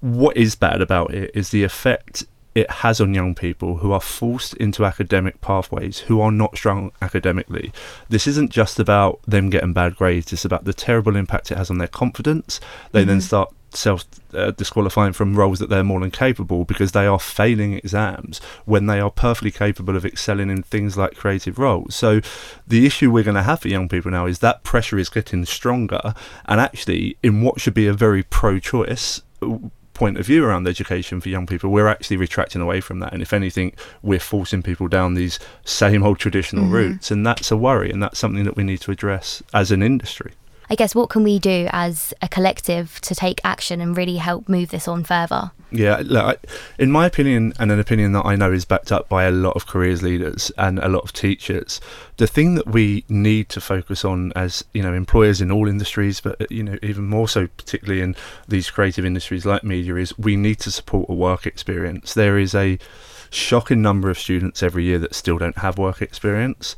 What 0.00 0.36
is 0.36 0.54
bad 0.54 0.80
about 0.80 1.14
it 1.14 1.30
is 1.34 1.50
the 1.50 1.64
effect 1.64 2.24
it 2.54 2.70
has 2.70 3.00
on 3.00 3.14
young 3.14 3.34
people 3.34 3.78
who 3.78 3.92
are 3.92 4.00
forced 4.00 4.54
into 4.54 4.84
academic 4.84 5.40
pathways 5.40 6.00
who 6.00 6.20
are 6.20 6.30
not 6.30 6.56
strong 6.56 6.92
academically. 7.02 7.72
This 8.08 8.26
isn't 8.26 8.50
just 8.50 8.78
about 8.78 9.20
them 9.26 9.50
getting 9.50 9.72
bad 9.72 9.96
grades, 9.96 10.32
it's 10.32 10.44
about 10.44 10.64
the 10.64 10.72
terrible 10.72 11.16
impact 11.16 11.50
it 11.50 11.58
has 11.58 11.70
on 11.70 11.78
their 11.78 11.88
confidence. 11.88 12.60
They 12.92 13.04
then 13.04 13.18
mm-hmm. 13.18 13.26
start 13.26 13.54
self 13.76 14.04
uh, 14.32 14.50
disqualifying 14.52 15.12
from 15.12 15.34
roles 15.34 15.58
that 15.58 15.68
they're 15.68 15.84
more 15.84 16.00
than 16.00 16.10
capable 16.10 16.64
because 16.64 16.92
they 16.92 17.06
are 17.06 17.18
failing 17.18 17.74
exams 17.74 18.40
when 18.64 18.86
they 18.86 19.00
are 19.00 19.10
perfectly 19.10 19.50
capable 19.50 19.96
of 19.96 20.04
excelling 20.04 20.50
in 20.50 20.62
things 20.62 20.96
like 20.96 21.14
creative 21.14 21.58
roles. 21.58 21.94
So 21.94 22.20
the 22.66 22.86
issue 22.86 23.10
we're 23.10 23.24
going 23.24 23.36
to 23.36 23.42
have 23.42 23.60
for 23.60 23.68
young 23.68 23.88
people 23.88 24.10
now 24.10 24.26
is 24.26 24.40
that 24.40 24.62
pressure 24.62 24.98
is 24.98 25.08
getting 25.08 25.44
stronger 25.44 26.14
and 26.46 26.60
actually 26.60 27.16
in 27.22 27.42
what 27.42 27.60
should 27.60 27.74
be 27.74 27.86
a 27.86 27.92
very 27.92 28.22
pro 28.22 28.58
choice 28.58 29.22
point 29.94 30.18
of 30.18 30.26
view 30.26 30.44
around 30.44 30.66
education 30.68 31.20
for 31.20 31.28
young 31.28 31.46
people, 31.46 31.70
we're 31.70 31.88
actually 31.88 32.16
retracting 32.16 32.60
away 32.60 32.80
from 32.80 32.98
that. 32.98 33.12
And 33.12 33.22
if 33.22 33.32
anything, 33.32 33.72
we're 34.02 34.18
forcing 34.18 34.62
people 34.62 34.88
down 34.88 35.14
these 35.14 35.38
same 35.64 36.02
old 36.02 36.18
traditional 36.18 36.66
routes. 36.66 37.10
And 37.10 37.24
that's 37.24 37.50
a 37.50 37.56
worry. 37.56 37.90
And 37.90 38.02
that's 38.02 38.18
something 38.18 38.44
that 38.44 38.56
we 38.56 38.64
need 38.64 38.80
to 38.82 38.90
address 38.90 39.42
as 39.54 39.70
an 39.70 39.82
industry. 39.82 40.32
I 40.70 40.74
guess 40.74 40.94
what 40.94 41.10
can 41.10 41.22
we 41.22 41.38
do 41.38 41.68
as 41.72 42.14
a 42.22 42.28
collective 42.28 43.00
to 43.02 43.14
take 43.14 43.40
action 43.44 43.80
and 43.80 43.96
really 43.96 44.16
help 44.16 44.48
move 44.48 44.70
this 44.70 44.88
on 44.88 45.04
further? 45.04 45.50
Yeah, 45.70 46.02
look, 46.04 46.24
I, 46.24 46.36
in 46.78 46.90
my 46.90 47.04
opinion, 47.06 47.52
and 47.58 47.72
an 47.72 47.80
opinion 47.80 48.12
that 48.12 48.24
I 48.24 48.36
know 48.36 48.52
is 48.52 48.64
backed 48.64 48.92
up 48.92 49.08
by 49.08 49.24
a 49.24 49.30
lot 49.30 49.56
of 49.56 49.66
careers 49.66 50.02
leaders 50.02 50.52
and 50.56 50.78
a 50.78 50.88
lot 50.88 51.02
of 51.02 51.12
teachers, 51.12 51.80
the 52.16 52.28
thing 52.28 52.54
that 52.54 52.68
we 52.68 53.04
need 53.08 53.48
to 53.50 53.60
focus 53.60 54.04
on 54.04 54.32
as 54.36 54.64
you 54.72 54.82
know 54.82 54.94
employers 54.94 55.40
in 55.40 55.50
all 55.50 55.68
industries, 55.68 56.20
but 56.20 56.50
you 56.50 56.62
know 56.62 56.78
even 56.82 57.06
more 57.06 57.28
so, 57.28 57.48
particularly 57.48 58.00
in 58.00 58.14
these 58.46 58.70
creative 58.70 59.04
industries 59.04 59.44
like 59.44 59.64
media, 59.64 59.96
is 59.96 60.16
we 60.16 60.36
need 60.36 60.60
to 60.60 60.70
support 60.70 61.10
a 61.10 61.14
work 61.14 61.44
experience. 61.44 62.14
There 62.14 62.38
is 62.38 62.54
a 62.54 62.78
shocking 63.30 63.82
number 63.82 64.10
of 64.10 64.18
students 64.18 64.62
every 64.62 64.84
year 64.84 65.00
that 65.00 65.14
still 65.14 65.38
don't 65.38 65.58
have 65.58 65.76
work 65.76 66.00
experience. 66.00 66.76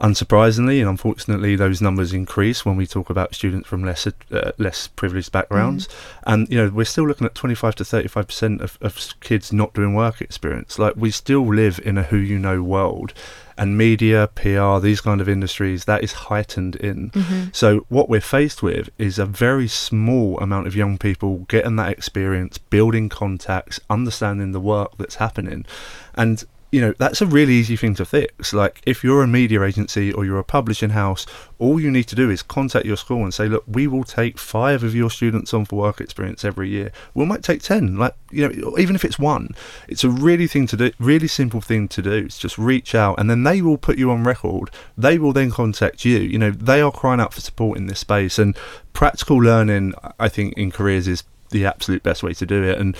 Unsurprisingly 0.00 0.80
and 0.80 0.88
unfortunately, 0.88 1.56
those 1.56 1.80
numbers 1.80 2.12
increase 2.12 2.64
when 2.64 2.76
we 2.76 2.86
talk 2.86 3.10
about 3.10 3.34
students 3.34 3.68
from 3.68 3.84
less 3.84 4.06
uh, 4.06 4.52
less 4.56 4.86
privileged 4.88 5.32
backgrounds. 5.32 5.88
And 6.24 6.48
you 6.48 6.56
know, 6.56 6.70
we're 6.70 6.84
still 6.84 7.06
looking 7.06 7.26
at 7.26 7.34
25 7.34 7.74
to 7.76 7.84
35 7.84 8.26
percent 8.26 8.60
of, 8.60 8.78
of 8.80 8.98
kids 9.20 9.52
not 9.52 9.74
doing 9.74 9.94
work 9.94 10.20
experience. 10.20 10.78
Like 10.78 10.94
we 10.96 11.10
still 11.10 11.46
live 11.46 11.80
in 11.84 11.98
a 11.98 12.04
who 12.04 12.16
you 12.16 12.38
know 12.38 12.62
world, 12.62 13.12
and 13.58 13.76
media, 13.76 14.30
PR, 14.36 14.78
these 14.78 15.00
kind 15.00 15.20
of 15.20 15.28
industries 15.28 15.84
that 15.86 16.04
is 16.04 16.12
heightened 16.12 16.76
in. 16.76 17.10
So 17.52 17.84
what 17.88 18.08
we're 18.08 18.20
faced 18.20 18.62
with 18.62 18.88
is 18.98 19.18
a 19.18 19.26
very 19.26 19.66
small 19.66 20.38
amount 20.38 20.68
of 20.68 20.76
young 20.76 20.96
people 20.96 21.38
getting 21.48 21.74
that 21.76 21.90
experience, 21.90 22.56
building 22.58 23.08
contacts, 23.08 23.80
understanding 23.90 24.52
the 24.52 24.60
work 24.60 24.92
that's 24.96 25.16
happening, 25.16 25.66
and 26.14 26.44
you 26.70 26.80
know 26.80 26.92
that's 26.98 27.20
a 27.22 27.26
really 27.26 27.54
easy 27.54 27.76
thing 27.76 27.94
to 27.94 28.04
fix. 28.04 28.52
Like 28.52 28.82
if 28.84 29.02
you're 29.02 29.22
a 29.22 29.26
media 29.26 29.62
agency 29.62 30.12
or 30.12 30.24
you're 30.24 30.38
a 30.38 30.44
publishing 30.44 30.90
house 30.90 31.26
all 31.58 31.80
you 31.80 31.90
need 31.90 32.04
to 32.04 32.14
do 32.14 32.30
is 32.30 32.42
contact 32.42 32.86
your 32.86 32.96
school 32.96 33.24
and 33.24 33.32
say 33.32 33.48
look 33.48 33.64
we 33.66 33.86
will 33.86 34.04
take 34.04 34.38
five 34.38 34.82
of 34.82 34.94
your 34.94 35.10
students 35.10 35.52
on 35.54 35.64
for 35.64 35.76
work 35.76 36.00
experience 36.00 36.44
every 36.44 36.68
year. 36.68 36.92
We 37.14 37.24
might 37.24 37.42
take 37.42 37.62
10 37.62 37.96
like 37.96 38.14
you 38.30 38.46
know 38.46 38.78
even 38.78 38.94
if 38.94 39.04
it's 39.04 39.18
one 39.18 39.54
it's 39.88 40.04
a 40.04 40.10
really 40.10 40.46
thing 40.46 40.66
to 40.68 40.76
do 40.76 40.90
really 40.98 41.28
simple 41.28 41.60
thing 41.60 41.88
to 41.88 42.02
do 42.02 42.12
it's 42.12 42.38
just 42.38 42.58
reach 42.58 42.94
out 42.94 43.18
and 43.18 43.30
then 43.30 43.44
they 43.44 43.62
will 43.62 43.78
put 43.78 43.98
you 43.98 44.10
on 44.10 44.24
record. 44.24 44.70
They 44.96 45.18
will 45.18 45.32
then 45.32 45.50
contact 45.50 46.04
you. 46.04 46.18
You 46.18 46.38
know 46.38 46.50
they 46.50 46.80
are 46.80 46.92
crying 46.92 47.20
out 47.20 47.32
for 47.32 47.40
support 47.40 47.78
in 47.78 47.86
this 47.86 48.00
space 48.00 48.38
and 48.38 48.56
practical 48.92 49.36
learning 49.36 49.94
i 50.18 50.28
think 50.28 50.52
in 50.54 50.72
careers 50.72 51.06
is 51.06 51.22
the 51.50 51.64
absolute 51.64 52.02
best 52.02 52.22
way 52.22 52.34
to 52.34 52.46
do 52.46 52.62
it. 52.62 52.78
And 52.78 52.96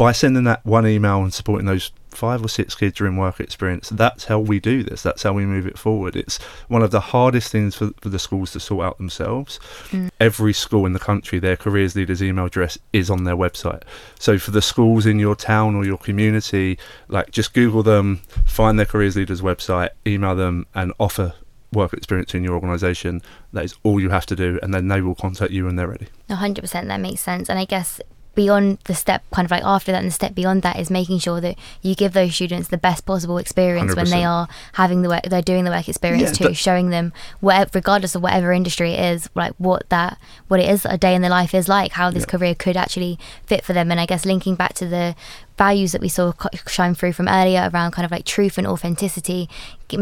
by 0.00 0.12
sending 0.12 0.44
that 0.44 0.64
one 0.64 0.86
email 0.86 1.22
and 1.22 1.34
supporting 1.34 1.66
those 1.66 1.92
five 2.08 2.42
or 2.42 2.48
six 2.48 2.74
kids 2.74 2.96
during 2.96 3.18
work 3.18 3.38
experience, 3.38 3.90
that's 3.90 4.24
how 4.24 4.38
we 4.38 4.58
do 4.58 4.82
this. 4.82 5.02
That's 5.02 5.24
how 5.24 5.34
we 5.34 5.44
move 5.44 5.66
it 5.66 5.76
forward. 5.76 6.16
It's 6.16 6.38
one 6.68 6.80
of 6.82 6.90
the 6.90 7.00
hardest 7.00 7.52
things 7.52 7.74
for, 7.74 7.90
for 8.00 8.08
the 8.08 8.18
schools 8.18 8.52
to 8.52 8.60
sort 8.60 8.86
out 8.86 8.96
themselves. 8.96 9.60
Mm. 9.90 10.08
Every 10.18 10.54
school 10.54 10.86
in 10.86 10.94
the 10.94 10.98
country, 10.98 11.38
their 11.38 11.54
careers 11.54 11.94
leaders 11.96 12.22
email 12.22 12.46
address 12.46 12.78
is 12.94 13.10
on 13.10 13.24
their 13.24 13.36
website. 13.36 13.82
So 14.18 14.38
for 14.38 14.52
the 14.52 14.62
schools 14.62 15.04
in 15.04 15.18
your 15.18 15.36
town 15.36 15.74
or 15.76 15.84
your 15.84 15.98
community, 15.98 16.78
like 17.08 17.30
just 17.30 17.52
Google 17.52 17.82
them, 17.82 18.22
find 18.46 18.78
their 18.78 18.86
careers 18.86 19.16
leaders 19.16 19.42
website, 19.42 19.90
email 20.06 20.34
them, 20.34 20.66
and 20.74 20.94
offer 20.98 21.34
work 21.74 21.92
experience 21.92 22.34
in 22.34 22.42
your 22.42 22.54
organisation. 22.54 23.20
That 23.52 23.66
is 23.66 23.74
all 23.82 24.00
you 24.00 24.08
have 24.08 24.24
to 24.26 24.34
do, 24.34 24.58
and 24.62 24.72
then 24.72 24.88
they 24.88 25.02
will 25.02 25.14
contact 25.14 25.52
you 25.52 25.66
when 25.66 25.76
they're 25.76 25.88
ready. 25.88 26.08
100% 26.30 26.86
that 26.86 27.00
makes 27.00 27.20
sense. 27.20 27.50
And 27.50 27.58
I 27.58 27.66
guess 27.66 28.00
beyond 28.42 28.78
the 28.90 28.94
step 28.94 29.20
kind 29.36 29.44
of 29.46 29.50
like 29.50 29.64
after 29.64 29.90
that 29.92 29.98
and 30.04 30.08
the 30.12 30.20
step 30.22 30.34
beyond 30.34 30.62
that 30.66 30.76
is 30.82 30.88
making 30.90 31.18
sure 31.26 31.40
that 31.46 31.56
you 31.82 31.94
give 32.02 32.12
those 32.14 32.34
students 32.34 32.68
the 32.68 32.78
best 32.88 33.00
possible 33.10 33.38
experience 33.38 33.94
when 33.96 34.08
they 34.16 34.24
are 34.24 34.46
having 34.82 35.02
the 35.02 35.08
work 35.08 35.22
they're 35.30 35.42
doing 35.52 35.64
the 35.64 35.70
work 35.70 35.88
experience 35.88 36.30
Yeah, 36.30 36.38
too 36.38 36.44
that- 36.48 36.56
showing 36.66 36.88
them 36.96 37.12
whatever 37.40 37.70
regardless 37.74 38.14
of 38.14 38.22
whatever 38.22 38.52
industry 38.60 38.92
it 38.94 39.04
is 39.14 39.28
like 39.34 39.52
what 39.58 39.82
that 39.90 40.12
what 40.48 40.58
it 40.60 40.68
is 40.74 40.80
a 40.86 40.96
day 41.06 41.14
in 41.14 41.22
their 41.22 41.30
life 41.40 41.52
is 41.60 41.68
like 41.68 41.92
how 42.00 42.08
this 42.10 42.24
Yeah. 42.26 42.32
career 42.38 42.54
could 42.54 42.76
actually 42.76 43.18
fit 43.50 43.64
for 43.64 43.72
them. 43.74 43.90
And 43.90 44.00
i 44.00 44.06
guess 44.06 44.24
linking 44.24 44.54
back 44.62 44.72
to 44.80 44.86
the 44.96 45.14
values 45.58 45.92
that 45.92 46.00
we 46.00 46.08
saw 46.08 46.32
shine 46.66 46.94
through 46.94 47.12
from 47.12 47.28
earlier 47.28 47.68
around 47.72 47.90
kind 47.92 48.06
of 48.06 48.10
like 48.10 48.24
truth 48.24 48.56
and 48.58 48.66
authenticity 48.66 49.48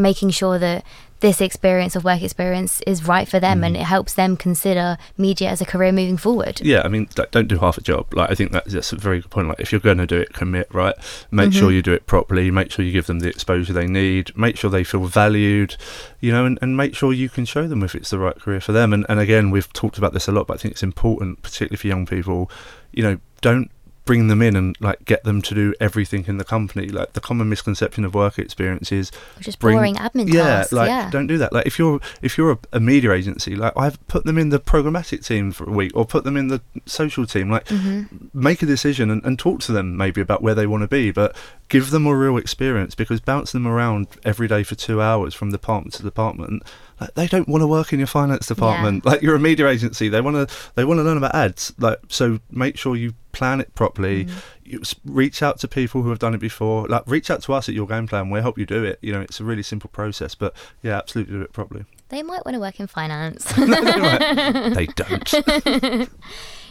making 0.09 0.29
sure 0.29 0.57
that 0.59 0.83
this 1.19 1.41
experience 1.41 1.95
of 1.95 2.03
work 2.03 2.21
experience 2.21 2.81
is 2.81 3.05
right 3.07 3.27
for 3.27 3.39
them 3.39 3.63
and 3.63 3.75
mm. 3.75 3.79
it 3.79 3.83
helps 3.83 4.13
them 4.13 4.37
consider 4.37 4.97
media 5.17 5.49
as 5.49 5.61
a 5.61 5.65
career 5.65 5.91
moving 5.91 6.17
forward 6.17 6.61
Yeah, 6.61 6.81
I 6.83 6.87
mean, 6.87 7.09
don't 7.31 7.47
do 7.47 7.57
half 7.57 7.77
a 7.77 7.81
job. 7.81 8.13
Like, 8.13 8.31
I 8.31 8.35
think 8.35 8.51
that, 8.51 8.65
that's 8.65 8.93
a 8.93 8.95
very 8.95 9.21
good 9.21 9.31
point. 9.31 9.47
Like, 9.47 9.59
if 9.59 9.71
you're 9.71 9.81
going 9.81 9.97
to 9.97 10.07
do 10.07 10.17
it, 10.17 10.33
commit, 10.33 10.73
right? 10.73 10.95
Make 11.31 11.53
sure 11.53 11.69
mm-hmm. 11.69 11.75
you 11.75 11.81
do 11.81 11.93
it 11.93 12.05
properly. 12.05 12.51
Make 12.51 12.71
sure 12.71 12.85
you 12.85 12.91
give 12.91 13.07
them 13.07 13.19
the 13.19 13.27
exposure 13.27 13.73
they 13.73 13.87
need. 13.87 14.35
Make 14.37 14.57
sure 14.57 14.69
they 14.69 14.83
feel 14.83 15.05
valued, 15.05 15.75
you 16.19 16.31
know, 16.31 16.45
and, 16.45 16.57
and 16.61 16.77
make 16.77 16.95
sure 16.95 17.13
you 17.13 17.29
can 17.29 17.45
show 17.45 17.67
them 17.67 17.83
if 17.83 17.95
it's 17.95 18.09
the 18.09 18.19
right 18.19 18.39
career 18.39 18.61
for 18.61 18.71
them. 18.71 18.93
And, 18.93 19.05
and 19.09 19.19
again, 19.19 19.51
we've 19.51 19.71
talked 19.73 19.97
about 19.97 20.13
this 20.13 20.27
a 20.27 20.31
lot, 20.31 20.47
but 20.47 20.55
I 20.55 20.57
think 20.57 20.73
it's 20.73 20.83
important, 20.83 21.41
particularly 21.41 21.77
for 21.77 21.87
young 21.87 22.05
people, 22.05 22.49
you 22.91 23.03
know, 23.03 23.19
don't 23.41 23.71
bring 24.05 24.27
them 24.27 24.41
in 24.41 24.55
and 24.55 24.75
like 24.79 25.05
get 25.05 25.23
them 25.23 25.41
to 25.41 25.53
do 25.53 25.73
everything 25.79 26.25
in 26.27 26.37
the 26.37 26.43
company 26.43 26.87
like 26.87 27.13
the 27.13 27.19
common 27.19 27.47
misconception 27.47 28.03
of 28.03 28.15
work 28.15 28.39
experience 28.39 28.91
is 28.91 29.11
Just 29.39 29.59
bring- 29.59 29.77
boring 29.77 29.95
admin 29.95 30.33
yeah 30.33 30.43
tasks, 30.43 30.71
like 30.73 30.87
yeah. 30.89 31.09
don't 31.11 31.27
do 31.27 31.37
that 31.37 31.53
like 31.53 31.67
if 31.67 31.77
you're 31.77 31.99
if 32.21 32.37
you're 32.37 32.51
a, 32.53 32.57
a 32.73 32.79
media 32.79 33.11
agency 33.11 33.55
like 33.55 33.73
i've 33.77 34.05
put 34.07 34.23
them 34.25 34.37
in 34.37 34.49
the 34.49 34.59
programmatic 34.59 35.23
team 35.25 35.51
for 35.51 35.69
a 35.69 35.71
week 35.71 35.91
or 35.93 36.05
put 36.05 36.23
them 36.23 36.35
in 36.37 36.47
the 36.47 36.61
social 36.85 37.25
team 37.25 37.49
like 37.51 37.65
Mm-hmm. 37.65 38.29
make 38.33 38.63
a 38.63 38.65
decision 38.65 39.11
and, 39.11 39.23
and 39.23 39.37
talk 39.37 39.59
to 39.61 39.71
them 39.71 39.95
maybe 39.95 40.21
about 40.21 40.41
where 40.41 40.55
they 40.55 40.65
want 40.65 40.81
to 40.81 40.87
be 40.87 41.11
but 41.11 41.35
give 41.67 41.91
them 41.91 42.07
a 42.07 42.15
real 42.15 42.35
experience 42.37 42.95
because 42.95 43.19
bounce 43.21 43.51
them 43.51 43.67
around 43.67 44.07
every 44.25 44.47
day 44.47 44.63
for 44.63 44.73
two 44.75 45.01
hours 45.01 45.35
from 45.35 45.51
department 45.51 45.93
to 45.93 46.03
department 46.03 46.63
like, 46.99 47.13
they 47.15 47.27
don't 47.27 47.47
want 47.47 47.61
to 47.61 47.67
work 47.67 47.93
in 47.93 47.99
your 47.99 48.07
finance 48.07 48.47
department. 48.47 49.05
Like 49.05 49.21
you're 49.21 49.35
a 49.35 49.39
media 49.39 49.67
agency 49.67 50.09
they 50.09 50.21
want 50.21 50.49
to 50.49 50.55
they 50.75 50.85
want 50.85 50.99
to 50.99 51.03
learn 51.03 51.17
about 51.17 51.35
ads. 51.35 51.73
Like 51.77 51.99
so 52.09 52.39
make 52.51 52.77
sure 52.77 52.95
you 52.95 53.13
plan 53.31 53.61
it 53.61 53.73
properly. 53.75 54.25
Mm-hmm. 54.25 54.39
You 54.65 54.81
reach 55.05 55.41
out 55.41 55.59
to 55.59 55.67
people 55.67 56.03
who 56.03 56.09
have 56.09 56.19
done 56.19 56.33
it 56.33 56.39
before. 56.39 56.87
Like 56.87 57.03
reach 57.07 57.29
out 57.31 57.41
to 57.43 57.53
us 57.53 57.69
at 57.69 57.75
YourGamePlan. 57.75 58.31
We'll 58.31 58.41
help 58.41 58.57
you 58.57 58.65
do 58.65 58.83
it. 58.83 58.99
You 59.01 59.13
know 59.13 59.21
it's 59.21 59.39
a 59.39 59.43
really 59.43 59.63
simple 59.63 59.89
process 59.89 60.35
but 60.35 60.55
yeah 60.81 60.97
absolutely 60.97 61.35
do 61.35 61.41
it 61.41 61.53
properly. 61.53 61.85
They 62.09 62.23
might 62.23 62.43
want 62.45 62.55
to 62.55 62.59
work 62.59 62.79
in 62.79 62.87
finance. 62.87 63.45
they 63.55 64.87
don't. 64.87 66.09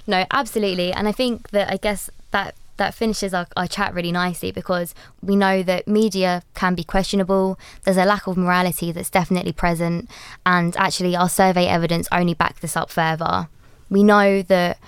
No, 0.09 0.25
absolutely. 0.31 0.91
And 0.91 1.07
I 1.07 1.13
think 1.13 1.51
that 1.51 1.71
I 1.71 1.77
guess 1.77 2.09
that 2.31 2.55
that 2.79 2.95
finishes 2.95 3.35
our, 3.35 3.47
our 3.57 3.67
chat 3.67 3.95
really 3.95 4.13
nicely 4.13 4.51
because 4.51 4.95
we 5.23 5.37
know 5.37 5.63
that 5.63 5.87
media 5.87 6.43
can 6.55 6.75
be 6.75 6.83
questionable. 6.83 7.59
There's 7.85 7.97
a 7.97 8.05
lack 8.05 8.27
of 8.27 8.37
morality 8.37 8.91
that's 8.91 9.11
definitely 9.11 9.53
present. 9.53 10.11
And 10.47 10.77
actually, 10.77 11.15
our 11.15 11.29
survey 11.29 11.67
evidence 11.67 12.09
only 12.11 12.35
back 12.35 12.61
this 12.61 12.77
up 12.77 12.91
further. 12.91 13.49
We 13.91 14.03
know 14.03 14.43
that 14.43 14.79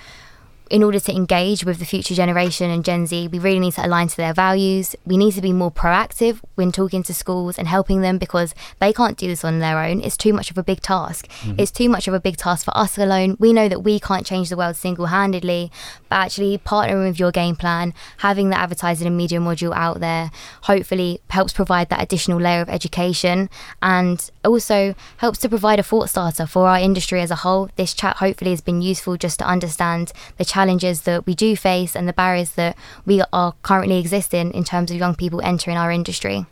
in 0.71 0.85
order 0.85 1.01
to 1.01 1.13
engage 1.13 1.65
with 1.65 1.81
the 1.81 1.85
future 1.85 2.15
generation 2.15 2.71
and 2.71 2.85
Gen 2.85 3.05
Z, 3.07 3.27
we 3.29 3.41
really 3.41 3.59
need 3.59 3.75
to 3.75 3.85
align 3.85 4.07
to 4.07 4.17
their 4.17 4.33
values. 4.33 4.95
We 5.05 5.17
need 5.17 5.33
to 5.33 5.43
be 5.43 5.53
more 5.53 5.73
proactive 5.73 6.39
when 6.55 6.71
talking 6.71 7.03
to 7.03 7.13
schools 7.13 7.59
and 7.59 7.67
helping 7.67 8.03
them 8.03 8.19
because 8.19 8.55
they 8.79 8.93
can't 8.93 9.19
do 9.19 9.27
this 9.27 9.45
on 9.45 9.59
their 9.59 9.81
own. 9.81 10.01
It's 10.01 10.17
too 10.17 10.33
much 10.33 10.51
of 10.51 10.57
a 10.57 10.63
big 10.63 10.81
task. 10.81 11.27
Mm-hmm. 11.27 11.57
It's 11.59 11.73
too 11.73 11.89
much 11.89 12.07
of 12.07 12.15
a 12.15 12.21
big 12.21 12.37
task 12.37 12.65
for 12.65 12.77
us 12.77 12.97
alone. 12.97 13.37
We 13.41 13.53
know 13.53 13.69
that 13.69 13.81
we 13.81 13.99
can't 13.99 14.25
change 14.25 14.49
the 14.49 14.57
world 14.57 14.77
single 14.77 15.07
handedly, 15.07 15.73
but 16.09 16.17
actually 16.17 16.57
partnering 16.59 17.09
with 17.09 17.17
YourGamePlan, 17.17 17.93
having 18.19 18.51
the 18.51 18.59
advertising 18.59 19.09
and 19.09 19.17
media 19.17 19.41
module 19.41 19.75
out 19.75 19.99
there, 19.99 20.31
hopefully 20.63 21.21
helps 21.31 21.53
provide 21.53 21.89
that 21.89 22.01
additional 22.01 22.39
layer 22.39 22.61
of 22.61 22.69
education 22.69 23.51
and 23.83 24.31
also 24.45 24.95
helps 25.17 25.41
to 25.41 25.49
provide 25.49 25.81
a 25.81 25.83
thought 25.83 26.11
starter 26.11 26.47
for 26.47 26.69
our 26.69 26.79
industry 26.79 27.21
as 27.21 27.33
a 27.33 27.37
whole. 27.37 27.71
This 27.75 27.93
chat 27.93 28.19
hopefully 28.19 28.53
has 28.53 28.61
been 28.61 28.83
useful 28.83 29.17
just 29.17 29.41
to 29.41 29.47
understand 29.47 30.13
the 30.37 30.45
challenges 30.61 31.03
that 31.03 31.25
we 31.25 31.35
do 31.35 31.57
face 31.57 31.97
and 31.97 32.07
the 32.07 32.13
barriers 32.13 32.51
that 32.51 32.77
we 33.07 33.23
are 33.33 33.55
currently 33.63 33.99
existing 33.99 34.53
in 34.53 34.63
terms 34.63 34.91
of 34.91 34.99
young 34.99 35.15
people 35.15 35.41
entering 35.41 35.79
our 35.79 35.91
industry. 35.91 36.45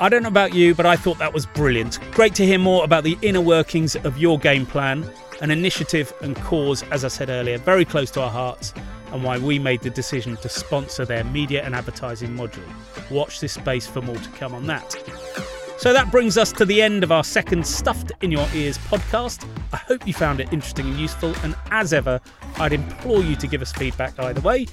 I 0.00 0.08
don't 0.08 0.24
know 0.24 0.28
about 0.28 0.54
you, 0.54 0.74
but 0.74 0.86
I 0.86 0.96
thought 0.96 1.18
that 1.18 1.32
was 1.32 1.46
brilliant. 1.46 2.00
Great 2.10 2.34
to 2.34 2.44
hear 2.44 2.58
more 2.58 2.82
about 2.82 3.04
the 3.04 3.16
inner 3.22 3.40
workings 3.40 3.94
of 3.94 4.16
YourGamePlan, 4.16 5.08
an 5.40 5.50
initiative 5.52 6.12
and 6.20 6.34
cause, 6.34 6.82
as 6.90 7.04
I 7.04 7.08
said 7.08 7.28
earlier, 7.28 7.58
very 7.58 7.84
close 7.84 8.10
to 8.12 8.22
our 8.22 8.30
hearts, 8.30 8.74
and 9.12 9.22
why 9.22 9.38
we 9.38 9.56
made 9.56 9.82
the 9.82 9.90
decision 9.90 10.36
to 10.38 10.48
sponsor 10.48 11.04
their 11.04 11.22
media 11.22 11.62
and 11.62 11.76
advertising 11.76 12.30
module. 12.30 12.68
Watch 13.08 13.38
this 13.38 13.52
space 13.52 13.86
for 13.86 14.02
more 14.02 14.16
to 14.16 14.30
come 14.30 14.52
on 14.52 14.66
that. 14.66 14.96
So 15.82 15.92
that 15.92 16.12
brings 16.12 16.38
us 16.38 16.52
to 16.52 16.64
the 16.64 16.80
end 16.80 17.02
of 17.02 17.10
our 17.10 17.24
second 17.24 17.66
Stuffed 17.66 18.12
in 18.20 18.30
Your 18.30 18.46
Ears 18.54 18.78
podcast. 18.78 19.44
I 19.72 19.78
hope 19.78 20.06
you 20.06 20.12
found 20.12 20.38
it 20.38 20.52
interesting 20.52 20.86
and 20.86 20.96
useful, 20.96 21.34
and 21.42 21.56
as 21.72 21.92
ever, 21.92 22.20
I'd 22.58 22.72
implore 22.72 23.20
you 23.20 23.34
to 23.34 23.48
give 23.48 23.62
us 23.62 23.72
feedback 23.72 24.16
either 24.20 24.40
way. 24.42 24.66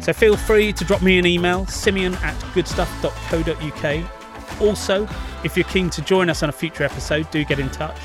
So 0.00 0.12
feel 0.12 0.36
free 0.36 0.72
to 0.72 0.84
drop 0.84 1.00
me 1.00 1.16
an 1.16 1.26
email, 1.26 1.64
simeon 1.66 2.16
at 2.24 2.34
goodstuff.co.uk. 2.54 4.60
Also, 4.60 5.08
if 5.44 5.56
you're 5.56 5.68
keen 5.68 5.90
to 5.90 6.02
join 6.02 6.28
us 6.28 6.42
on 6.42 6.48
a 6.48 6.52
future 6.52 6.82
episode, 6.82 7.30
do 7.30 7.44
get 7.44 7.60
in 7.60 7.70
touch. 7.70 7.96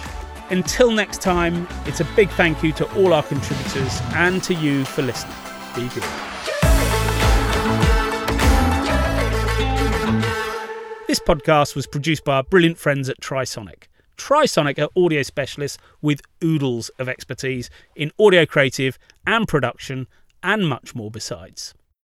Until 0.51 0.91
next 0.91 1.23
time, 1.23 1.67
it's 1.87 2.01
a 2.01 2.05
big 2.15 2.29
thank 2.29 2.61
you 2.61 2.71
to 2.73 2.95
all 2.97 3.13
our 3.13 3.23
contributors 3.23 3.99
and 4.13 4.43
to 4.43 4.53
you 4.53 4.85
for 4.85 5.01
listening. 5.01 5.35
Be 5.75 5.89
good. 5.89 6.03
This 11.13 11.19
podcast 11.19 11.75
was 11.75 11.85
produced 11.85 12.25
by 12.25 12.37
our 12.37 12.43
brilliant 12.43 12.79
friends 12.79 13.07
at 13.07 13.21
Trisonic. 13.21 13.83
Trisonic 14.17 14.79
are 14.79 14.89
audio 14.99 15.21
specialists 15.21 15.77
with 16.01 16.23
oodles 16.43 16.89
of 16.97 17.07
expertise 17.07 17.69
in 17.95 18.11
audio 18.19 18.47
creative 18.47 18.97
and 19.27 19.47
production 19.47 20.07
and 20.41 20.67
much 20.67 20.95
more 20.95 21.11
besides. 21.11 21.75